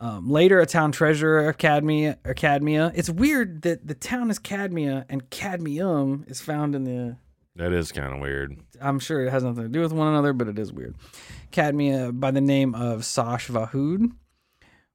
Um, 0.01 0.29
later, 0.29 0.61
a 0.61 0.66
town 0.66 0.93
treasurer, 0.93 1.53
Cadmia, 1.55 2.18
or 2.24 2.35
Cadmia. 2.35 2.93
It's 2.95 3.09
weird 3.09 3.62
that 3.62 3.87
the 3.87 3.95
town 3.95 4.31
is 4.31 4.39
Cadmia 4.39 5.05
and 5.09 5.29
cadmium 5.31 6.24
is 6.29 6.41
found 6.43 6.74
in 6.74 6.85
the. 6.85 7.16
That 7.57 7.72
is 7.72 7.90
kind 7.90 8.12
of 8.12 8.20
weird. 8.20 8.59
I'm 8.80 8.98
sure 8.98 9.24
it 9.24 9.30
has 9.30 9.42
nothing 9.42 9.62
to 9.62 9.68
do 9.68 9.80
with 9.80 9.92
one 9.92 10.09
another, 10.09 10.32
but 10.32 10.48
it 10.48 10.59
is 10.59 10.72
weird. 10.72 10.94
Cadmia, 11.52 12.18
by 12.18 12.30
the 12.30 12.40
name 12.40 12.74
of 12.74 13.04
Sash 13.04 13.48
Vahud, 13.48 14.12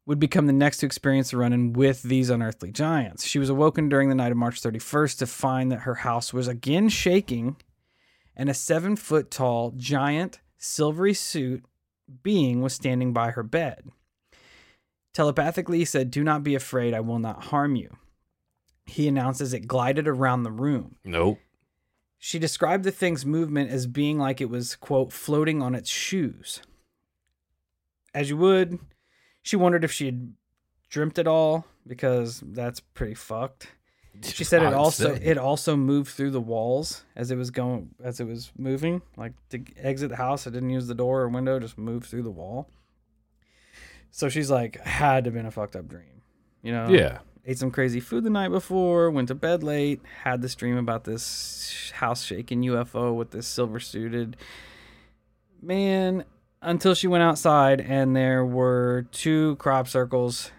would 0.05 0.19
become 0.19 0.45
the 0.45 0.53
next 0.53 0.77
to 0.77 0.85
experience 0.85 1.33
a 1.33 1.37
run-in 1.37 1.73
with 1.73 2.03
these 2.03 2.29
unearthly 2.29 2.71
giants. 2.71 3.25
She 3.25 3.39
was 3.39 3.49
awoken 3.49 3.89
during 3.89 4.09
the 4.09 4.15
night 4.15 4.31
of 4.31 4.37
March 4.37 4.61
31st 4.61 5.17
to 5.19 5.27
find 5.27 5.71
that 5.71 5.81
her 5.81 5.95
house 5.95 6.33
was 6.33 6.47
again 6.47 6.89
shaking, 6.89 7.55
and 8.35 8.49
a 8.49 8.53
seven-foot-tall 8.53 9.73
giant 9.77 10.39
silvery 10.57 11.13
suit 11.13 11.65
being 12.21 12.61
was 12.61 12.73
standing 12.73 13.11
by 13.11 13.31
her 13.31 13.43
bed. 13.43 13.89
Telepathically 15.13 15.79
he 15.79 15.85
said, 15.85 16.11
Do 16.11 16.23
not 16.23 16.43
be 16.43 16.55
afraid, 16.55 16.93
I 16.93 16.99
will 16.99 17.19
not 17.19 17.45
harm 17.45 17.75
you. 17.75 17.97
He 18.85 19.07
announced 19.07 19.41
as 19.41 19.53
it 19.53 19.67
glided 19.67 20.07
around 20.07 20.43
the 20.43 20.51
room. 20.51 20.95
Nope. 21.03 21.39
She 22.23 22.37
described 22.37 22.83
the 22.83 22.91
thing's 22.91 23.25
movement 23.25 23.71
as 23.71 23.87
being 23.87 24.19
like 24.19 24.41
it 24.41 24.49
was, 24.49 24.75
quote, 24.75 25.11
floating 25.11 25.59
on 25.63 25.73
its 25.73 25.89
shoes. 25.89 26.61
As 28.13 28.29
you 28.29 28.37
would, 28.37 28.77
she 29.41 29.55
wondered 29.55 29.83
if 29.83 29.91
she 29.91 30.05
had 30.05 30.33
dreamt 30.87 31.17
it 31.17 31.25
all 31.25 31.65
because 31.87 32.43
that's 32.45 32.79
pretty 32.79 33.15
fucked. 33.15 33.67
She 34.23 34.43
said 34.43 34.61
it 34.61 34.73
also 34.73 35.15
it 35.15 35.37
also 35.37 35.77
moved 35.77 36.11
through 36.11 36.31
the 36.31 36.41
walls 36.41 37.05
as 37.15 37.31
it 37.31 37.37
was 37.37 37.49
going 37.49 37.91
as 38.03 38.19
it 38.19 38.27
was 38.27 38.51
moving. 38.57 39.01
Like 39.15 39.31
to 39.49 39.63
exit 39.77 40.09
the 40.09 40.17
house, 40.17 40.45
it 40.45 40.51
didn't 40.51 40.69
use 40.69 40.85
the 40.85 40.93
door 40.93 41.21
or 41.21 41.29
window, 41.29 41.59
just 41.61 41.77
moved 41.77 42.07
through 42.07 42.23
the 42.23 42.29
wall. 42.29 42.67
So 44.11 44.27
she's 44.27 44.51
like, 44.51 44.79
had 44.81 45.23
to 45.23 45.29
have 45.29 45.33
been 45.33 45.45
a 45.45 45.51
fucked 45.51 45.77
up 45.77 45.87
dream. 45.87 46.21
You 46.61 46.73
know? 46.73 46.89
Yeah. 46.89 47.19
Ate 47.45 47.57
some 47.57 47.71
crazy 47.71 47.99
food 47.99 48.23
the 48.23 48.29
night 48.29 48.49
before, 48.49 49.09
went 49.09 49.27
to 49.29 49.35
bed 49.35 49.63
late, 49.63 50.01
had 50.23 50.41
this 50.41 50.55
dream 50.55 50.77
about 50.77 51.03
this 51.03 51.91
house 51.95 52.23
shaking 52.23 52.61
UFO 52.63 53.15
with 53.15 53.31
this 53.31 53.47
silver 53.47 53.79
suited 53.79 54.37
man 55.61 56.23
until 56.61 56.93
she 56.93 57.07
went 57.07 57.23
outside 57.23 57.81
and 57.81 58.15
there 58.15 58.45
were 58.45 59.07
two 59.11 59.55
crop 59.57 59.87
circles 59.87 60.51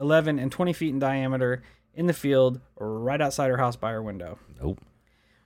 11 0.00 0.38
and 0.38 0.50
20 0.52 0.72
feet 0.72 0.90
in 0.90 0.98
diameter 0.98 1.62
in 1.94 2.06
the 2.06 2.12
field 2.12 2.60
right 2.76 3.20
outside 3.20 3.48
her 3.50 3.56
house 3.56 3.74
by 3.76 3.90
her 3.90 4.02
window. 4.02 4.38
Nope. 4.60 4.80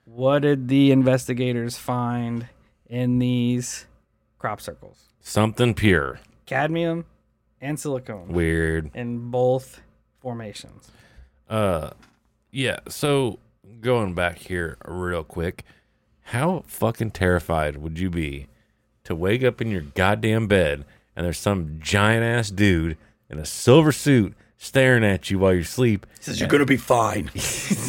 What 0.05 0.40
did 0.40 0.68
the 0.68 0.90
investigators 0.90 1.78
find 1.78 2.48
in 2.86 3.18
these 3.18 3.86
crop 4.38 4.61
circles? 4.61 5.09
Something 5.20 5.72
pure. 5.74 6.20
Cadmium 6.44 7.07
and 7.61 7.78
silicone 7.78 8.28
Weird. 8.28 8.90
in 8.94 9.30
both 9.30 9.80
formations. 10.22 10.90
Uh, 11.48 11.90
yeah. 12.50 12.78
So 12.88 13.38
going 13.80 14.14
back 14.14 14.38
here 14.38 14.78
real 14.86 15.24
quick, 15.24 15.64
how 16.26 16.62
fucking 16.66 17.10
terrified 17.10 17.76
would 17.76 17.98
you 17.98 18.08
be 18.08 18.46
to 19.04 19.14
wake 19.14 19.42
up 19.42 19.60
in 19.60 19.70
your 19.70 19.82
goddamn 19.82 20.46
bed 20.46 20.84
and 21.14 21.26
there's 21.26 21.38
some 21.38 21.78
giant 21.80 22.24
ass 22.24 22.50
dude 22.50 22.96
in 23.28 23.38
a 23.38 23.44
silver 23.44 23.92
suit 23.92 24.34
staring 24.62 25.04
at 25.04 25.30
you 25.30 25.38
while 25.40 25.52
you 25.52 25.64
sleep? 25.64 26.06
Says 26.20 26.38
you're 26.38 26.48
gonna 26.48 26.64
be 26.64 26.76
fine. 26.76 27.30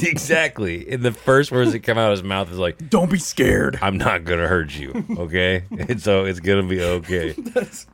exactly. 0.02 0.90
And 0.92 1.04
the 1.04 1.12
first 1.12 1.52
words 1.52 1.72
that 1.72 1.80
come 1.82 1.98
out 1.98 2.12
of 2.12 2.18
his 2.18 2.24
mouth 2.24 2.52
is 2.52 2.58
like, 2.58 2.90
Don't 2.90 3.12
be 3.12 3.20
scared. 3.20 3.78
"I'm 3.82 3.98
not 3.98 4.24
gonna 4.26 4.48
hurt 4.48 4.76
you." 4.78 5.06
Okay, 5.18 5.64
and 5.72 6.02
so 6.02 6.26
it's 6.26 6.40
gonna 6.40 6.64
be 6.68 6.82
okay. 6.82 7.32
That's, 7.38 7.86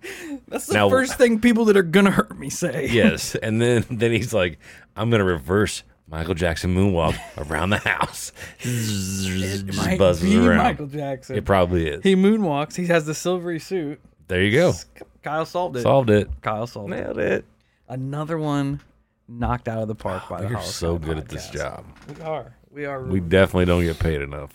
that's 0.48 0.68
the 0.68 0.74
Now- 0.74 0.90
first 0.90 1.16
thing 1.18 1.40
people 1.40 1.66
that 1.66 1.78
are 1.78 1.84
gonna 1.84 2.12
hurt 2.12 2.38
me 2.40 2.50
say. 2.50 2.88
Yes, 2.90 3.36
and 3.36 3.62
then 3.62 3.86
then 3.90 4.12
he's 4.12 4.34
like, 4.34 4.60
"I'm 4.96 5.10
gonna 5.10 5.24
reverse." 5.26 5.84
Michael 6.12 6.34
Jackson 6.34 6.74
moonwalk 6.74 7.16
around 7.38 7.70
the 7.70 7.78
house, 7.78 8.32
It 8.62 8.64
just 8.64 9.78
might 9.78 10.00
buzzes 10.00 10.28
be 10.28 10.38
around. 10.40 10.58
Michael 10.58 10.88
Jackson. 10.88 11.36
It 11.36 11.46
probably 11.46 11.88
is. 11.88 12.02
he 12.02 12.16
moonwalks. 12.16 12.76
He 12.76 12.88
has 12.88 13.06
the 13.06 13.14
silvery 13.14 13.60
suit. 13.60 14.00
There 14.28 14.42
you 14.42 14.52
go. 14.52 14.74
Kyle 15.22 15.46
solved 15.46 15.76
it. 15.78 15.84
Solved 15.84 16.10
it. 16.10 16.28
Kyle 16.42 16.66
solved 16.66 16.94
it. 16.94 16.96
Nailed 16.96 17.20
it. 17.20 17.46
Another 17.90 18.38
one 18.38 18.80
knocked 19.28 19.68
out 19.68 19.80
of 19.80 19.88
the 19.88 19.96
park 19.96 20.30
by 20.30 20.42
the 20.42 20.48
You're 20.48 20.58
Hollow 20.60 20.70
so 20.70 20.98
Sky 20.98 21.06
good 21.06 21.18
at 21.18 21.28
this 21.28 21.50
podcast. 21.50 21.54
job. 21.54 21.86
We 22.08 22.24
are. 22.24 22.56
We 22.72 22.86
are. 22.86 23.04
We 23.04 23.20
definitely 23.20 23.66
don't 23.66 23.84
get 23.84 24.00
paid 24.00 24.22
enough. 24.22 24.54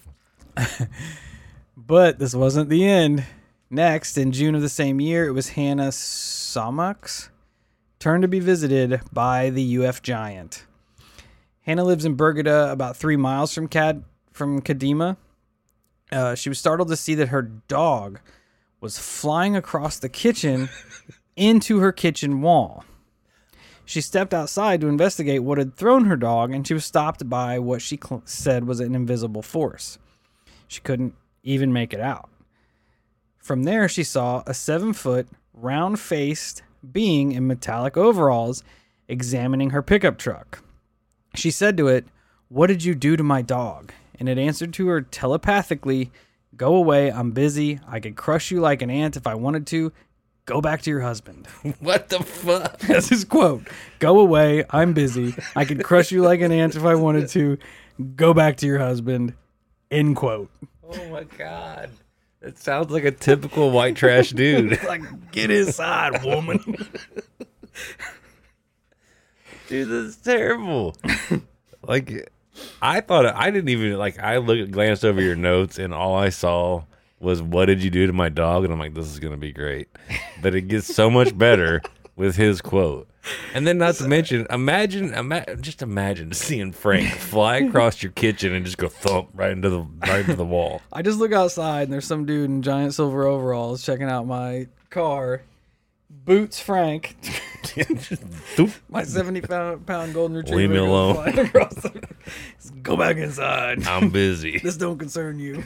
But 1.77 2.19
this 2.19 2.35
wasn't 2.35 2.69
the 2.71 2.85
end. 2.85 3.25
Next, 3.69 4.17
in 4.17 4.33
June 4.33 4.55
of 4.55 4.63
the 4.63 4.69
same 4.69 5.01
year, 5.01 5.27
it 5.27 5.33
was 5.33 5.51
Hannah 5.51 5.89
Somux 5.89 7.31
turn 7.99 8.21
to 8.23 8.29
be 8.29 8.39
visited 8.39 9.01
by 9.13 9.51
the 9.51 9.79
UF 9.85 10.01
giant. 10.03 10.67
Hannah 11.63 11.85
lives 11.85 12.05
in 12.05 12.17
Burgata, 12.17 12.71
about 12.71 12.97
three 12.97 13.17
miles 13.17 13.53
from 13.53 13.67
Cad 13.67 14.05
from 14.31 14.61
Kadima. 14.61 15.17
Uh, 16.13 16.35
she 16.35 16.49
was 16.49 16.59
startled 16.59 16.89
to 16.89 16.97
see 16.97 17.15
that 17.17 17.29
her 17.29 17.43
dog 17.43 18.21
was 18.81 18.99
flying 18.99 19.57
across 19.57 19.99
the 19.99 20.09
kitchen 20.09 20.69
into 21.37 21.79
her 21.81 21.91
kitchen 21.91 22.41
wall. 22.41 22.85
She 23.85 24.01
stepped 24.01 24.33
outside 24.33 24.81
to 24.81 24.89
investigate 24.89 25.43
what 25.43 25.59
had 25.59 25.77
thrown 25.77 26.07
her 26.07 26.17
dog, 26.17 26.53
and 26.53 26.67
she 26.67 26.75
was 26.75 26.85
stopped 26.85 27.29
by 27.29 27.59
what 27.59 27.83
she 27.83 27.99
cl- 28.03 28.23
said 28.25 28.67
was 28.67 28.81
an 28.81 28.95
invisible 28.95 29.43
force. 29.43 29.99
She 30.69 30.81
couldn't 30.81 31.15
even 31.43 31.73
make 31.73 31.93
it 31.93 32.01
out. 32.01 32.31
From 33.39 33.65
there, 33.65 33.89
she 33.89 34.03
saw 34.03 34.43
a 34.47 34.55
seven 34.55 34.95
foot, 34.95 35.29
round 35.53 36.01
faced 36.01 36.63
being 36.93 37.33
in 37.33 37.47
metallic 37.47 37.97
overalls 37.97 38.65
examining 39.09 39.71
her 39.71 39.83
pickup 39.83 40.17
truck. 40.17 40.63
She 41.35 41.51
said 41.51 41.77
to 41.77 41.89
it, 41.89 42.07
What 42.49 42.69
did 42.69 42.85
you 42.85 42.95
do 42.95 43.17
to 43.17 43.23
my 43.23 43.43
dog? 43.43 43.93
And 44.19 44.29
it 44.29 44.39
answered 44.39 44.73
to 44.75 44.89
her 44.89 45.03
telepathically, 45.03 46.11
Go 46.57 46.77
away, 46.77 47.11
I'm 47.11 47.33
busy. 47.33 47.81
I 47.87 48.01
could 48.01 48.17
crush 48.17 48.51
you 48.51 48.61
like 48.61 48.81
an 48.81 48.91
ant 48.91 49.17
if 49.17 49.27
I 49.27 49.35
wanted 49.35 49.67
to. 49.69 49.93
Go 50.47 50.61
back 50.61 50.83
to 50.83 50.91
your 50.91 51.01
husband. 51.01 51.47
What 51.81 52.09
the 52.09 52.21
fuck? 52.21 52.79
That's 52.81 53.09
his 53.09 53.25
quote. 53.25 53.67
Go 53.99 54.21
away, 54.21 54.65
I'm 54.71 54.93
busy. 54.93 55.35
I 55.57 55.65
could 55.65 55.83
crush 55.83 56.13
you 56.13 56.23
like 56.23 56.41
an 56.41 56.53
ant 56.53 56.77
if 56.77 56.85
I 56.85 56.95
wanted 56.95 57.29
to. 57.31 57.59
Go 58.17 58.35
back 58.35 58.57
to 58.59 58.67
your 58.67 58.79
husband. 58.79 59.35
End 59.91 60.17
quote. 60.17 60.51
Oh 60.83 61.09
my 61.09 61.25
god. 61.25 61.91
It 62.43 62.59
sounds 62.59 62.91
like 62.91 63.05
a 63.05 63.11
typical 63.11 63.71
white 63.71 63.97
trash 63.97 64.31
dude. 64.33 64.83
Like, 64.85 65.03
get 65.31 65.51
inside, 65.51 66.23
woman. 66.23 66.77
Dude, 69.69 69.89
that's 69.89 70.17
terrible. 70.17 70.95
like, 71.83 72.31
I 72.83 73.01
thought 73.01 73.25
I 73.27 73.51
didn't 73.51 73.71
even 73.71 73.97
like. 73.97 74.19
I 74.19 74.37
looked, 74.37 74.71
glanced 74.73 75.05
over 75.05 75.23
your 75.23 75.37
notes, 75.37 75.79
and 75.79 75.95
all 75.95 76.15
I 76.17 76.29
saw 76.29 76.85
was 77.25 77.43
"What 77.43 77.67
did 77.67 77.83
you 77.83 77.91
do 77.91 78.07
to 78.07 78.13
my 78.13 78.29
dog?" 78.29 78.65
And 78.65 78.73
I'm 78.73 78.79
like, 78.79 78.95
"This 78.95 79.07
is 79.07 79.19
gonna 79.19 79.37
be 79.37 79.53
great." 79.53 79.89
But 80.43 80.55
it 80.55 80.63
gets 80.69 80.87
so 80.95 81.11
much 81.11 81.37
better 81.37 81.83
with 82.17 82.37
his 82.37 82.61
quote. 82.61 83.09
And 83.55 83.67
then, 83.67 83.79
not 83.79 83.95
to 83.97 84.07
mention, 84.07 84.47
imagine, 84.51 85.15
ima- 85.15 85.57
just 85.57 85.81
imagine 85.81 86.33
seeing 86.35 86.73
Frank 86.73 87.09
fly 87.09 87.57
across 87.57 88.03
your 88.03 88.13
kitchen 88.13 88.53
and 88.53 88.67
just 88.67 88.77
go 88.77 88.89
thump 88.89 89.31
right 89.33 89.51
into 89.51 89.71
the 89.71 89.81
right 90.07 90.21
into 90.21 90.35
the 90.37 90.45
wall. 90.45 90.83
I 90.93 91.01
just 91.01 91.19
look 91.19 91.33
outside 91.33 91.85
and 91.85 91.93
there's 91.93 92.07
some 92.07 92.27
dude 92.27 92.51
in 92.51 92.61
giant 92.63 92.93
silver 92.93 93.27
overalls 93.27 93.83
checking 93.83 94.09
out 94.11 94.27
my 94.27 94.69
car. 94.91 95.41
Boots 96.11 96.61
Frank, 96.61 97.17
my 98.89 99.03
70 99.03 99.41
pound, 99.43 99.87
pound 99.87 100.15
golden 100.15 100.37
retriever. 100.37 100.57
Leave 100.61 100.71
me 100.71 100.77
alone. 100.77 101.17
across 101.39 101.75
the- 101.75 102.07
Go 102.83 102.97
back 102.97 103.17
inside. 103.17 103.87
I'm 103.87 104.11
busy. 104.11 104.59
This 104.59 104.77
don't 104.77 104.99
concern 104.99 105.39
you. 105.41 105.65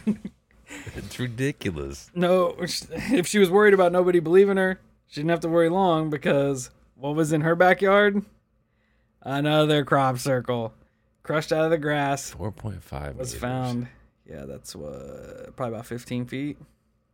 It's 0.96 1.18
ridiculous. 1.18 2.10
No, 2.14 2.56
if 2.60 3.26
she 3.26 3.38
was 3.38 3.50
worried 3.50 3.74
about 3.74 3.92
nobody 3.92 4.20
believing 4.20 4.56
her, 4.56 4.80
she 5.06 5.20
didn't 5.20 5.30
have 5.30 5.40
to 5.40 5.48
worry 5.48 5.68
long 5.70 6.10
because 6.10 6.70
what 6.94 7.14
was 7.14 7.32
in 7.32 7.40
her 7.42 7.54
backyard? 7.54 8.22
Another 9.22 9.84
crop 9.84 10.18
circle, 10.18 10.72
crushed 11.22 11.52
out 11.52 11.64
of 11.64 11.70
the 11.70 11.78
grass, 11.78 12.30
Four 12.30 12.52
point 12.52 12.82
five 12.82 13.16
was 13.16 13.34
found. 13.34 13.88
Yeah, 14.26 14.44
that's 14.44 14.76
what 14.76 15.56
probably 15.56 15.74
about 15.74 15.86
15 15.86 16.26
feet 16.26 16.58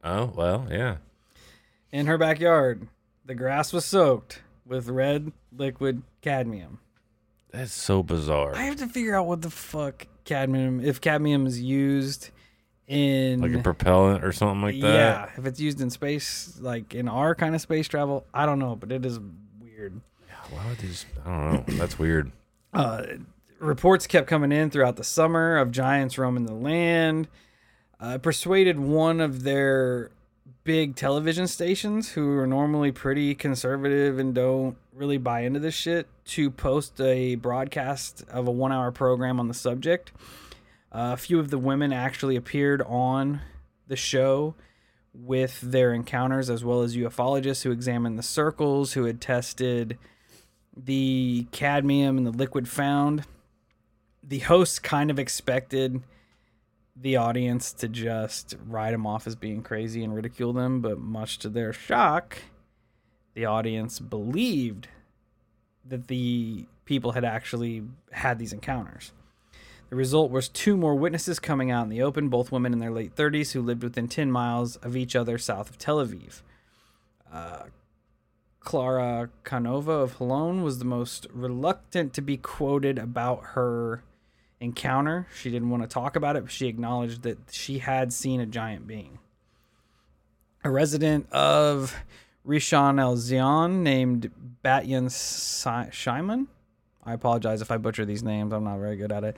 Oh 0.03 0.33
well, 0.35 0.67
yeah. 0.71 0.97
in 1.93 2.07
her 2.07 2.19
backyard. 2.19 2.89
The 3.25 3.35
grass 3.35 3.73
was 3.73 3.85
soaked 3.85 4.43
with 4.67 4.89
red 4.89 5.33
liquid 5.57 6.03
cadmium. 6.21 6.81
That's 7.53 7.73
so 7.73 8.03
bizarre. 8.03 8.55
I 8.55 8.63
have 8.65 8.77
to 8.77 8.87
figure 8.89 9.15
out 9.15 9.27
what 9.27 9.43
the 9.43 9.51
fuck 9.51 10.07
cadmium, 10.25 10.81
if 10.85 11.01
cadmium 11.01 11.47
is 11.47 11.61
used 11.61 12.31
in 12.87 13.41
like 13.41 13.53
a 13.53 13.63
propellant 13.63 14.25
or 14.25 14.33
something 14.33 14.63
like 14.63 14.81
that. 14.81 14.95
Yeah, 14.95 15.31
if 15.37 15.47
it's 15.47 15.61
used 15.61 15.81
in 15.81 15.91
space, 15.91 16.59
like 16.61 16.95
in 16.95 17.09
our 17.09 17.35
kind 17.35 17.55
of 17.55 17.61
space 17.61 17.89
travel, 17.89 18.27
I 18.35 18.47
don't 18.47 18.59
know, 18.59 18.77
but 18.77 18.93
it 18.93 19.05
is 19.05 19.19
weird. 19.61 20.01
Yeah, 20.29 20.57
Why 20.57 20.69
would 20.69 20.79
these? 20.79 21.07
I 21.25 21.31
don't 21.31 21.69
know. 21.69 21.75
That's 21.77 21.99
weird. 21.99 22.31
Uh, 22.73 23.05
reports 23.59 24.07
kept 24.07 24.27
coming 24.27 24.53
in 24.53 24.71
throughout 24.71 24.97
the 24.97 25.05
summer 25.05 25.57
of 25.57 25.71
giants 25.71 26.19
roaming 26.19 26.47
the 26.47 26.55
land. 26.55 27.29
Uh, 28.01 28.19
persuaded 28.19 28.79
one 28.79 29.21
of 29.21 29.45
their 29.45 30.11
big 30.65 30.97
television 30.97 31.47
stations, 31.47 32.11
who 32.11 32.37
are 32.39 32.47
normally 32.47 32.91
pretty 32.91 33.35
conservative 33.35 34.19
and 34.19 34.35
don't 34.35 34.77
really 34.93 35.19
buy 35.19 35.41
into 35.41 35.61
this 35.61 35.75
shit, 35.75 36.07
to 36.25 36.51
post 36.51 37.01
a 37.01 37.35
broadcast 37.37 38.25
of 38.31 38.49
a 38.49 38.51
one 38.51 38.73
hour 38.73 38.91
program 38.91 39.39
on 39.39 39.49
the 39.49 39.55
subject. 39.55 40.13
A 40.97 41.17
few 41.17 41.41
of 41.41 41.51
the 41.51 41.59
women 41.59 41.93
actually 41.93 42.37
appeared 42.37 42.81
on 42.83 43.41
the 43.89 43.97
show 43.97 44.55
with 45.13 45.61
their 45.61 45.93
encounters, 45.93 46.49
as 46.49 46.65
well 46.65 46.83
as 46.83 46.97
ufologists 46.97 47.65
who 47.65 47.73
examined 47.73 48.17
the 48.17 48.23
circles, 48.23 48.93
who 48.93 49.05
had 49.05 49.21
tested 49.21 49.99
the 50.77 51.49
cadmium 51.51 52.17
and 52.17 52.25
the 52.25 52.31
liquid 52.31 52.69
found. 52.69 53.25
The 54.23 54.39
hosts 54.39 54.79
kind 54.79 55.11
of 55.11 55.19
expected 55.19 56.01
the 56.95 57.17
audience 57.17 57.73
to 57.73 57.89
just 57.89 58.55
write 58.65 58.93
them 58.93 59.05
off 59.05 59.27
as 59.27 59.35
being 59.35 59.63
crazy 59.63 60.05
and 60.05 60.15
ridicule 60.15 60.53
them, 60.53 60.81
but 60.81 61.01
much 61.01 61.41
to 61.41 61.49
their 61.49 61.73
shock, 61.73 62.39
the 63.35 63.47
audience 63.47 63.99
believed 63.99 64.87
that 65.85 66.07
the 66.07 66.67
people 66.85 67.13
had 67.13 67.25
actually 67.25 67.83
had 68.13 68.39
these 68.39 68.53
encounters. 68.53 69.11
The 69.95 69.99
result 69.99 70.33
was 70.33 70.49
two 70.49 70.77
more 70.77 70.97
witnesses 70.97 71.39
coming 71.39 71.71
out 71.71 71.85
in 71.85 71.89
the 71.89 72.03
open, 72.03 72.29
both 72.29 72.51
women 72.51 72.73
in 72.73 72.81
their 72.81 72.91
late 72.91 73.15
30s 73.15 73.53
who 73.53 73.63
lived 73.63 73.85
within 73.85 74.09
10 74.09 74.29
miles 74.29 74.75
of 74.75 74.97
each 74.97 75.15
other 75.15 75.39
south 75.39 75.71
of 75.71 75.79
Tel 75.79 76.05
Aviv. 76.05 76.43
Uh, 77.33 77.67
Clara 78.59 79.31
Canova 79.45 79.93
of 79.93 80.19
Holon 80.19 80.65
was 80.65 80.81
the 80.81 80.85
most 80.85 81.29
reluctant 81.33 82.13
to 82.15 82.21
be 82.21 82.37
quoted 82.37 82.99
about 82.99 83.45
her 83.53 84.03
encounter. 84.59 85.29
She 85.33 85.49
didn't 85.53 85.71
want 85.71 85.85
to 85.85 85.89
talk 85.89 86.17
about 86.17 86.35
it, 86.35 86.43
but 86.43 86.51
she 86.51 86.67
acknowledged 86.67 87.23
that 87.23 87.39
she 87.53 87.79
had 87.79 88.13
seen 88.13 88.41
a 88.41 88.47
giant 88.47 88.89
being. 88.89 89.21
A 90.65 90.71
resident 90.71 91.31
of 91.31 91.95
Rishon 92.45 92.97
LeZion 92.97 93.83
named 93.83 94.33
Batyan 94.65 95.09
Shimon. 95.93 96.49
I 97.07 97.13
apologize 97.13 97.63
if 97.63 97.71
I 97.71 97.77
butcher 97.77 98.05
these 98.05 98.25
names. 98.25 98.53
I'm 98.53 98.65
not 98.65 98.79
very 98.79 98.97
good 98.97 99.13
at 99.13 99.23
it. 99.23 99.37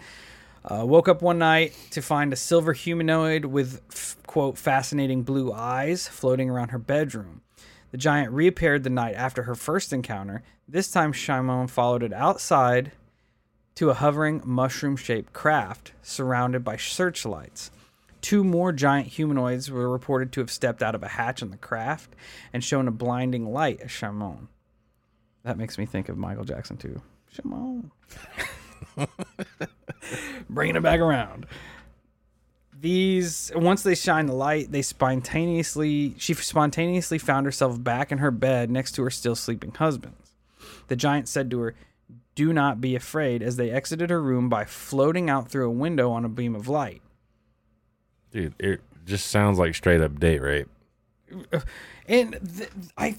Uh, 0.68 0.84
woke 0.84 1.08
up 1.08 1.22
one 1.22 1.38
night 1.38 1.72
to 1.90 2.02
find 2.02 2.32
a 2.32 2.36
silver 2.36 2.72
humanoid 2.72 3.44
with, 3.44 3.80
f- 3.90 4.16
quote, 4.26 4.58
fascinating 4.58 5.22
blue 5.22 5.52
eyes 5.52 6.08
floating 6.08 6.50
around 6.50 6.70
her 6.70 6.78
bedroom. 6.78 7.42
The 7.92 7.98
giant 7.98 8.32
reappeared 8.32 8.82
the 8.82 8.90
night 8.90 9.14
after 9.14 9.44
her 9.44 9.54
first 9.54 9.92
encounter. 9.92 10.42
This 10.68 10.90
time, 10.90 11.12
Shimon 11.12 11.68
followed 11.68 12.02
it 12.02 12.12
outside 12.12 12.90
to 13.76 13.90
a 13.90 13.94
hovering 13.94 14.42
mushroom 14.44 14.96
shaped 14.96 15.32
craft 15.32 15.92
surrounded 16.02 16.64
by 16.64 16.76
searchlights. 16.76 17.70
Two 18.20 18.42
more 18.42 18.72
giant 18.72 19.06
humanoids 19.06 19.70
were 19.70 19.88
reported 19.88 20.32
to 20.32 20.40
have 20.40 20.50
stepped 20.50 20.82
out 20.82 20.96
of 20.96 21.02
a 21.04 21.08
hatch 21.08 21.42
on 21.42 21.50
the 21.50 21.56
craft 21.56 22.16
and 22.52 22.64
shown 22.64 22.88
a 22.88 22.90
blinding 22.90 23.52
light 23.52 23.80
at 23.80 23.90
Shimon. 23.90 24.48
That 25.44 25.58
makes 25.58 25.78
me 25.78 25.86
think 25.86 26.08
of 26.08 26.18
Michael 26.18 26.44
Jackson, 26.44 26.76
too. 26.76 27.02
Shimon. 27.30 27.92
Bringing 30.50 30.76
it 30.76 30.82
back 30.82 31.00
around. 31.00 31.46
These 32.78 33.50
once 33.54 33.82
they 33.82 33.94
shine 33.94 34.26
the 34.26 34.34
light, 34.34 34.70
they 34.70 34.82
spontaneously 34.82 36.14
she 36.18 36.34
spontaneously 36.34 37.18
found 37.18 37.46
herself 37.46 37.82
back 37.82 38.12
in 38.12 38.18
her 38.18 38.30
bed 38.30 38.70
next 38.70 38.92
to 38.92 39.02
her 39.02 39.10
still 39.10 39.34
sleeping 39.34 39.72
husband. 39.72 40.14
The 40.88 40.96
giant 40.96 41.28
said 41.28 41.50
to 41.50 41.60
her, 41.60 41.74
"Do 42.34 42.52
not 42.52 42.80
be 42.80 42.94
afraid," 42.94 43.42
as 43.42 43.56
they 43.56 43.70
exited 43.70 44.10
her 44.10 44.22
room 44.22 44.48
by 44.48 44.66
floating 44.66 45.30
out 45.30 45.48
through 45.48 45.66
a 45.66 45.72
window 45.72 46.10
on 46.12 46.24
a 46.24 46.28
beam 46.28 46.54
of 46.54 46.68
light. 46.68 47.00
Dude, 48.30 48.54
it 48.58 48.82
just 49.06 49.26
sounds 49.26 49.58
like 49.58 49.74
straight 49.74 50.02
up 50.02 50.20
date 50.20 50.42
rape. 50.42 50.68
And 52.06 52.38
th- 52.56 52.70
I 52.98 53.16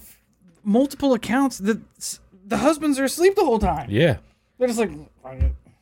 multiple 0.64 1.14
accounts 1.14 1.58
that 1.58 1.80
the 2.46 2.58
husbands 2.58 2.98
are 2.98 3.04
asleep 3.04 3.34
the 3.34 3.44
whole 3.44 3.58
time. 3.58 3.88
Yeah. 3.90 4.18
They're 4.58 4.68
just 4.68 4.78
like, 4.78 4.90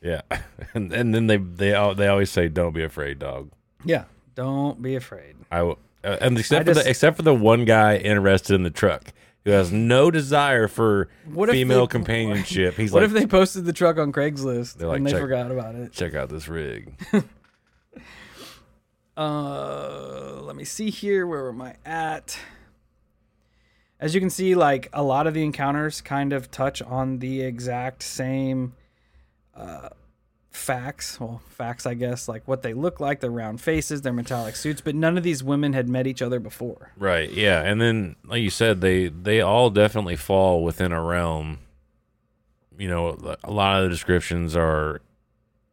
Yeah. 0.01 0.21
And 0.73 0.91
and 0.93 1.13
then 1.15 1.27
they 1.27 1.37
they 1.37 1.73
al- 1.73 1.95
they 1.95 2.07
always 2.07 2.29
say 2.29 2.47
don't 2.49 2.73
be 2.73 2.83
afraid, 2.83 3.19
dog. 3.19 3.51
yeah, 3.85 4.03
don't 4.35 4.81
be 4.81 4.95
afraid. 4.95 5.35
I 5.51 5.61
will 5.63 5.79
uh, 6.03 6.17
and 6.21 6.37
except 6.37 6.61
I 6.61 6.63
for 6.63 6.73
just- 6.75 6.83
the 6.85 6.89
except 6.89 7.15
for 7.17 7.23
the 7.23 7.33
one 7.33 7.65
guy 7.65 7.97
interested 7.97 8.53
in 8.55 8.63
the 8.63 8.69
truck 8.69 9.13
who 9.45 9.51
has 9.51 9.71
no 9.71 10.11
desire 10.11 10.67
for 10.67 11.09
female 11.33 11.81
they- 11.85 11.91
companionship. 11.91 12.75
He's 12.75 12.91
What 12.91 13.01
like 13.03 13.07
if 13.11 13.13
they 13.13 13.25
posted 13.25 13.65
the 13.65 13.73
truck 13.73 13.97
on 13.97 14.11
Craigslist 14.11 14.81
like, 14.81 14.97
and 14.97 15.07
they 15.07 15.11
check- 15.11 15.21
forgot 15.21 15.51
about 15.51 15.75
it? 15.75 15.93
check 15.93 16.13
out 16.15 16.29
this 16.29 16.47
rig. 16.47 16.93
Uh, 19.15 20.41
let 20.43 20.55
me 20.55 20.63
see 20.63 20.89
here. 20.89 21.25
Where 21.25 21.49
am 21.49 21.61
I 21.61 21.75
at? 21.85 22.37
As 23.99 24.13
you 24.13 24.21
can 24.21 24.29
see, 24.29 24.53
like 24.53 24.89
a 24.93 25.01
lot 25.01 25.25
of 25.25 25.33
the 25.33 25.43
encounters 25.43 26.01
kind 26.01 26.33
of 26.33 26.51
touch 26.51 26.81
on 26.83 27.17
the 27.19 27.41
exact 27.41 28.03
same 28.03 28.73
uh, 29.57 29.89
facts. 30.51 31.19
Well, 31.19 31.41
facts, 31.49 31.85
I 31.85 31.93
guess, 31.93 32.27
like 32.27 32.47
what 32.47 32.61
they 32.61 32.73
look 32.73 32.99
like, 32.99 33.19
their 33.19 33.31
round 33.31 33.61
faces, 33.61 34.01
their 34.01 34.13
metallic 34.13 34.55
suits. 34.55 34.81
But 34.81 34.95
none 34.95 35.17
of 35.17 35.23
these 35.23 35.43
women 35.43 35.73
had 35.73 35.89
met 35.89 36.07
each 36.07 36.21
other 36.21 36.39
before. 36.39 36.91
Right. 36.97 37.31
Yeah. 37.31 37.61
And 37.61 37.81
then, 37.81 38.15
like 38.25 38.41
you 38.41 38.49
said, 38.49 38.81
they 38.81 39.07
they 39.07 39.41
all 39.41 39.69
definitely 39.69 40.15
fall 40.15 40.63
within 40.63 40.91
a 40.91 41.01
realm. 41.01 41.59
You 42.77 42.89
know, 42.89 43.37
a 43.43 43.51
lot 43.51 43.77
of 43.77 43.85
the 43.85 43.89
descriptions 43.89 44.55
are 44.55 45.01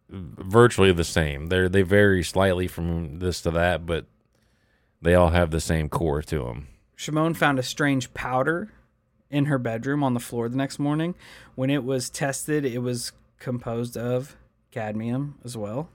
virtually 0.08 0.92
the 0.92 1.04
same. 1.04 1.48
They 1.48 1.68
they 1.68 1.82
vary 1.82 2.22
slightly 2.22 2.66
from 2.66 3.18
this 3.18 3.40
to 3.42 3.50
that, 3.52 3.86
but 3.86 4.06
they 5.02 5.14
all 5.14 5.30
have 5.30 5.50
the 5.50 5.60
same 5.60 5.88
core 5.88 6.22
to 6.22 6.38
them. 6.44 6.68
Shimon 6.96 7.34
found 7.34 7.58
a 7.58 7.62
strange 7.62 8.14
powder 8.14 8.70
in 9.30 9.46
her 9.46 9.58
bedroom 9.58 10.02
on 10.02 10.14
the 10.14 10.20
floor 10.20 10.48
the 10.48 10.56
next 10.56 10.78
morning. 10.78 11.14
When 11.56 11.68
it 11.68 11.84
was 11.84 12.08
tested, 12.08 12.64
it 12.64 12.78
was 12.78 13.12
composed 13.38 13.96
of 13.96 14.36
cadmium 14.70 15.38
as 15.44 15.56
well. 15.56 15.88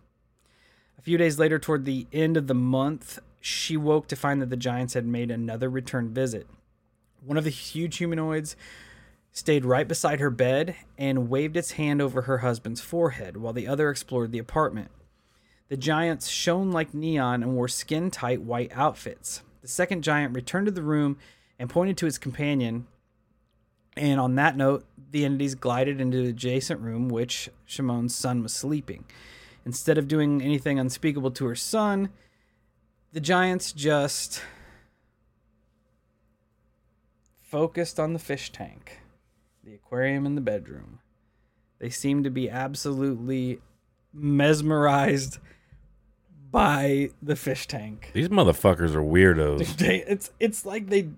A 0.97 1.01
few 1.01 1.17
days 1.17 1.39
later, 1.39 1.59
toward 1.59 1.85
the 1.85 2.07
end 2.11 2.37
of 2.37 2.47
the 2.47 2.53
month, 2.53 3.19
she 3.39 3.77
woke 3.77 4.07
to 4.07 4.15
find 4.15 4.41
that 4.41 4.49
the 4.49 4.57
giants 4.57 4.93
had 4.93 5.05
made 5.05 5.31
another 5.31 5.69
return 5.69 6.13
visit. 6.13 6.47
One 7.25 7.37
of 7.37 7.43
the 7.43 7.49
huge 7.49 7.97
humanoids 7.97 8.55
stayed 9.31 9.65
right 9.65 9.87
beside 9.87 10.19
her 10.19 10.29
bed 10.29 10.75
and 10.97 11.29
waved 11.29 11.55
its 11.55 11.71
hand 11.71 12.01
over 12.01 12.23
her 12.23 12.39
husband's 12.39 12.81
forehead 12.81 13.37
while 13.37 13.53
the 13.53 13.67
other 13.67 13.89
explored 13.89 14.31
the 14.31 14.39
apartment. 14.39 14.91
The 15.69 15.77
giants 15.77 16.27
shone 16.27 16.71
like 16.71 16.93
neon 16.93 17.43
and 17.43 17.53
wore 17.53 17.67
skin 17.67 18.09
tight 18.09 18.41
white 18.41 18.71
outfits. 18.73 19.41
The 19.61 19.67
second 19.67 20.03
giant 20.03 20.35
returned 20.35 20.65
to 20.65 20.71
the 20.71 20.81
room 20.81 21.17
and 21.59 21.69
pointed 21.69 21.97
to 21.97 22.05
his 22.05 22.17
companion. 22.17 22.87
And 23.99 24.17
on 24.17 24.35
that 24.35 24.55
note, 24.55 24.85
the 25.11 25.25
entities 25.25 25.55
glided 25.55 25.99
into 25.99 26.23
the 26.23 26.29
adjacent 26.29 26.79
room, 26.79 27.09
which 27.09 27.49
Shimon's 27.65 28.15
son 28.15 28.41
was 28.41 28.53
sleeping. 28.53 29.03
Instead 29.65 29.97
of 29.97 30.07
doing 30.07 30.41
anything 30.41 30.79
unspeakable 30.79 31.31
to 31.31 31.45
her 31.45 31.55
son, 31.55 32.07
the 33.11 33.19
giants 33.19 33.73
just 33.73 34.41
focused 37.41 37.99
on 37.99 38.13
the 38.13 38.19
fish 38.19 38.53
tank, 38.53 39.01
the 39.65 39.73
aquarium 39.73 40.25
in 40.25 40.35
the 40.35 40.41
bedroom. 40.41 40.99
They 41.79 41.89
seemed 41.89 42.23
to 42.23 42.29
be 42.29 42.49
absolutely 42.49 43.59
mesmerized 44.13 45.39
by 46.51 47.09
the 47.21 47.35
fish 47.35 47.67
tank. 47.67 48.11
These 48.13 48.29
motherfuckers 48.29 48.95
are 48.95 49.03
weirdos. 49.03 49.77
They, 49.77 50.03
it's 50.07 50.31
it's 50.39 50.65
like 50.65 50.87
they 50.87 51.09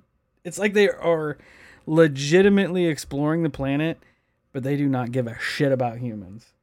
it's 0.44 0.58
like 0.58 0.74
they 0.74 0.90
are 0.90 1.38
legitimately 1.92 2.86
exploring 2.86 3.44
the 3.44 3.50
planet, 3.50 4.00
but 4.54 4.64
they 4.64 4.78
do 4.78 4.88
not 4.88 5.12
give 5.12 5.28
a 5.28 5.38
shit 5.40 5.72
about 5.74 5.98
humans. 5.98 6.54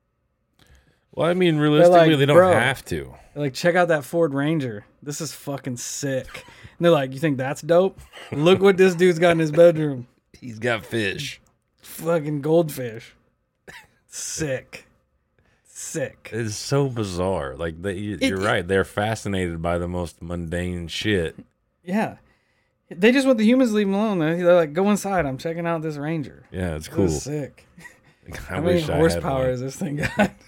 Well, 1.13 1.29
I 1.29 1.35
mean, 1.35 1.59
realistically, 1.59 2.11
like, 2.11 2.19
they 2.19 2.27
don't 2.27 2.37
"Bro." 2.37 2.53
have 2.53 2.85
to. 2.87 3.13
Like, 3.35 3.53
check 3.53 3.75
out 3.75 3.89
that 3.89 4.05
Ford 4.05 4.33
Ranger. 4.35 4.85
This 5.03 5.21
is 5.21 5.33
fucking 5.33 5.77
sick. 5.77 6.45
And 6.79 6.85
they're 6.85 6.91
like, 6.93 7.13
you 7.13 7.19
think 7.19 7.37
that's 7.39 7.61
dope? 7.61 8.01
Look 8.33 8.61
what 8.61 8.77
this 8.77 8.95
dude's 8.95 9.19
got 9.19 9.33
in 9.33 9.39
his 9.39 9.53
bedroom. 9.53 10.07
He's 10.41 10.59
got 10.59 10.85
fish. 10.87 11.41
Fucking 11.83 12.41
goldfish. 12.41 13.15
Sick. 14.07 14.87
Sick. 15.67 16.31
It's 16.33 16.55
so 16.57 16.89
bizarre. 16.89 17.55
Like 17.57 17.83
they, 17.83 17.95
you- 17.95 18.19
It- 18.21 18.29
you're 18.29 18.41
right. 18.41 18.67
They're 18.67 18.85
fascinated 18.85 19.61
by 19.61 19.79
the 19.79 19.89
most 19.89 20.23
mundane 20.23 20.89
shit. 20.89 21.37
Yeah. 21.85 22.17
They 22.91 23.13
just 23.13 23.27
want 23.27 23.39
the 23.39 23.45
humans 23.45 23.71
to 23.71 23.77
leave 23.77 23.87
them 23.87 23.95
alone. 23.95 24.19
They're 24.19 24.55
like, 24.55 24.73
go 24.73 24.91
inside. 24.91 25.27
I'm 25.27 25.37
checking 25.39 25.67
out 25.67 25.83
this 25.83 25.97
Ranger. 25.97 26.45
Yeah, 26.51 26.75
it's 26.77 26.87
This 26.87 26.95
cool. 26.95 27.05
is 27.07 27.23
sick. 27.23 27.67
I 28.33 28.37
How 28.37 28.61
many 28.61 28.75
wish 28.77 28.89
I 28.89 28.93
had 28.93 28.99
horsepower 28.99 29.41
one. 29.43 29.51
is 29.51 29.61
this 29.61 29.77
thing 29.77 29.97
got? 29.97 30.33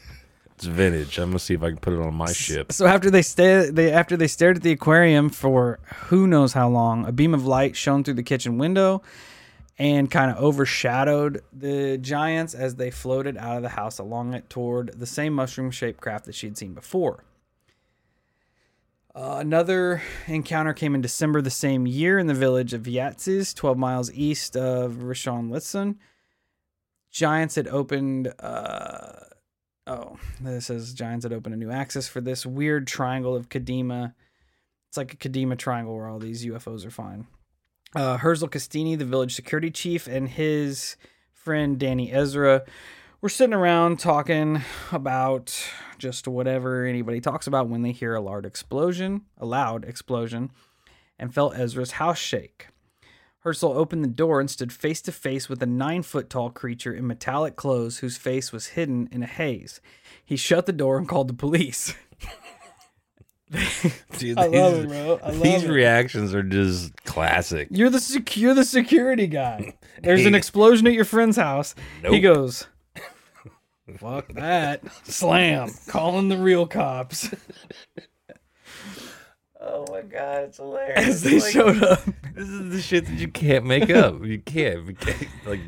It's 0.56 0.66
vintage. 0.66 1.18
I'm 1.18 1.30
gonna 1.30 1.38
see 1.38 1.54
if 1.54 1.62
I 1.62 1.68
can 1.70 1.78
put 1.78 1.94
it 1.94 2.00
on 2.00 2.12
my 2.12 2.30
ship. 2.34 2.70
So 2.70 2.84
after 2.86 3.10
they 3.10 3.22
stay, 3.22 3.70
they 3.70 3.90
after 3.90 4.14
they 4.14 4.26
stared 4.26 4.58
at 4.58 4.62
the 4.62 4.72
aquarium 4.72 5.30
for 5.30 5.78
who 6.08 6.26
knows 6.26 6.52
how 6.52 6.68
long, 6.68 7.06
a 7.06 7.12
beam 7.12 7.32
of 7.32 7.46
light 7.46 7.76
shone 7.76 8.04
through 8.04 8.12
the 8.14 8.22
kitchen 8.22 8.58
window 8.58 9.00
and 9.78 10.10
kind 10.10 10.30
of 10.30 10.36
overshadowed 10.36 11.42
the 11.54 11.96
giants 11.96 12.52
as 12.52 12.74
they 12.74 12.90
floated 12.90 13.38
out 13.38 13.56
of 13.56 13.62
the 13.62 13.70
house 13.70 13.98
along 13.98 14.34
it 14.34 14.50
toward 14.50 14.98
the 14.98 15.06
same 15.06 15.32
mushroom-shaped 15.32 15.98
craft 15.98 16.26
that 16.26 16.34
she'd 16.34 16.58
seen 16.58 16.74
before. 16.74 17.24
Uh, 19.14 19.38
another 19.40 20.02
encounter 20.28 20.72
came 20.72 20.94
in 20.94 21.00
December 21.00 21.42
the 21.42 21.50
same 21.50 21.86
year 21.86 22.18
in 22.18 22.28
the 22.28 22.34
village 22.34 22.72
of 22.72 22.82
Yatzitz, 22.82 23.54
12 23.54 23.76
miles 23.76 24.12
east 24.12 24.56
of 24.56 24.92
Rishon 24.98 25.50
LeZion. 25.50 25.96
Giants 27.10 27.56
had 27.56 27.66
opened. 27.66 28.32
Uh, 28.38 29.12
oh, 29.88 30.18
this 30.40 30.66
says 30.66 30.94
Giants 30.94 31.24
had 31.24 31.32
opened 31.32 31.54
a 31.54 31.58
new 31.58 31.72
axis 31.72 32.06
for 32.06 32.20
this 32.20 32.46
weird 32.46 32.86
triangle 32.86 33.34
of 33.34 33.48
Kadima. 33.48 34.14
It's 34.88 34.96
like 34.96 35.14
a 35.14 35.16
Kadima 35.16 35.58
triangle 35.58 35.94
where 35.96 36.08
all 36.08 36.20
these 36.20 36.46
UFOs 36.46 36.86
are 36.86 36.90
fine. 36.90 37.26
Uh, 37.96 38.16
Herzl 38.18 38.46
Castini, 38.46 38.96
the 38.96 39.04
village 39.04 39.34
security 39.34 39.72
chief, 39.72 40.06
and 40.06 40.28
his 40.28 40.96
friend 41.32 41.80
Danny 41.80 42.12
Ezra 42.12 42.62
we're 43.20 43.28
sitting 43.28 43.54
around 43.54 43.98
talking 43.98 44.62
about 44.92 45.56
just 45.98 46.26
whatever 46.26 46.84
anybody 46.86 47.20
talks 47.20 47.46
about 47.46 47.68
when 47.68 47.82
they 47.82 47.92
hear 47.92 48.14
a 48.14 48.20
loud 48.20 48.46
explosion, 48.46 49.22
a 49.38 49.44
loud 49.46 49.84
explosion, 49.84 50.50
and 51.18 51.34
felt 51.34 51.54
Ezra's 51.56 51.92
house 51.92 52.18
shake. 52.18 52.68
Herzl 53.40 53.68
opened 53.68 54.04
the 54.04 54.08
door 54.08 54.38
and 54.40 54.50
stood 54.50 54.72
face 54.72 55.00
to 55.02 55.12
face 55.12 55.48
with 55.48 55.62
a 55.62 55.66
nine 55.66 56.02
foot 56.02 56.28
tall 56.28 56.50
creature 56.50 56.92
in 56.92 57.06
metallic 57.06 57.56
clothes 57.56 57.98
whose 57.98 58.18
face 58.18 58.52
was 58.52 58.68
hidden 58.68 59.08
in 59.12 59.22
a 59.22 59.26
haze. 59.26 59.80
He 60.24 60.36
shut 60.36 60.66
the 60.66 60.72
door 60.72 60.98
and 60.98 61.08
called 61.08 61.28
the 61.28 61.34
police. 61.34 61.94
Dude, 64.18 64.38
I 64.38 64.46
love 64.46 64.74
these- 64.74 64.84
it, 64.84 64.88
bro. 64.88 65.20
I 65.22 65.30
love 65.30 65.42
These 65.42 65.64
it. 65.64 65.70
reactions 65.70 66.34
are 66.34 66.42
just 66.42 66.94
classic. 67.04 67.68
You're 67.70 67.90
the 67.90 67.98
sec- 67.98 68.36
you're 68.36 68.54
the 68.54 68.64
security 68.64 69.26
guy. 69.26 69.74
There's 70.02 70.24
an 70.26 70.34
explosion 70.36 70.86
at 70.86 70.92
your 70.92 71.04
friend's 71.06 71.36
house. 71.36 71.74
He 72.08 72.20
goes, 72.20 72.66
"Fuck 73.98 74.32
that!" 74.34 74.82
Slam, 75.04 75.70
calling 75.86 76.28
the 76.28 76.36
real 76.38 76.66
cops. 76.66 77.30
Oh 79.62 79.84
my 79.90 80.00
god, 80.00 80.44
it's 80.44 80.56
hilarious. 80.56 81.06
As 81.06 81.22
they 81.22 81.38
showed 81.38 81.82
up, 81.82 82.00
This 82.34 82.48
is 82.48 82.72
the 82.72 82.80
shit 82.80 83.04
that 83.06 83.18
you 83.18 83.28
can't 83.28 83.66
make 83.66 83.90
up. 83.90 84.24
You 84.24 84.38
can't. 84.40 84.86
You 84.86 84.94
can't 84.94 85.28
like, 85.46 85.60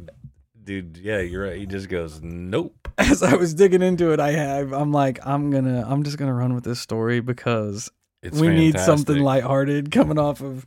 dude. 0.65 0.97
Yeah, 0.97 1.21
you're 1.21 1.45
right. 1.45 1.59
He 1.59 1.67
just 1.67 1.91
goes, 1.91 2.23
nope. 2.23 2.89
as 2.97 3.23
I 3.23 3.35
was 3.35 3.53
digging 3.53 3.83
into 3.83 4.13
it, 4.13 4.19
I 4.21 4.31
have 4.33 4.73
I'm 4.73 4.93
like, 4.93 5.19
I'm 5.27 5.51
gonna, 5.51 5.85
I'm 5.87 6.05
just 6.05 6.17
gonna 6.17 6.33
run 6.33 6.55
with 6.55 6.65
this 6.65 6.81
story 6.81 7.21
because 7.21 7.91
It's 8.23 8.39
we 8.41 8.49
need 8.49 8.73
fantastic. 8.77 8.87
something 9.07 9.23
lighthearted 9.23 9.91
coming 9.91 10.19
off 10.19 10.41
of 10.41 10.65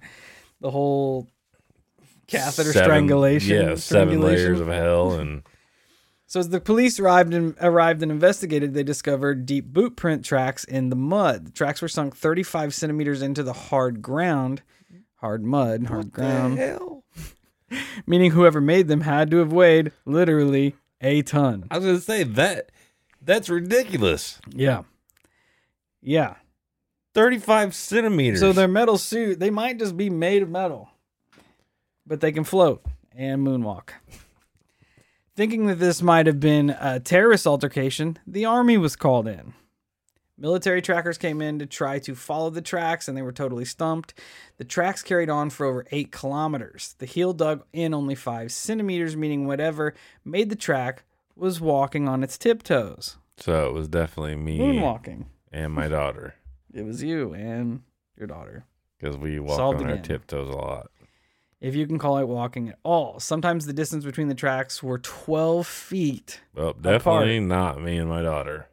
the 0.62 0.70
whole 0.70 1.28
catheter 2.28 2.74
Seven- 2.74 2.84
strangulation. 2.86 3.56
Yeah, 3.70 3.76
seven 3.76 4.22
layers 4.22 4.60
of 4.60 4.68
hell, 4.68 5.14
and 5.14 5.42
So 6.28 6.40
as 6.40 6.50
the 6.50 6.60
police 6.60 7.00
arrived 7.00 7.34
and 7.34 7.56
arrived 7.62 8.02
and 8.02 8.12
investigated, 8.12 8.74
they 8.74 8.84
discovered 8.84 9.46
deep 9.46 9.66
boot 9.66 9.96
print 9.96 10.26
tracks 10.26 10.64
in 10.64 10.90
the 10.90 10.96
mud. 10.96 11.46
The 11.46 11.52
tracks 11.52 11.82
were 11.82 11.88
sunk 11.88 12.16
35 12.16 12.74
centimeters 12.74 13.22
into 13.22 13.44
the 13.44 13.54
hard 13.54 14.02
ground, 14.02 14.64
hard 15.18 15.44
mud, 15.44 15.86
hard 15.86 16.12
ground, 16.12 16.58
hell? 16.58 17.04
meaning 18.08 18.32
whoever 18.32 18.60
made 18.60 18.88
them 18.88 19.02
had 19.02 19.30
to 19.32 19.38
have 19.38 19.54
weighed 19.54 19.92
literally 20.06 20.76
a 21.02 21.22
ton. 21.22 21.68
I 21.70 21.78
was 21.78 21.86
gonna 21.86 22.00
say 22.00 22.24
that. 22.24 22.72
That's 23.22 23.50
ridiculous. 23.50 24.40
Yeah, 24.50 24.84
yeah. 26.02 26.36
Thirty-five 27.14 27.74
centimeters. 27.74 28.40
So 28.40 28.52
their 28.52 28.68
metal 28.68 28.98
suit, 28.98 29.40
they 29.40 29.50
might 29.50 29.80
just 29.80 29.96
be 29.96 30.10
made 30.10 30.42
of 30.42 30.50
metal, 30.50 30.90
but 32.06 32.20
they 32.20 32.32
can 32.32 32.44
float 32.44 32.84
and 33.16 33.46
moonwalk. 33.46 33.90
Thinking 35.36 35.66
that 35.68 35.80
this 35.80 36.02
might 36.02 36.28
have 36.28 36.40
been 36.40 36.70
a 36.70 37.00
terrorist 37.00 37.46
altercation, 37.46 38.18
the 38.26 38.46
army 38.46 38.78
was 38.78 38.96
called 38.96 39.28
in. 39.28 39.54
Military 40.38 40.82
trackers 40.82 41.18
came 41.18 41.42
in 41.42 41.60
to 41.60 41.66
try 41.66 41.98
to 42.00 42.14
follow 42.16 42.50
the 42.50 42.62
tracks 42.62 43.08
and 43.08 43.18
they 43.18 43.22
were 43.22 43.32
totally 43.32 43.64
stumped. 43.66 44.14
The 44.58 44.66
tracks 44.66 45.02
carried 45.02 45.30
on 45.30 45.50
for 45.50 45.66
over 45.66 45.86
eight 45.92 46.12
kilometers. 46.12 46.96
The 47.00 47.06
heel 47.06 47.32
dug 47.34 47.64
in 47.74 47.94
only 47.94 48.16
five 48.16 48.52
centimeters, 48.52 49.16
meaning 49.16 49.46
whatever 49.48 49.94
made 50.26 50.50
the 50.50 50.56
track 50.56 51.04
was 51.36 51.60
walking 51.62 52.08
on 52.08 52.22
its 52.24 52.38
tiptoes. 52.38 53.18
So 53.38 53.68
it 53.68 53.74
was 53.74 53.88
definitely 53.88 54.36
me 54.36 54.60
Moonwalking. 54.60 55.26
and 55.52 55.74
my 55.74 55.88
daughter 55.88 56.36
It 56.74 56.84
was 56.86 57.02
you 57.04 57.34
and 57.34 57.84
your 58.18 58.28
daughter. 58.28 58.66
because 58.98 59.16
we 59.18 59.40
walk 59.40 59.58
Solved 59.58 59.82
on 59.82 59.90
our 59.90 59.98
tiptoes 59.98 60.50
a 60.50 60.58
lot. 60.58 60.92
If 61.62 61.74
you 61.76 61.88
can 61.88 61.98
call 61.98 62.18
it 62.18 62.28
walking 62.28 62.70
at 62.70 62.80
all. 62.84 63.20
Sometimes 63.20 63.66
the 63.66 63.74
distance 63.74 64.04
between 64.06 64.28
the 64.28 64.36
tracks 64.36 64.84
were 64.84 64.98
12 65.00 65.66
feet. 65.66 66.42
Well, 66.54 66.74
definitely 66.74 67.40
not 67.40 67.82
me 67.82 67.98
and 67.98 68.10
my 68.10 68.22
daughter. 68.22 68.68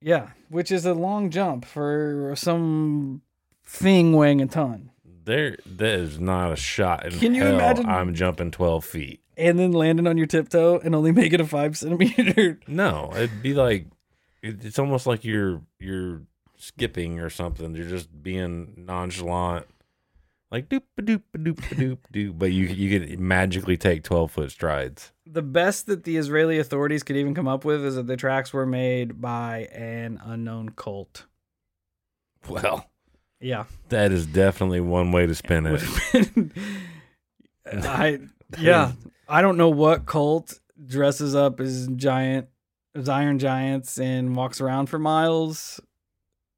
Yeah, 0.00 0.30
which 0.50 0.70
is 0.70 0.84
a 0.84 0.94
long 0.94 1.30
jump 1.30 1.64
for 1.64 2.34
some 2.36 3.22
thing 3.64 4.12
weighing 4.12 4.40
a 4.42 4.46
ton. 4.46 4.90
There, 5.24 5.56
that 5.76 5.94
is 6.00 6.20
not 6.20 6.52
a 6.52 6.56
shot 6.56 7.06
in 7.06 7.18
Can 7.18 7.34
you 7.34 7.46
imagine- 7.46 7.86
I'm 7.86 8.14
jumping 8.14 8.50
twelve 8.50 8.84
feet. 8.84 9.20
And 9.36 9.58
then 9.58 9.72
landing 9.72 10.06
on 10.06 10.16
your 10.18 10.26
tiptoe 10.26 10.78
and 10.78 10.94
only 10.94 11.10
make 11.20 11.32
it 11.32 11.40
a 11.40 11.46
five 11.46 11.76
centimeter. 11.76 12.60
No, 12.68 13.10
it'd 13.14 13.42
be 13.42 13.54
like 13.54 13.86
it's 14.42 14.78
almost 14.78 15.06
like 15.06 15.24
you're 15.24 15.62
you're 15.80 16.20
skipping 16.56 17.18
or 17.20 17.30
something. 17.30 17.74
You're 17.74 17.88
just 17.88 18.22
being 18.22 18.74
nonchalant, 18.76 19.66
like 20.50 20.68
doop 20.68 20.82
doop 21.00 21.22
doop 21.36 21.56
doop 21.56 21.98
doop. 22.12 22.38
But 22.38 22.52
you 22.52 22.66
you 22.66 22.98
could 23.00 23.18
magically 23.18 23.76
take 23.76 24.02
twelve 24.04 24.30
foot 24.32 24.50
strides. 24.50 25.12
The 25.26 25.42
best 25.42 25.86
that 25.86 26.04
the 26.04 26.16
Israeli 26.16 26.58
authorities 26.58 27.02
could 27.02 27.16
even 27.16 27.34
come 27.34 27.48
up 27.48 27.64
with 27.64 27.84
is 27.84 27.96
that 27.96 28.06
the 28.06 28.16
tracks 28.16 28.52
were 28.52 28.66
made 28.66 29.20
by 29.20 29.68
an 29.72 30.20
unknown 30.24 30.70
cult. 30.70 31.26
Well, 32.48 32.90
Yeah. 33.40 33.64
that 33.88 34.12
is 34.12 34.26
definitely 34.26 34.80
one 34.80 35.12
way 35.12 35.26
to 35.26 35.34
spin 35.34 35.66
it. 35.66 35.82
I 37.84 38.20
yeah. 38.58 38.92
I 39.28 39.40
don't 39.42 39.56
know 39.56 39.70
what 39.70 40.04
cult 40.06 40.60
dresses 40.86 41.34
up 41.34 41.60
as 41.60 41.88
giant 41.96 42.48
as 42.94 43.08
iron 43.08 43.38
giants 43.38 43.98
and 43.98 44.36
walks 44.36 44.60
around 44.60 44.86
for 44.86 44.98
miles, 44.98 45.80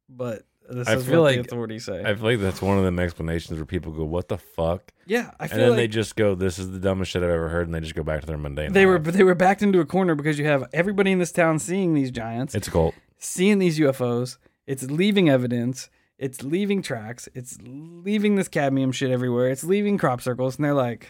but 0.09 0.45
this 0.69 0.89
I 0.89 0.95
is 0.95 1.07
feel 1.07 1.23
what 1.23 1.31
the 1.33 1.37
like- 1.39 1.47
authorities 1.47 1.85
say. 1.85 2.03
I 2.05 2.15
feel 2.15 2.25
like 2.25 2.41
that's 2.41 2.61
one 2.63 2.79
of 2.79 2.85
them 2.85 2.99
explanations 2.99 3.59
where 3.59 3.67
people 3.67 3.93
go, 3.93 4.05
"What 4.05 4.29
the 4.29 4.39
fuck," 4.39 4.93
yeah, 5.07 5.31
I 5.39 5.45
and 5.47 5.53
then 5.61 5.69
like 5.71 5.77
they 5.77 5.89
just 5.89 6.17
go, 6.17 6.35
"This 6.35 6.59
is 6.59 6.71
the 6.73 6.79
dumbest 6.79 7.11
shit 7.13 7.23
I've 7.23 7.31
ever 7.31 7.49
heard," 7.49 7.67
and 7.67 7.75
they 7.75 7.81
just 7.81 7.95
go 7.95 8.03
back 8.03 8.21
to 8.21 8.27
their 8.27 8.39
mundane. 8.39 8.73
they 8.73 8.87
were 8.87 8.99
they 8.99 9.23
were 9.23 9.35
backed 9.35 9.63
into 9.63 9.81
a 9.81 9.87
corner 9.87 10.15
because 10.15 10.39
you 10.39 10.47
have 10.47 10.65
everybody 10.73 11.13
in 11.13 11.19
this 11.19 11.33
town 11.33 11.59
seeing 11.59 11.95
these 11.95 12.11
giants, 12.11 12.55
It's 12.55 12.69
a 12.69 12.71
cult. 12.71 12.95
seeing 13.19 13.59
these 13.59 13.79
UFOs. 13.79 14.39
It's 14.67 14.83
leaving 14.91 15.29
evidence. 15.29 15.89
It's 16.19 16.43
leaving 16.43 16.81
tracks. 16.83 17.29
It's 17.35 17.59
leaving 17.63 18.37
this 18.37 18.49
cadmium 18.49 18.91
shit 18.91 19.11
everywhere. 19.11 19.51
It's 19.51 19.63
leaving 19.65 19.99
crop 19.99 20.21
circles, 20.23 20.57
and 20.57 20.65
they're 20.65 20.73
like, 20.75 21.09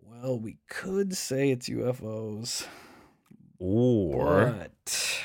"Well, 0.00 0.38
we 0.38 0.58
could 0.68 1.16
say 1.16 1.50
it's 1.50 1.68
UFOs, 1.68 2.66
Or 3.58 4.54
but 4.58 5.20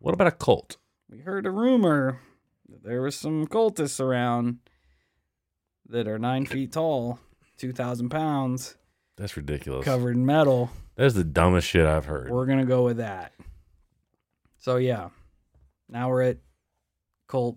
what 0.00 0.12
about 0.14 0.26
a 0.26 0.32
cult? 0.32 0.76
We 1.10 1.18
heard 1.20 1.46
a 1.46 1.50
rumor 1.50 2.20
that 2.68 2.82
there 2.82 3.02
was 3.02 3.16
some 3.16 3.46
cultists 3.46 4.00
around 4.00 4.58
that 5.88 6.06
are 6.06 6.18
nine 6.18 6.46
feet 6.46 6.72
tall, 6.72 7.18
two 7.56 7.72
thousand 7.72 8.10
pounds, 8.10 8.76
That's 9.16 9.36
ridiculous. 9.36 9.84
covered 9.84 10.16
in 10.16 10.26
metal. 10.26 10.70
That's 10.96 11.14
the 11.14 11.24
dumbest 11.24 11.68
shit 11.68 11.86
I've 11.86 12.06
heard. 12.06 12.30
We're 12.30 12.46
gonna 12.46 12.64
go 12.66 12.84
with 12.84 12.98
that. 12.98 13.32
So 14.58 14.76
yeah, 14.76 15.10
now 15.88 16.08
we're 16.10 16.22
at 16.22 16.38
cult 17.28 17.56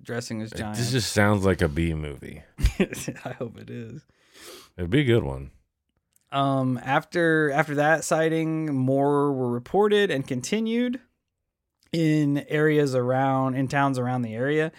dressing 0.00 0.40
as 0.42 0.50
giants. 0.52 0.78
This 0.78 0.92
just 0.92 1.12
sounds 1.12 1.44
like 1.44 1.60
a 1.60 1.68
B 1.68 1.92
movie. 1.92 2.42
I 3.24 3.32
hope 3.32 3.58
it 3.58 3.68
is. 3.68 4.02
It'd 4.76 4.90
be 4.90 5.00
a 5.00 5.04
good 5.04 5.24
one. 5.24 5.50
Um, 6.30 6.80
after 6.82 7.50
after 7.50 7.74
that 7.74 8.04
sighting, 8.04 8.74
more 8.74 9.32
were 9.32 9.50
reported 9.50 10.10
and 10.10 10.26
continued 10.26 11.00
in 11.92 12.44
areas 12.48 12.94
around 12.94 13.54
in 13.54 13.68
towns 13.68 13.98
around 13.98 14.22
the 14.22 14.34
area. 14.34 14.72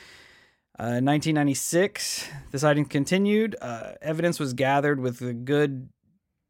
Uh, 0.79 0.97
1996, 0.99 2.27
the 2.51 2.57
sighting 2.59 2.85
continued. 2.85 3.55
Uh, 3.61 3.91
evidence 4.01 4.39
was 4.39 4.53
gathered 4.53 4.99
with 4.99 5.21
a 5.21 5.33
good 5.33 5.89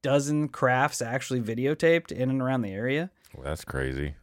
dozen 0.02 0.48
crafts 0.48 1.02
actually 1.02 1.42
videotaped 1.42 2.12
in 2.12 2.30
and 2.30 2.42
around 2.42 2.62
the 2.62 2.72
area. 2.72 3.10
Well, 3.36 3.44
that's 3.44 3.66
crazy. 3.66 4.16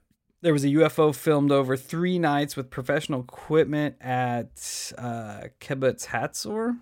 There 0.43 0.55
was 0.55 0.65
a 0.65 0.69
UFO 0.69 1.15
filmed 1.15 1.53
over 1.53 1.77
three 1.77 2.19
nights 2.19 2.57
with 2.57 2.71
professional 2.71 3.21
equipment 3.21 3.97
at 4.01 4.93
uh, 4.97 5.49
Kibbutz 5.61 6.07
Hatzor. 6.07 6.79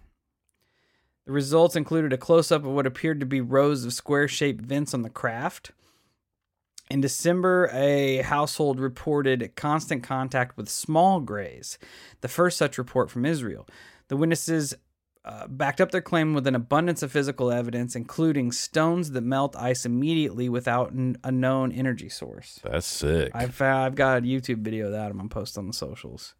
The 1.26 1.32
results 1.32 1.74
included 1.74 2.12
a 2.12 2.18
close 2.18 2.52
up 2.52 2.64
of 2.64 2.70
what 2.70 2.86
appeared 2.86 3.18
to 3.18 3.26
be 3.26 3.40
rows 3.40 3.84
of 3.84 3.92
square 3.92 4.28
shaped 4.28 4.64
vents 4.64 4.94
on 4.94 5.02
the 5.02 5.10
craft. 5.10 5.72
In 6.90 7.00
December, 7.00 7.68
a 7.72 8.18
household 8.18 8.80
reported 8.80 9.52
constant 9.56 10.02
contact 10.02 10.56
with 10.56 10.68
small 10.68 11.20
grays, 11.20 11.78
the 12.22 12.28
first 12.28 12.56
such 12.56 12.78
report 12.78 13.10
from 13.10 13.26
Israel. 13.26 13.66
The 14.08 14.16
witnesses 14.16 14.74
uh, 15.24 15.46
backed 15.46 15.82
up 15.82 15.90
their 15.90 16.00
claim 16.00 16.32
with 16.32 16.46
an 16.46 16.54
abundance 16.54 17.02
of 17.02 17.12
physical 17.12 17.52
evidence, 17.52 17.94
including 17.94 18.52
stones 18.52 19.10
that 19.10 19.20
melt 19.20 19.54
ice 19.56 19.84
immediately 19.84 20.48
without 20.48 20.92
n- 20.92 21.18
a 21.22 21.30
known 21.30 21.72
energy 21.72 22.08
source. 22.08 22.58
That's 22.64 22.86
sick. 22.86 23.32
I've 23.34 23.54
found, 23.54 23.84
I've 23.84 23.94
got 23.94 24.18
a 24.18 24.26
YouTube 24.26 24.62
video 24.62 24.86
of 24.86 24.92
that 24.92 25.10
I'm 25.10 25.18
gonna 25.18 25.28
post 25.28 25.58
on 25.58 25.66
the 25.66 25.74
socials. 25.74 26.34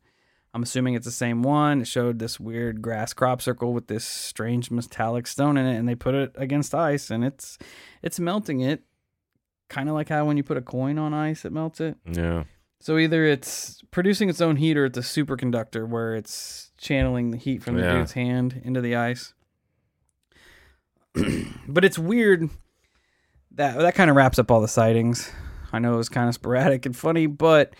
I'm 0.55 0.63
assuming 0.63 0.95
it's 0.95 1.05
the 1.05 1.13
same 1.13 1.43
one. 1.43 1.83
It 1.83 1.87
showed 1.87 2.19
this 2.19 2.41
weird 2.41 2.81
grass 2.81 3.13
crop 3.13 3.43
circle 3.43 3.75
with 3.75 3.89
this 3.89 4.07
strange 4.07 4.71
metallic 4.71 5.27
stone 5.27 5.59
in 5.59 5.67
it, 5.67 5.77
and 5.77 5.87
they 5.87 5.95
put 5.95 6.15
it 6.15 6.33
against 6.37 6.75
ice, 6.75 7.11
and 7.11 7.23
it's 7.23 7.59
it's 8.03 8.19
melting 8.19 8.61
it, 8.61 8.85
kind 9.69 9.89
of 9.89 9.95
like 9.95 10.09
how 10.09 10.25
when 10.25 10.37
you 10.37 10.43
put 10.43 10.57
a 10.57 10.63
coin 10.63 10.99
on 10.99 11.13
ice, 11.15 11.45
it 11.45 11.53
melts 11.53 11.81
it. 11.81 11.97
yeah. 12.11 12.45
So 12.81 12.97
either 12.97 13.25
it's 13.25 13.83
producing 13.91 14.29
its 14.31 14.41
own 14.41 14.55
heat, 14.57 14.77
or 14.77 14.85
it's 14.85 14.97
a 14.99 15.01
superconductor 15.03 15.89
where 15.89 16.15
it's 16.15 16.71
channeling 16.79 17.33
the 17.33 17.37
heat 17.37 17.61
from 17.63 17.75
the 17.77 17.83
Yeah. 17.83 17.93
dude's 17.99 18.13
hand 18.13 18.61
into 18.65 18.81
the 18.81 18.95
ice. 18.95 19.35
but 21.69 21.85
it's 21.85 21.99
weird 21.99 22.49
that 23.53 23.77
that 23.79 23.95
kind 23.97 24.11
of 24.11 24.17
wraps 24.17 24.39
up 24.39 24.51
all 24.51 24.61
the 24.61 24.69
sightings. 24.69 25.31
I 25.73 25.81
know 25.81 25.95
it 25.95 25.97
was 25.97 26.09
kind 26.09 26.29
of 26.29 26.35
sporadic 26.35 26.87
and 26.87 26.97
funny, 26.97 27.27
but 27.27 27.75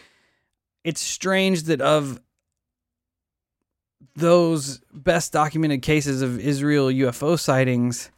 it's 0.83 1.01
strange 1.01 1.63
that 1.65 1.81
of 1.81 2.21
those 4.17 4.81
best 4.93 5.33
documented 5.33 5.83
cases 5.83 6.23
of 6.23 6.41
Israel 6.41 6.87
UFO 6.89 7.39
sightings, 7.39 8.11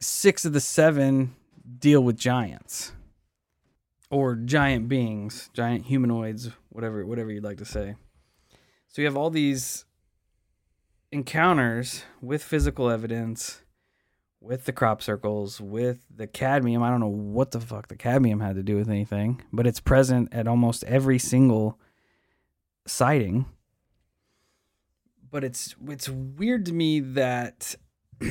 six 0.00 0.44
of 0.44 0.52
the 0.52 0.60
seven 0.60 1.34
deal 1.78 2.02
with 2.02 2.16
giants 2.16 2.92
or 4.10 4.34
giant 4.36 4.88
beings, 4.88 5.50
giant 5.52 5.86
humanoids, 5.86 6.50
whatever 6.70 7.04
whatever 7.04 7.30
you'd 7.30 7.44
like 7.44 7.58
to 7.58 7.64
say. 7.64 7.94
So 8.88 9.02
you 9.02 9.06
have 9.06 9.16
all 9.16 9.30
these 9.30 9.84
encounters 11.12 12.04
with 12.20 12.42
physical 12.42 12.90
evidence, 12.90 13.62
with 14.40 14.64
the 14.64 14.72
crop 14.72 15.02
circles, 15.02 15.60
with 15.60 16.06
the 16.14 16.26
cadmium. 16.26 16.82
I 16.82 16.90
don't 16.90 17.00
know 17.00 17.06
what 17.08 17.50
the 17.50 17.60
fuck 17.60 17.88
the 17.88 17.96
cadmium 17.96 18.40
had 18.40 18.56
to 18.56 18.62
do 18.62 18.76
with 18.76 18.88
anything, 18.88 19.42
but 19.52 19.66
it's 19.66 19.80
present 19.80 20.32
at 20.32 20.48
almost 20.48 20.84
every 20.84 21.18
single 21.18 21.78
sighting. 22.86 23.46
But 25.30 25.44
it's 25.44 25.76
it's 25.86 26.08
weird 26.08 26.64
to 26.66 26.72
me 26.72 27.00
that 27.00 27.74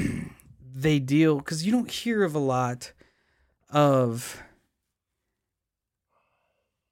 they 0.76 0.98
deal 0.98 1.38
because 1.38 1.66
you 1.66 1.72
don't 1.72 1.92
hear 1.92 2.24
of 2.24 2.34
a 2.34 2.40
lot 2.40 2.94
of 3.70 4.42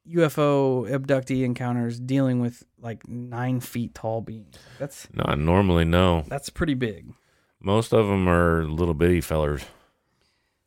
UFO 0.07 0.87
abductee 0.89 1.43
encounters 1.43 1.99
dealing 1.99 2.39
with 2.39 2.63
like 2.79 3.07
nine 3.07 3.59
feet 3.59 3.95
tall 3.95 4.21
beings. 4.21 4.55
That's 4.77 5.07
Not 5.13 5.39
normally, 5.39 5.85
no. 5.85 6.23
that's 6.27 6.49
pretty 6.49 6.75
big. 6.75 7.13
Most 7.59 7.93
of 7.93 8.05
them 8.07 8.29
are 8.29 8.65
little 8.65 8.93
bitty 8.93 9.21
fellers. 9.21 9.65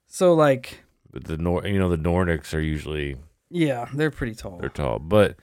So 0.09 0.35
like, 0.35 0.81
But 1.13 1.25
the 1.25 1.37
Nor, 1.37 1.67
you 1.67 1.79
know, 1.79 1.89
the 1.89 1.97
Nordics 1.99 2.53
are 2.53 2.61
usually 2.61 3.17
yeah, 3.51 3.87
they're 3.95 4.11
pretty 4.11 4.35
tall. 4.35 4.59
they're 4.59 4.69
tall. 4.69 4.99
But 4.99 5.37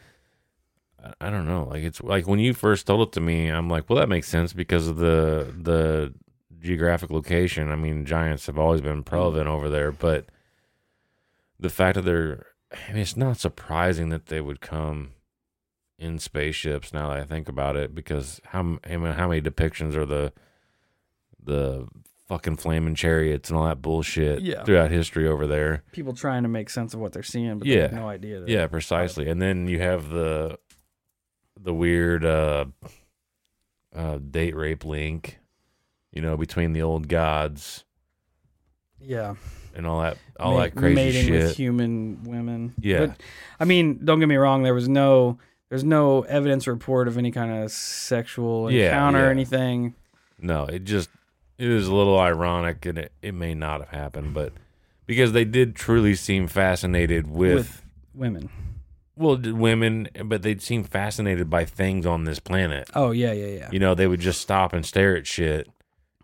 I- 1.03 1.13
I 1.21 1.29
don't 1.29 1.45
know. 1.47 1.63
Like 1.69 1.83
it's 1.83 2.01
like 2.01 2.27
when 2.27 2.39
you 2.39 2.53
first 2.53 2.85
told 2.87 3.07
it 3.07 3.13
to 3.13 3.21
me, 3.21 3.47
I'm 3.47 3.69
like, 3.69 3.89
well, 3.89 3.97
that 3.99 4.09
makes 4.09 4.27
sense 4.27 4.51
because 4.51 4.87
of 4.89 4.97
the 4.97 5.53
the 5.57 6.13
geographic 6.59 7.11
location. 7.11 7.69
I 7.71 7.75
mean, 7.75 8.05
giants 8.05 8.47
have 8.47 8.59
always 8.59 8.81
been 8.81 9.03
prevalent 9.03 9.47
over 9.47 9.69
there, 9.69 9.91
but 9.93 10.25
the 11.59 11.69
fact 11.69 11.95
that 11.95 12.01
they're, 12.03 12.45
I 12.71 12.91
mean, 12.93 13.01
it's 13.01 13.15
not 13.17 13.37
surprising 13.37 14.09
that 14.09 14.27
they 14.27 14.41
would 14.41 14.61
come 14.61 15.11
in 15.97 16.19
spaceships. 16.19 16.93
Now 16.93 17.09
that 17.09 17.17
I 17.19 17.23
think 17.23 17.47
about 17.47 17.75
it, 17.77 17.95
because 17.95 18.41
how 18.45 18.77
I 18.89 18.97
mean, 18.97 19.13
how 19.13 19.27
many 19.29 19.41
depictions 19.41 19.95
are 19.95 20.05
the 20.05 20.33
the 21.43 21.87
fucking 22.27 22.57
flaming 22.57 22.95
chariots 22.95 23.49
and 23.49 23.57
all 23.59 23.65
that 23.67 23.81
bullshit 23.83 24.41
Yeah. 24.41 24.63
throughout 24.63 24.91
history 24.91 25.27
over 25.27 25.45
there? 25.47 25.83
People 25.91 26.13
trying 26.13 26.43
to 26.43 26.49
make 26.49 26.69
sense 26.69 26.93
of 26.93 26.99
what 26.99 27.13
they're 27.13 27.21
seeing, 27.23 27.59
but 27.59 27.67
they 27.67 27.77
have 27.77 27.91
Yeah. 27.93 27.99
no 27.99 28.09
idea. 28.09 28.39
That 28.41 28.49
Yeah, 28.49 28.67
precisely. 28.67 29.29
And 29.29 29.41
then 29.41 29.67
you 29.67 29.79
have 29.79 30.09
the 30.09 30.59
the 31.57 31.73
weird 31.73 32.25
uh 32.25 32.65
uh 33.95 34.17
date 34.17 34.55
rape 34.55 34.83
link, 34.83 35.39
you 36.11 36.21
know, 36.21 36.35
between 36.35 36.73
the 36.73 36.81
old 36.81 37.07
gods 37.07 37.84
yeah, 38.99 39.35
and 39.75 39.85
all 39.85 40.01
that 40.01 40.17
all 40.39 40.55
Ma- 40.55 40.61
that 40.63 40.75
crazy 40.75 40.95
mating 40.95 41.23
shit. 41.27 41.43
with 41.43 41.55
human 41.57 42.23
women. 42.23 42.73
Yeah. 42.79 43.07
but, 43.07 43.21
I 43.59 43.65
mean, 43.65 43.99
don't 44.03 44.19
get 44.19 44.27
me 44.27 44.35
wrong. 44.35 44.63
There 44.63 44.73
was 44.73 44.89
no, 44.89 45.37
there's 45.69 45.83
no 45.83 46.21
evidence 46.23 46.67
report 46.67 47.07
of 47.07 47.17
any 47.17 47.31
kind 47.31 47.63
of 47.63 47.71
sexual 47.71 48.71
Yeah, 48.71 48.85
encounter 48.87 49.27
or 49.27 49.31
anything. 49.31 49.93
no, 50.39 50.65
it 50.65 50.83
just 50.83 51.09
it 51.57 51.67
was 51.69 51.87
a 51.87 51.93
little 51.95 52.19
ironic 52.19 52.85
and 52.85 52.97
it, 52.97 53.11
it 53.21 53.33
may 53.33 53.53
not 53.55 53.79
have 53.79 53.89
happened, 53.89 54.33
but 54.33 54.51
because 55.05 55.31
they 55.31 55.45
did 55.45 55.75
truly 55.75 56.15
seem 56.15 56.47
fascinated 56.47 57.27
with, 57.29 57.53
With 57.55 57.81
women. 58.13 58.49
well 59.15 59.37
d- 59.37 59.51
women, 59.53 60.09
but 60.25 60.41
they'd 60.41 60.61
seem 60.61 60.83
fascinated 60.83 61.49
by 61.49 61.63
things 61.63 62.05
on 62.05 62.25
this 62.25 62.39
planet. 62.39 62.89
Oh 62.93 63.11
yeah, 63.11 63.31
yeah, 63.31 63.47
yeah. 63.59 63.69
You 63.71 63.79
know, 63.79 63.95
they 63.95 64.07
would 64.07 64.19
just 64.19 64.41
stop 64.41 64.73
and 64.73 64.85
stare 64.85 65.15
at 65.15 65.25
shit 65.27 65.69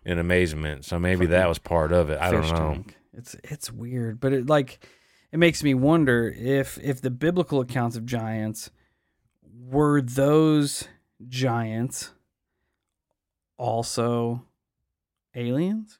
in 0.04 0.18
amazement. 0.18 0.84
So 0.84 0.98
maybe 0.98 1.26
that 1.26 1.48
was 1.48 1.58
part 1.58 1.92
of 1.92 2.10
it. 2.10 2.18
I 2.20 2.30
don't 2.30 2.48
know. 2.48 2.74
tank. 2.74 2.96
It's 3.14 3.36
it's 3.44 3.70
weird, 3.70 4.20
but 4.20 4.32
it 4.32 4.48
like 4.48 4.86
it 5.30 5.38
makes 5.38 5.62
me 5.62 5.74
wonder 5.74 6.34
if 6.36 6.78
if 6.82 7.00
the 7.00 7.10
biblical 7.10 7.60
accounts 7.60 7.96
of 7.96 8.06
giants 8.06 8.70
were 9.68 10.00
those 10.00 10.88
giants 11.28 12.12
also 13.58 14.44
aliens. 15.34 15.98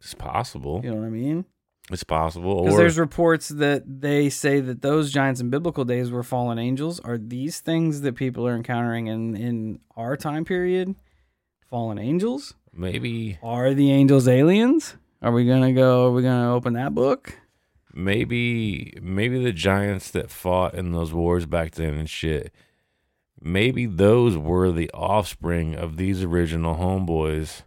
It's 0.00 0.14
possible. 0.14 0.80
You 0.84 0.90
know 0.90 0.96
what 0.96 1.06
I 1.06 1.10
mean? 1.10 1.44
It's 1.90 2.04
possible. 2.04 2.62
Because 2.62 2.76
there's 2.76 2.98
reports 2.98 3.48
that 3.48 4.00
they 4.00 4.28
say 4.28 4.60
that 4.60 4.82
those 4.82 5.10
giants 5.10 5.40
in 5.40 5.48
biblical 5.50 5.84
days 5.84 6.10
were 6.10 6.22
fallen 6.22 6.58
angels. 6.58 7.00
Are 7.00 7.16
these 7.16 7.60
things 7.60 8.02
that 8.02 8.14
people 8.14 8.46
are 8.46 8.54
encountering 8.54 9.06
in 9.06 9.36
in 9.36 9.80
our 9.96 10.16
time 10.16 10.44
period 10.44 10.94
fallen 11.68 11.98
angels? 11.98 12.54
maybe 12.72 13.38
Are 13.42 13.74
the 13.74 13.90
angels 13.92 14.28
aliens? 14.28 14.96
Are 15.22 15.32
we 15.32 15.46
gonna 15.46 15.72
go? 15.72 16.06
Are 16.08 16.12
we 16.12 16.22
gonna 16.22 16.54
open 16.54 16.74
that 16.74 16.94
book? 16.94 17.34
maybe 17.94 18.94
maybe 19.02 19.42
the 19.42 19.52
giants 19.52 20.10
that 20.12 20.30
fought 20.30 20.74
in 20.74 20.92
those 20.92 21.12
wars 21.12 21.46
back 21.46 21.72
then 21.72 21.94
and 21.94 22.08
shit. 22.08 22.52
Maybe 23.40 23.86
those 23.86 24.36
were 24.36 24.70
the 24.70 24.90
offspring 24.92 25.74
of 25.74 25.96
these 25.96 26.22
original 26.22 26.76
homeboys, 26.76 27.62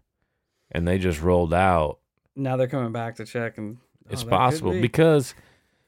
and 0.72 0.88
they 0.88 0.98
just 0.98 1.22
rolled 1.22 1.54
out. 1.54 2.00
Now 2.36 2.56
they're 2.56 2.68
coming 2.68 2.92
back 2.94 3.16
to 3.18 3.26
check, 3.26 3.58
and 3.58 3.78
oh, 3.82 4.10
It's 4.14 4.24
possible 4.24 4.72
be. 4.72 4.82
because 4.82 5.34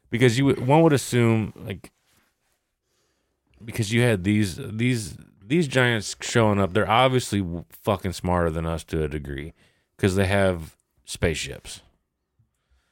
because 0.09 0.37
you 0.37 0.45
would- 0.45 0.65
one 0.67 0.81
would 0.83 0.93
assume 0.93 1.53
like 1.55 1.91
because 3.63 3.93
you 3.93 4.01
had 4.01 4.23
these 4.23 4.57
these 4.57 5.15
these 5.45 5.67
giants 5.67 6.15
showing 6.21 6.59
up. 6.59 6.73
They're 6.73 6.89
obviously 6.89 7.45
fucking 7.69 8.13
smarter 8.13 8.49
than 8.49 8.65
us 8.65 8.83
to 8.85 9.03
a 9.03 9.07
degree 9.07 9.53
because 9.97 10.15
they 10.15 10.27
have 10.27 10.75
spaceships. 11.05 11.81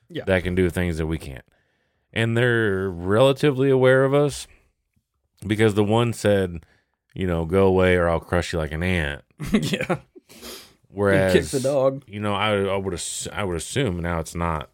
Yeah. 0.10 0.26
that 0.26 0.44
can 0.44 0.56
do 0.56 0.70
things 0.70 0.98
that 0.98 1.08
we 1.08 1.18
can't, 1.18 1.46
and 2.12 2.36
they're 2.36 2.90
relatively 2.90 3.70
aware 3.70 4.04
of 4.04 4.14
us 4.14 4.46
because 5.48 5.74
the 5.74 5.86
one 5.86 6.12
said, 6.12 6.66
you 7.14 7.26
know, 7.26 7.46
go 7.46 7.66
away 7.66 7.96
or 7.96 8.10
I'll 8.10 8.20
crush 8.20 8.52
you 8.52 8.60
like 8.60 8.74
an 8.74 8.84
ant. 8.84 9.24
yeah, 9.54 10.00
Whereas 10.90 11.32
kick 11.34 11.46
the 11.46 11.62
dog. 11.62 12.04
you 12.08 12.20
know, 12.20 12.34
I 12.36 12.58
I 12.58 12.76
would 12.76 12.94
ass- 12.94 13.30
I 13.32 13.46
would 13.46 13.56
assume 13.56 14.02
now 14.02 14.20
it's 14.20 14.36
not 14.36 14.70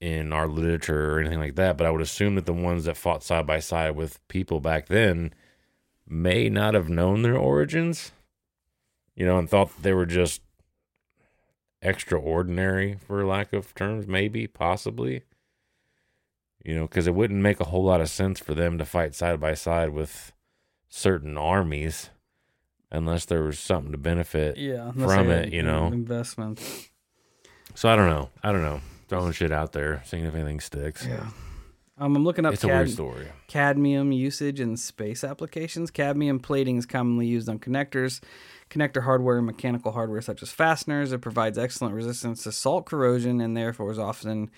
in 0.00 0.32
our 0.32 0.48
literature 0.48 1.14
or 1.16 1.20
anything 1.20 1.40
like 1.40 1.56
that, 1.56 1.76
but 1.76 1.86
I 1.86 1.90
would 1.90 2.00
assume 2.00 2.36
that 2.36 2.46
the 2.46 2.54
ones 2.54 2.86
that 2.86 2.96
fought 2.96 3.22
side 3.22 3.46
by 3.46 3.58
side 3.58 3.96
with 3.96 4.26
people 4.28 4.60
back 4.60 4.86
then 4.88 5.34
may 6.08 6.48
not 6.48 6.74
have 6.74 6.88
known 6.88 7.22
their 7.22 7.36
origins, 7.36 8.12
you 9.14 9.24
know, 9.26 9.38
and 9.38 9.48
thought 9.48 9.74
that 9.76 9.82
they 9.82 9.92
were 9.92 10.06
just 10.06 10.40
extraordinary, 11.82 12.98
for 13.06 13.24
lack 13.24 13.52
of 13.52 13.74
terms, 13.74 14.06
maybe, 14.06 14.46
possibly. 14.46 15.22
You 16.64 16.74
know, 16.74 16.82
because 16.82 17.06
it 17.06 17.14
wouldn't 17.14 17.40
make 17.40 17.60
a 17.60 17.64
whole 17.66 17.84
lot 17.84 18.00
of 18.00 18.08
sense 18.10 18.40
for 18.40 18.52
them 18.54 18.78
to 18.78 18.84
fight 18.84 19.14
side 19.14 19.40
by 19.40 19.54
side 19.54 19.90
with 19.90 20.32
certain 20.88 21.38
armies 21.38 22.10
unless 22.90 23.24
there 23.26 23.42
was 23.42 23.58
something 23.58 23.92
to 23.92 23.98
benefit 23.98 24.56
Yeah, 24.56 24.90
From 24.92 25.30
it, 25.30 25.52
you 25.52 25.62
know. 25.62 25.86
investment. 25.86 26.60
So 27.74 27.88
I 27.88 27.96
don't 27.96 28.08
know. 28.08 28.30
I 28.42 28.50
don't 28.50 28.62
know. 28.62 28.80
Throwing 29.08 29.32
shit 29.32 29.52
out 29.52 29.72
there, 29.72 30.02
seeing 30.04 30.24
if 30.24 30.34
anything 30.34 30.60
sticks. 30.60 31.06
Yeah. 31.06 31.28
Um, 32.00 32.14
I'm 32.16 32.24
looking 32.24 32.46
up 32.46 32.54
It's 32.54 32.62
a 32.64 32.68
weird 32.68 32.90
story. 32.90 33.26
cadmium 33.48 34.12
usage 34.12 34.60
in 34.60 34.76
space 34.76 35.24
applications. 35.24 35.90
Cadmium 35.90 36.38
plating 36.38 36.76
is 36.76 36.86
commonly 36.86 37.26
used 37.26 37.48
on 37.48 37.58
connectors, 37.58 38.20
connector 38.70 39.02
hardware, 39.02 39.36
and 39.38 39.46
mechanical 39.46 39.90
hardware 39.92 40.20
such 40.20 40.42
as 40.42 40.50
fasteners. 40.52 41.12
It 41.12 41.20
provides 41.20 41.58
excellent 41.58 41.94
resistance 41.94 42.44
to 42.44 42.52
salt 42.52 42.86
corrosion 42.86 43.40
and 43.40 43.56
therefore 43.56 43.90
is 43.90 43.98
often 43.98 44.50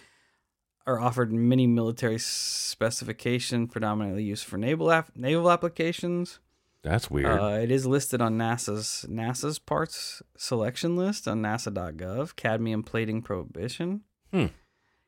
are 0.87 1.01
offered 1.01 1.31
in 1.31 1.49
many 1.49 1.67
military 1.67 2.19
specification, 2.19 3.69
predominantly 3.69 4.25
used 4.25 4.45
for 4.45 4.57
naval 4.59 4.91
ap- 4.91 5.15
naval 5.17 5.51
applications. 5.51 6.41
That's 6.83 7.11
weird. 7.11 7.27
Uh, 7.39 7.59
it 7.63 7.71
is 7.71 7.87
listed 7.87 8.23
on 8.23 8.39
NASA's 8.39 9.05
NASA's 9.09 9.59
parts 9.59 10.23
selection 10.37 10.97
list 10.97 11.29
on 11.29 11.43
NASA.gov. 11.43 12.37
Cadmium 12.37 12.83
plating 12.83 13.21
prohibition. 13.23 14.01
Hmm. 14.33 14.47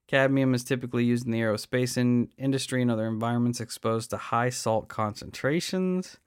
Cadmium 0.09 0.55
is 0.55 0.65
typically 0.65 1.05
used 1.05 1.25
in 1.25 1.33
the 1.33 1.41
aerospace 1.41 1.97
in- 1.97 2.29
industry 2.37 2.83
and 2.83 2.91
other 2.91 3.07
environments 3.07 3.61
exposed 3.61 4.11
to 4.11 4.17
high 4.17 4.51
salt 4.51 4.89
concentrations, 4.89 6.19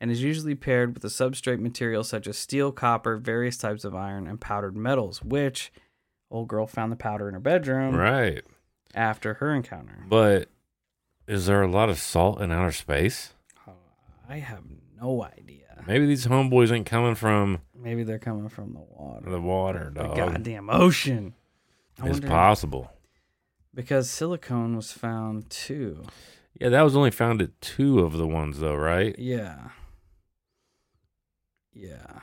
and 0.00 0.10
is 0.10 0.22
usually 0.22 0.54
paired 0.54 0.94
with 0.94 1.04
a 1.04 1.08
substrate 1.08 1.58
material 1.60 2.04
such 2.04 2.26
as 2.26 2.36
steel, 2.36 2.70
copper, 2.72 3.16
various 3.16 3.56
types 3.56 3.84
of 3.84 3.94
iron, 3.94 4.26
and 4.26 4.40
powdered 4.40 4.76
metals. 4.76 5.22
Which 5.22 5.72
old 6.30 6.48
girl 6.48 6.66
found 6.66 6.92
the 6.92 6.96
powder 6.96 7.28
in 7.28 7.34
her 7.34 7.40
bedroom 7.40 7.94
right. 7.96 8.42
after 8.94 9.34
her 9.34 9.54
encounter. 9.54 10.04
But 10.08 10.48
is 11.26 11.46
there 11.46 11.62
a 11.62 11.68
lot 11.70 11.88
of 11.88 11.98
salt 11.98 12.40
in 12.40 12.50
outer 12.52 12.72
space? 12.72 13.34
I 14.28 14.38
have 14.38 14.62
no 15.00 15.24
idea. 15.24 15.82
Maybe 15.86 16.06
these 16.06 16.26
homeboys 16.26 16.70
ain't 16.70 16.86
coming 16.86 17.16
from 17.16 17.60
Maybe 17.74 18.02
they're 18.04 18.18
coming 18.20 18.48
from 18.48 18.72
the 18.72 18.80
water. 18.80 19.28
the 19.30 19.40
water, 19.40 19.90
The 19.94 20.04
dog. 20.04 20.16
goddamn 20.16 20.70
ocean. 20.70 21.34
I 22.00 22.08
It's 22.08 22.20
possible. 22.20 22.90
because 23.74 24.08
silicone 24.10 24.76
was 24.76 24.92
found 24.92 25.50
too. 25.50 26.02
Yeah, 26.60 26.68
that 26.70 26.82
was 26.82 26.96
only 26.96 27.10
found 27.10 27.40
at 27.42 27.60
two 27.60 28.00
of 28.00 28.12
the 28.14 28.26
ones 28.26 28.58
though, 28.60 28.74
right? 28.76 29.18
Yeah. 29.18 29.70
Yeah. 31.72 32.20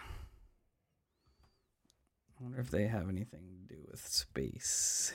I 2.40 2.44
wonder 2.44 2.60
if 2.60 2.70
they 2.72 2.88
have 2.88 3.10
anything 3.10 3.48
to 3.68 3.76
do 3.76 3.82
with 3.90 4.06
space. 4.08 5.14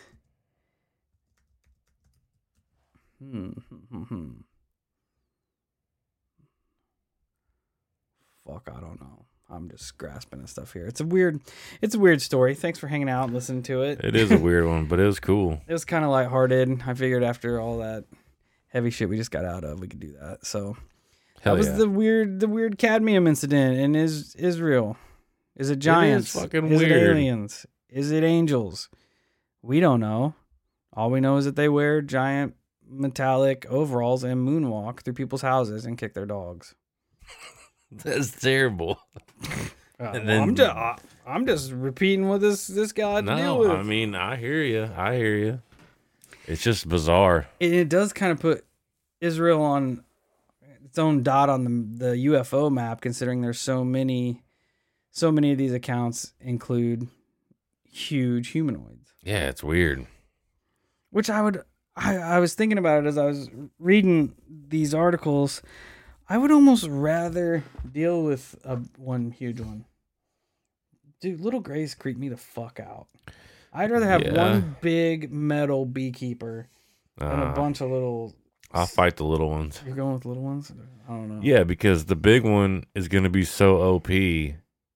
Hmm. 3.18 3.50
hmm, 3.50 3.76
hmm, 3.90 4.02
hmm. 4.02 4.30
Fuck, 8.46 8.68
I 8.74 8.80
don't 8.80 9.00
know. 9.00 9.24
I'm 9.50 9.68
just 9.68 9.96
grasping 9.98 10.40
at 10.40 10.48
stuff 10.48 10.72
here. 10.72 10.86
It's 10.86 11.00
a 11.00 11.04
weird, 11.04 11.40
it's 11.82 11.94
a 11.94 11.98
weird 11.98 12.22
story. 12.22 12.54
Thanks 12.54 12.78
for 12.78 12.88
hanging 12.88 13.10
out 13.10 13.24
and 13.24 13.34
listening 13.34 13.62
to 13.64 13.82
it. 13.82 14.00
It 14.02 14.16
is 14.16 14.30
a 14.30 14.38
weird 14.38 14.66
one, 14.66 14.86
but 14.86 14.98
it 14.98 15.04
was 15.04 15.20
cool. 15.20 15.60
It 15.68 15.72
was 15.72 15.84
kind 15.84 16.04
of 16.04 16.10
lighthearted. 16.10 16.82
I 16.86 16.94
figured 16.94 17.22
after 17.22 17.60
all 17.60 17.78
that 17.78 18.04
heavy 18.68 18.90
shit 18.90 19.08
we 19.08 19.16
just 19.16 19.30
got 19.30 19.44
out 19.44 19.64
of, 19.64 19.80
we 19.80 19.88
could 19.88 20.00
do 20.00 20.12
that. 20.20 20.46
So 20.46 20.76
Hell 21.42 21.54
that 21.54 21.58
was 21.58 21.68
yeah. 21.68 21.76
the 21.76 21.88
weird, 21.88 22.40
the 22.40 22.48
weird 22.48 22.78
cadmium 22.78 23.26
incident 23.26 23.78
in 23.78 23.94
is 23.94 24.34
Israel. 24.36 24.96
Is 25.56 25.70
it 25.70 25.78
giants? 25.78 26.32
fucking 26.32 26.72
is 26.72 26.80
it 26.80 26.90
aliens? 26.90 27.66
Is 27.88 28.10
it 28.10 28.24
angels? 28.24 28.88
We 29.62 29.78
don't 29.78 30.00
know. 30.00 30.34
All 30.92 31.10
we 31.10 31.20
know 31.20 31.36
is 31.36 31.44
that 31.44 31.56
they 31.56 31.68
wear 31.68 32.02
giant 32.02 32.54
metallic 32.88 33.66
overalls 33.68 34.24
and 34.24 34.46
moonwalk 34.46 35.00
through 35.00 35.14
people's 35.14 35.42
houses 35.42 35.84
and 35.84 35.98
kick 35.98 36.14
their 36.14 36.26
dogs. 36.26 36.74
That's 38.04 38.30
terrible. 38.32 38.98
Uh, 40.00 40.04
And 40.12 40.26
well, 40.26 40.42
I'm 40.42 40.54
then- 40.54 40.56
just, 40.56 41.00
I'm 41.26 41.46
just 41.46 41.72
repeating 41.72 42.28
what 42.28 42.40
this 42.40 42.66
this 42.66 42.92
guy 42.92 43.12
had 43.14 43.26
to 43.26 43.36
deal 43.36 43.44
No, 43.54 43.58
with. 43.58 43.70
I 43.70 43.82
mean 43.82 44.14
I 44.14 44.36
hear 44.36 44.62
you. 44.62 44.90
I 44.96 45.16
hear 45.16 45.36
you. 45.36 45.60
It's 46.46 46.62
just 46.62 46.88
bizarre. 46.88 47.46
it, 47.60 47.72
it 47.72 47.88
does 47.88 48.12
kind 48.12 48.30
of 48.32 48.38
put 48.40 48.64
Israel 49.20 49.62
on 49.62 50.04
its 50.84 50.98
own 50.98 51.22
dot 51.22 51.48
on 51.48 51.64
the 51.64 52.06
the 52.10 52.16
UFO 52.26 52.70
map, 52.70 53.00
considering 53.00 53.40
there's 53.40 53.58
so 53.60 53.82
many, 53.84 54.42
so 55.10 55.32
many 55.32 55.52
of 55.52 55.58
these 55.58 55.72
accounts 55.72 56.34
include 56.40 57.08
huge 57.90 58.48
humanoids. 58.48 59.10
Yeah, 59.22 59.48
it's 59.48 59.62
weird. 59.64 60.06
Which 61.10 61.30
I 61.30 61.40
would, 61.40 61.62
I, 61.96 62.16
I 62.18 62.38
was 62.40 62.54
thinking 62.54 62.76
about 62.76 63.04
it 63.04 63.06
as 63.06 63.16
I 63.16 63.24
was 63.24 63.48
reading 63.78 64.34
these 64.68 64.92
articles. 64.94 65.62
I 66.28 66.38
would 66.38 66.50
almost 66.50 66.86
rather 66.88 67.64
deal 67.90 68.22
with 68.22 68.56
a 68.64 68.76
one 68.96 69.30
huge 69.30 69.60
one. 69.60 69.84
Dude, 71.20 71.40
little 71.40 71.60
grays 71.60 71.94
creep 71.94 72.16
me 72.16 72.28
the 72.28 72.36
fuck 72.36 72.80
out. 72.80 73.06
I'd 73.72 73.90
rather 73.90 74.06
have 74.06 74.22
Yeah. 74.22 74.32
one 74.36 74.76
big 74.80 75.32
metal 75.32 75.84
beekeeper 75.84 76.68
than 77.16 77.28
a 77.28 77.44
Uh, 77.46 77.54
bunch 77.54 77.80
of 77.80 77.90
little. 77.90 78.34
I'll 78.72 78.86
fight 78.86 79.16
the 79.16 79.24
little 79.24 79.50
ones. 79.50 79.82
You're 79.86 79.94
going 79.96 80.14
with 80.14 80.24
little 80.24 80.42
ones? 80.42 80.72
I 81.08 81.10
don't 81.12 81.28
know. 81.28 81.40
Yeah, 81.42 81.64
because 81.64 82.06
the 82.06 82.16
big 82.16 82.42
one 82.44 82.84
is 82.94 83.08
gonna 83.08 83.30
be 83.30 83.44
so 83.44 83.80
OP, 83.82 84.10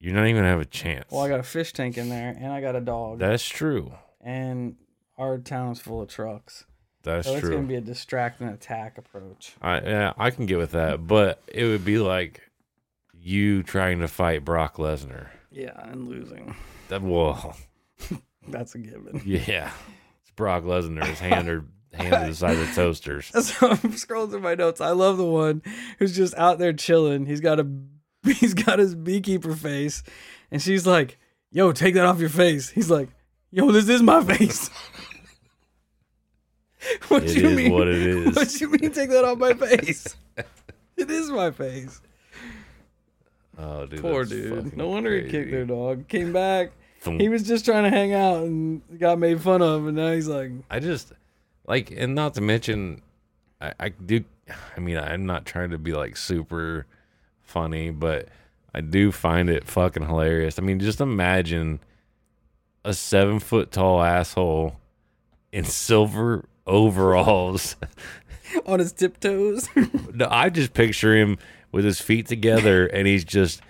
you're 0.00 0.14
not 0.14 0.24
even 0.26 0.36
gonna 0.36 0.48
have 0.48 0.60
a 0.60 0.64
chance. 0.64 1.10
Well, 1.10 1.22
I 1.22 1.28
got 1.28 1.40
a 1.40 1.44
fish 1.44 1.72
tank 1.72 1.96
in 1.98 2.08
there, 2.08 2.30
and 2.38 2.52
I 2.52 2.60
got 2.60 2.74
a 2.76 2.80
dog, 2.80 3.18
That's 3.20 3.46
true. 3.48 3.92
and 4.20 4.76
our 5.16 5.38
town 5.38 5.72
is 5.72 5.80
full 5.80 6.00
of 6.02 6.08
trucks, 6.08 6.64
That's 7.08 7.26
so 7.26 7.36
it's 7.36 7.48
gonna 7.48 7.62
be 7.62 7.76
a 7.76 7.80
distract 7.80 8.40
and 8.40 8.50
attack 8.50 8.98
approach. 8.98 9.54
I 9.62 9.80
yeah, 9.80 10.12
I 10.18 10.30
can 10.30 10.44
get 10.44 10.58
with 10.58 10.72
that, 10.72 11.06
but 11.06 11.40
it 11.48 11.64
would 11.64 11.84
be 11.84 11.98
like 11.98 12.42
you 13.14 13.62
trying 13.62 14.00
to 14.00 14.08
fight 14.08 14.44
Brock 14.44 14.76
Lesnar. 14.76 15.28
Yeah, 15.50 15.72
and 15.90 16.06
losing. 16.06 16.54
That 16.88 17.00
well, 17.00 17.56
That's 18.48 18.74
a 18.74 18.78
given. 18.78 19.22
yeah, 19.26 19.70
it's 20.20 20.30
Brock 20.36 20.64
Lesnar. 20.64 21.06
His 21.06 21.18
hand 21.18 21.48
hand 21.94 22.30
the 22.30 22.34
size 22.34 22.58
of 22.58 22.74
toasters. 22.74 23.30
So 23.42 23.70
I'm 23.70 23.78
scrolling 23.94 24.30
through 24.30 24.40
my 24.40 24.54
notes. 24.54 24.82
I 24.82 24.90
love 24.90 25.16
the 25.16 25.24
one 25.24 25.62
who's 25.98 26.14
just 26.14 26.34
out 26.36 26.58
there 26.58 26.74
chilling. 26.74 27.24
He's 27.24 27.40
got 27.40 27.58
a 27.58 27.66
he's 28.22 28.52
got 28.52 28.78
his 28.78 28.94
beekeeper 28.94 29.54
face, 29.54 30.02
and 30.50 30.60
she's 30.60 30.86
like, 30.86 31.18
"Yo, 31.50 31.72
take 31.72 31.94
that 31.94 32.04
off 32.04 32.20
your 32.20 32.28
face." 32.28 32.68
He's 32.68 32.90
like, 32.90 33.08
"Yo, 33.50 33.72
this 33.72 33.88
is 33.88 34.02
my 34.02 34.22
face." 34.22 34.68
what 37.08 37.24
It 37.24 37.36
you 37.36 37.50
mean? 37.50 37.72
what 37.72 37.88
it 37.88 37.94
is. 38.06 38.36
What 38.36 38.48
do 38.48 38.58
you 38.58 38.70
mean? 38.70 38.92
Take 38.92 39.10
that 39.10 39.24
off 39.24 39.38
my 39.38 39.54
face? 39.54 40.16
it 40.96 41.10
is 41.10 41.30
my 41.30 41.50
face. 41.50 42.00
Oh, 43.58 43.86
dude, 43.86 44.00
Poor 44.00 44.24
dude. 44.24 44.76
No 44.76 44.88
wonder 44.88 45.16
he 45.16 45.28
kicked 45.28 45.50
their 45.50 45.64
dog. 45.64 46.06
Came 46.08 46.32
back. 46.32 46.70
Thump. 47.00 47.20
He 47.20 47.28
was 47.28 47.42
just 47.44 47.64
trying 47.64 47.84
to 47.84 47.90
hang 47.90 48.12
out 48.12 48.44
and 48.44 48.82
got 48.98 49.18
made 49.18 49.40
fun 49.40 49.62
of, 49.62 49.86
and 49.86 49.96
now 49.96 50.12
he's 50.12 50.28
like, 50.28 50.50
I 50.70 50.80
just 50.80 51.12
like, 51.66 51.90
and 51.90 52.14
not 52.14 52.34
to 52.34 52.40
mention, 52.40 53.02
I, 53.60 53.72
I 53.78 53.88
do. 53.90 54.24
I 54.76 54.80
mean, 54.80 54.96
I'm 54.96 55.26
not 55.26 55.44
trying 55.44 55.70
to 55.70 55.78
be 55.78 55.92
like 55.92 56.16
super 56.16 56.86
funny, 57.42 57.90
but 57.90 58.28
I 58.74 58.80
do 58.80 59.12
find 59.12 59.50
it 59.50 59.64
fucking 59.66 60.06
hilarious. 60.06 60.58
I 60.58 60.62
mean, 60.62 60.80
just 60.80 61.00
imagine 61.00 61.80
a 62.84 62.94
seven 62.94 63.38
foot 63.40 63.70
tall 63.70 64.02
asshole 64.02 64.76
in 65.52 65.64
silver 65.64 66.44
overalls. 66.68 67.76
on 68.66 68.78
his 68.78 68.92
tiptoes. 68.92 69.68
no, 70.14 70.28
I 70.30 70.50
just 70.50 70.74
picture 70.74 71.16
him 71.16 71.38
with 71.72 71.84
his 71.84 72.00
feet 72.00 72.26
together 72.26 72.86
and 72.86 73.06
he's 73.06 73.24
just 73.24 73.60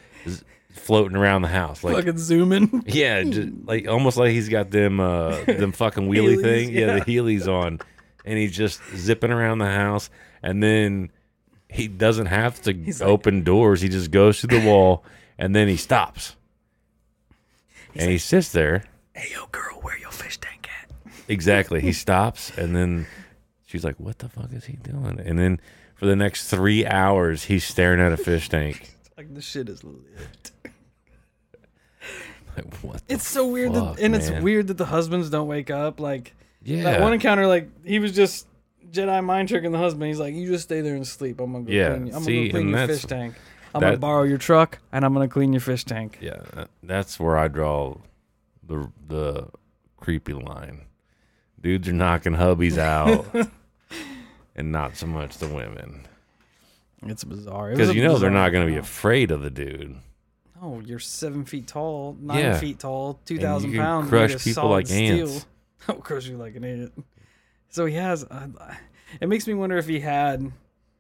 floating 0.71 1.17
around 1.17 1.43
the 1.43 1.49
house 1.49 1.83
like 1.83 1.97
fucking 1.97 2.19
zooming. 2.19 2.85
yeah, 2.87 3.23
just, 3.25 3.49
like 3.65 3.89
almost 3.89 4.17
like 4.17 4.31
he's 4.31 4.49
got 4.49 4.71
them 4.71 5.01
uh 5.01 5.43
them 5.45 5.73
fucking 5.73 6.09
wheelie 6.09 6.37
Heelys, 6.37 6.43
thing. 6.43 6.73
Yeah. 6.73 6.87
yeah. 6.87 6.99
the 6.99 7.01
heelys 7.01 7.49
on, 7.49 7.81
and 8.25 8.39
he's 8.39 8.57
just 8.57 8.81
zipping 8.95 9.33
around 9.33 9.59
the 9.59 9.67
house, 9.67 10.11
and 10.43 10.63
then 10.63 11.11
he 11.69 11.89
doesn't 11.89 12.27
have 12.27 12.61
to 12.63 12.73
like- 12.73 13.03
open 13.03 13.43
doors. 13.43 13.81
He 13.81 13.89
just 13.89 14.11
goes 14.11 14.41
through 14.41 14.61
the 14.61 14.67
wall, 14.67 15.05
and 15.37 15.55
then 15.55 15.69
he 15.69 15.77
stops, 15.77 16.37
and 17.95 18.11
he 18.11 18.19
sits 18.19 18.53
there. 18.53 18.85
Hey, 19.15 19.33
yo, 19.33 19.47
girl, 19.47 19.81
where 19.83 19.99
your 19.99 20.13
fish? 20.13 20.39
Exactly, 21.29 21.81
he 21.81 21.93
stops, 21.93 22.57
and 22.57 22.75
then 22.75 23.07
she's 23.67 23.85
like, 23.85 24.01
"What 24.01 24.19
the 24.19 24.29
fuck 24.29 24.53
is 24.53 24.65
he 24.65 24.75
doing?" 24.77 25.21
And 25.25 25.39
then 25.39 25.61
for 25.95 26.07
the 26.07 26.17
next 26.17 26.49
three 26.49 26.87
hours, 26.87 27.45
he's 27.45 27.65
staring 27.65 28.01
at 28.01 28.13
a 28.13 28.17
fish 28.17 28.49
tank. 28.49 28.95
Like 29.19 29.35
the 29.35 29.43
shit 29.43 29.69
is 29.69 29.83
lit. 29.83 30.53
Like, 32.57 32.75
what? 32.77 33.07
the 33.07 33.15
It's 33.15 33.27
so 33.27 33.47
weird, 33.49 33.73
fuck, 33.73 33.97
that, 33.97 34.03
and 34.05 34.15
it's 34.15 34.31
weird 34.31 34.69
that 34.69 34.79
the 34.79 34.85
husbands 34.85 35.29
don't 35.31 35.49
wake 35.49 35.71
up. 35.71 35.99
Like 36.01 36.35
Yeah, 36.63 36.85
that 36.85 37.01
one 37.01 37.13
encounter, 37.13 37.47
like 37.47 37.69
he 37.85 37.99
was 37.99 38.13
just 38.13 38.47
Jedi 38.91 39.23
mind 39.25 39.49
tricking 39.49 39.73
the 39.73 39.79
husband. 39.79 40.05
He's 40.07 40.19
like, 40.21 40.35
"You 40.35 40.47
just 40.47 40.65
stay 40.65 40.81
there 40.81 40.95
and 40.95 41.07
sleep. 41.07 41.41
I'm 41.41 41.53
gonna 41.53 41.65
go 41.65 41.73
Yeah, 41.73 41.97
clean. 41.97 42.15
I'm 42.15 42.23
see, 42.23 42.49
gonna 42.49 42.51
clean 42.51 42.69
your 42.69 42.87
fish 42.87 43.03
tank. 43.03 43.35
I'm 43.75 43.81
gonna 43.81 43.97
borrow 43.99 44.23
your 44.23 44.39
truck, 44.39 44.79
and 44.93 45.05
I'm 45.05 45.13
gonna 45.13 45.29
clean 45.29 45.53
your 45.53 45.61
fish 45.61 45.85
tank." 45.85 46.19
Yeah, 46.21 46.41
that's 46.83 47.19
where 47.21 47.37
I 47.37 47.49
draw 47.49 47.97
the 48.67 48.91
the 49.07 49.49
creepy 49.97 50.33
line. 50.33 50.83
Dudes 51.61 51.89
are 51.89 51.93
knocking 51.93 52.35
hubbies 52.35 52.79
out, 52.79 53.27
and 54.57 54.71
not 54.73 54.97
so 54.97 55.07
much 55.07 55.39
the 55.39 55.49
women, 55.49 56.03
It's 57.03 57.25
bizarre. 57.25 57.71
Because 57.73 57.91
a 57.91 57.95
you 57.95 58.03
know 58.05 58.19
they're 58.19 58.31
not 58.31 58.51
going 58.51 58.67
to 58.67 58.73
be 58.73 58.79
afraid 58.79 59.31
of 59.31 59.43
the 59.43 59.51
dude. 59.51 59.97
Oh, 60.61 60.81
you're 60.81 60.99
seven 60.99 61.45
feet 61.45 61.67
tall, 61.67 62.17
nine 62.21 62.39
Yeah. 62.39 62.59
feet 62.59 62.79
tall, 62.81 63.21
two 63.25 63.39
thousand 63.39 63.75
pounds. 63.75 64.09
crush 64.09 64.43
people 64.45 64.69
like 64.71 64.91
ants. 64.91 65.33
Steel. 65.33 65.43
I'll 65.89 65.95
crush 65.97 66.27
you 66.27 66.37
like 66.37 66.55
an 66.57 66.65
ant. 66.65 67.05
So 67.71 67.87
he 67.87 67.95
has. 67.95 68.25
Uh, 68.25 68.49
it 69.21 69.29
makes 69.29 69.47
me 69.47 69.55
wonder 69.55 69.79
if 69.79 69.87
he 69.87 70.01
had, 70.01 70.53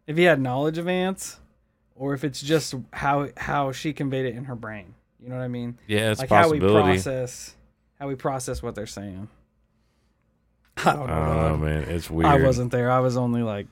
if 0.06 0.16
he 0.16 0.22
had 0.24 0.40
knowledge 0.40 0.78
of 0.78 0.88
ants, 0.88 1.38
or 1.94 2.14
if 2.14 2.24
it's 2.24 2.40
just 2.40 2.74
how 2.92 3.28
how 3.36 3.72
she 3.72 3.92
conveyed 3.92 4.26
it 4.26 4.34
in 4.36 4.44
her 4.44 4.54
brain. 4.56 4.94
You 5.20 5.28
know 5.28 5.36
what 5.36 5.42
I 5.42 5.48
mean? 5.48 5.78
Yeah, 5.88 6.11
it's 6.12 6.20
like 6.20 6.30
how 6.30 6.48
we 6.48 6.61
process, 6.61 7.54
how 7.98 8.06
we 8.09 8.14
process 8.14 8.62
what 8.62 8.74
they're 8.76 8.86
saying. 8.86 9.28
I 10.84 10.92
don't 10.92 11.06
know. 11.06 11.12
I 11.12 11.26
don't 11.26 11.36
know, 11.36 11.48
dog. 11.50 11.60
man. 11.60 11.82
It's 11.84 12.10
weird. 12.10 12.30
I 12.30 12.42
wasn't 12.42 12.70
there. 12.72 12.90
I 12.90 13.00
was 13.00 13.16
only 13.16 13.42
like 13.42 13.66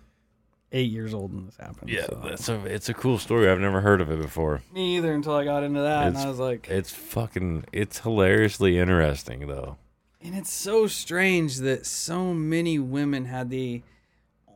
eight 0.72 0.90
years 0.90 1.14
old 1.14 1.32
when 1.32 1.46
this 1.46 1.56
happened. 1.56 1.90
Yeah, 1.90 2.06
so. 2.06 2.20
that's 2.24 2.48
a 2.48 2.64
it's 2.66 2.88
a 2.88 2.94
cool 2.94 3.18
story. 3.18 3.48
I've 3.48 3.60
never 3.60 3.80
heard 3.80 4.00
of 4.00 4.10
it 4.10 4.20
before. 4.20 4.62
me 4.72 4.96
either 4.96 5.12
until 5.12 5.34
I 5.34 5.44
got 5.44 5.62
into 5.62 5.80
that, 5.80 6.08
and 6.08 6.18
I 6.18 6.28
was 6.28 6.38
like, 6.38 6.68
It's 6.68 6.92
fucking 6.92 7.64
it's 7.72 8.00
hilariously 8.00 8.78
interesting 8.78 9.46
though. 9.46 9.76
And 10.20 10.34
it's 10.34 10.52
so 10.52 10.86
strange 10.86 11.58
that 11.58 11.86
so 11.86 12.34
many 12.34 12.78
women 12.78 13.26
had 13.26 13.50
the 13.50 13.82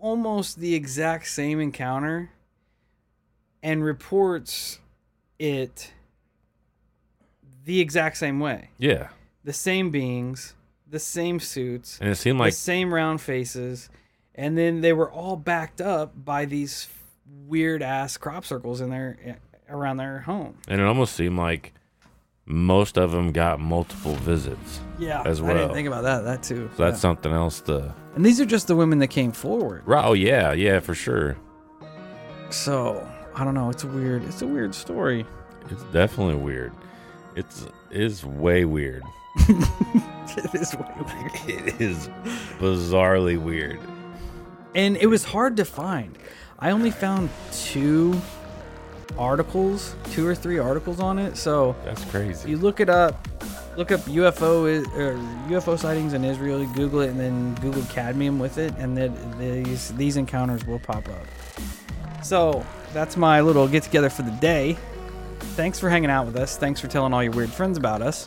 almost 0.01 0.59
the 0.59 0.74
exact 0.74 1.28
same 1.28 1.61
encounter 1.61 2.30
and 3.62 3.84
reports 3.84 4.80
it 5.38 5.92
the 7.64 7.80
exact 7.80 8.16
same 8.16 8.40
way. 8.40 8.70
Yeah, 8.78 9.09
The 9.44 9.53
same 9.53 9.90
beings, 9.90 10.55
the 10.91 10.99
same 10.99 11.38
suits, 11.41 11.99
and 12.01 12.11
it 12.11 12.16
seemed 12.16 12.38
like 12.38 12.53
the 12.53 12.57
same 12.59 12.93
round 12.93 13.20
faces, 13.20 13.88
and 14.34 14.59
then 14.59 14.80
they 14.80 14.93
were 14.93 15.11
all 15.11 15.36
backed 15.36 15.80
up 15.80 16.12
by 16.24 16.45
these 16.45 16.88
weird 17.47 17.82
ass 17.82 18.16
crop 18.16 18.45
circles 18.45 18.80
in 18.80 18.91
their 18.91 19.16
eh, 19.24 19.34
around 19.68 19.97
their 19.99 20.18
home. 20.20 20.57
and 20.68 20.80
it 20.80 20.84
almost 20.84 21.14
seemed 21.14 21.38
like 21.38 21.72
most 22.45 22.99
of 22.99 23.12
them 23.12 23.30
got 23.30 23.61
multiple 23.61 24.16
visits. 24.16 24.80
Yeah, 24.99 25.22
as 25.24 25.41
well. 25.41 25.53
I 25.57 25.61
didn't 25.61 25.74
think 25.74 25.86
about 25.86 26.03
that. 26.03 26.22
That 26.24 26.43
too. 26.43 26.68
So 26.76 26.82
that's 26.84 26.97
Yeah. 26.97 27.01
something 27.01 27.32
else 27.32 27.61
to. 27.62 27.95
and 28.16 28.26
these 28.26 28.41
are 28.41 28.45
just 28.47 28.66
the 28.66 28.74
women 28.74 28.99
that 28.99 29.09
came 29.09 29.30
forward. 29.30 29.82
Right, 29.86 30.05
Oh 30.05 30.14
yeah, 30.14 30.53
yeah, 30.53 30.80
for 30.80 30.95
sure. 30.95 31.36
So 32.51 33.07
I 33.34 33.45
don't 33.45 33.55
know. 33.55 33.70
It's 33.70 33.84
a 33.84 33.86
weird. 33.86 34.24
It's 34.24 34.43
a 34.43 34.47
weird 34.47 34.74
story. 34.74 35.24
It's 35.70 35.82
definitely 35.84 36.34
weird. 36.36 36.72
It's 37.36 37.66
is 37.91 38.24
way 38.24 38.64
weird. 38.64 39.05
it 39.37 40.55
is 40.55 40.74
way 40.74 40.95
weird. 40.97 41.33
It 41.66 41.81
is 41.81 42.09
bizarrely 42.59 43.41
weird. 43.41 43.81
and 44.74 44.97
it 44.97 45.07
was 45.07 45.24
hard 45.24 45.57
to 45.59 45.64
find. 45.64 46.16
I 46.59 46.70
only 46.72 46.91
found 46.91 47.31
two 47.53 48.20
articles, 49.18 49.95
two 50.12 50.26
or 50.26 50.35
three 50.35 50.59
articles 50.59 51.01
on 51.01 51.18
it. 51.18 51.37
So 51.37 51.74
That's 51.85 52.05
crazy. 52.07 52.51
you 52.51 52.59
look 52.59 52.81
it 52.81 52.89
up, 52.89 53.26
look 53.76 53.91
up 53.93 54.01
UFO 54.01 54.66
i- 54.66 54.99
or 55.01 55.14
UFO 55.49 55.78
sightings 55.78 56.12
in 56.12 56.24
Israel. 56.24 56.61
You 56.61 56.66
Google 56.74 57.01
it 57.01 57.11
and 57.11 57.18
then 57.20 57.55
Google 57.57 57.83
Kadima 57.83 58.39
with 58.39 58.59
it, 58.59 58.74
and 58.78 58.97
then 58.97 59.14
these 59.39 59.93
these 59.95 60.16
encounters 60.16 60.64
will 60.66 60.78
pop 60.81 61.09
up. 61.09 61.26
So 62.24 62.64
that's 62.93 63.16
my 63.16 63.41
little 63.41 63.66
get 63.68 63.83
together 63.85 64.11
for 64.11 64.22
the 64.22 64.31
day. 64.33 64.76
Thanks 65.57 65.81
for 65.81 65.89
hanging 65.89 66.11
out 66.11 66.26
with 66.26 66.37
us. 66.37 66.57
Thanks 66.57 66.81
for 66.81 66.87
telling 66.89 67.12
all 67.14 67.22
your 67.22 67.33
weird 67.33 67.51
friends 67.51 67.78
about 67.78 68.03
us. 68.03 68.26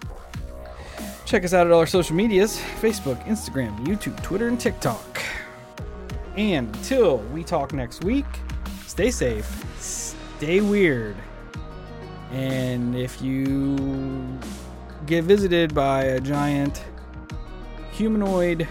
Check 1.25 1.45
us 1.45 1.53
out 1.53 1.65
at 1.67 1.73
all 1.73 1.79
our 1.79 1.87
social 1.87 2.15
medias 2.15 2.59
Facebook, 2.81 3.23
Instagram, 3.25 3.77
YouTube, 3.85 4.21
Twitter, 4.21 4.47
and 4.47 4.59
TikTok. 4.59 5.21
And 6.35 6.75
until 6.75 7.17
we 7.17 7.43
talk 7.43 7.73
next 7.73 8.03
week, 8.03 8.25
stay 8.85 9.09
safe, 9.09 9.47
stay 9.79 10.61
weird. 10.61 11.15
And 12.31 12.95
if 12.95 13.21
you 13.21 14.39
get 15.05 15.23
visited 15.23 15.73
by 15.73 16.03
a 16.03 16.19
giant 16.19 16.83
humanoid 17.91 18.67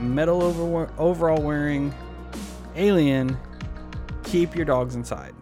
metal 0.00 0.42
over- 0.42 0.90
overall 0.98 1.40
wearing 1.42 1.94
alien, 2.74 3.36
keep 4.24 4.54
your 4.56 4.64
dogs 4.64 4.94
inside. 4.94 5.35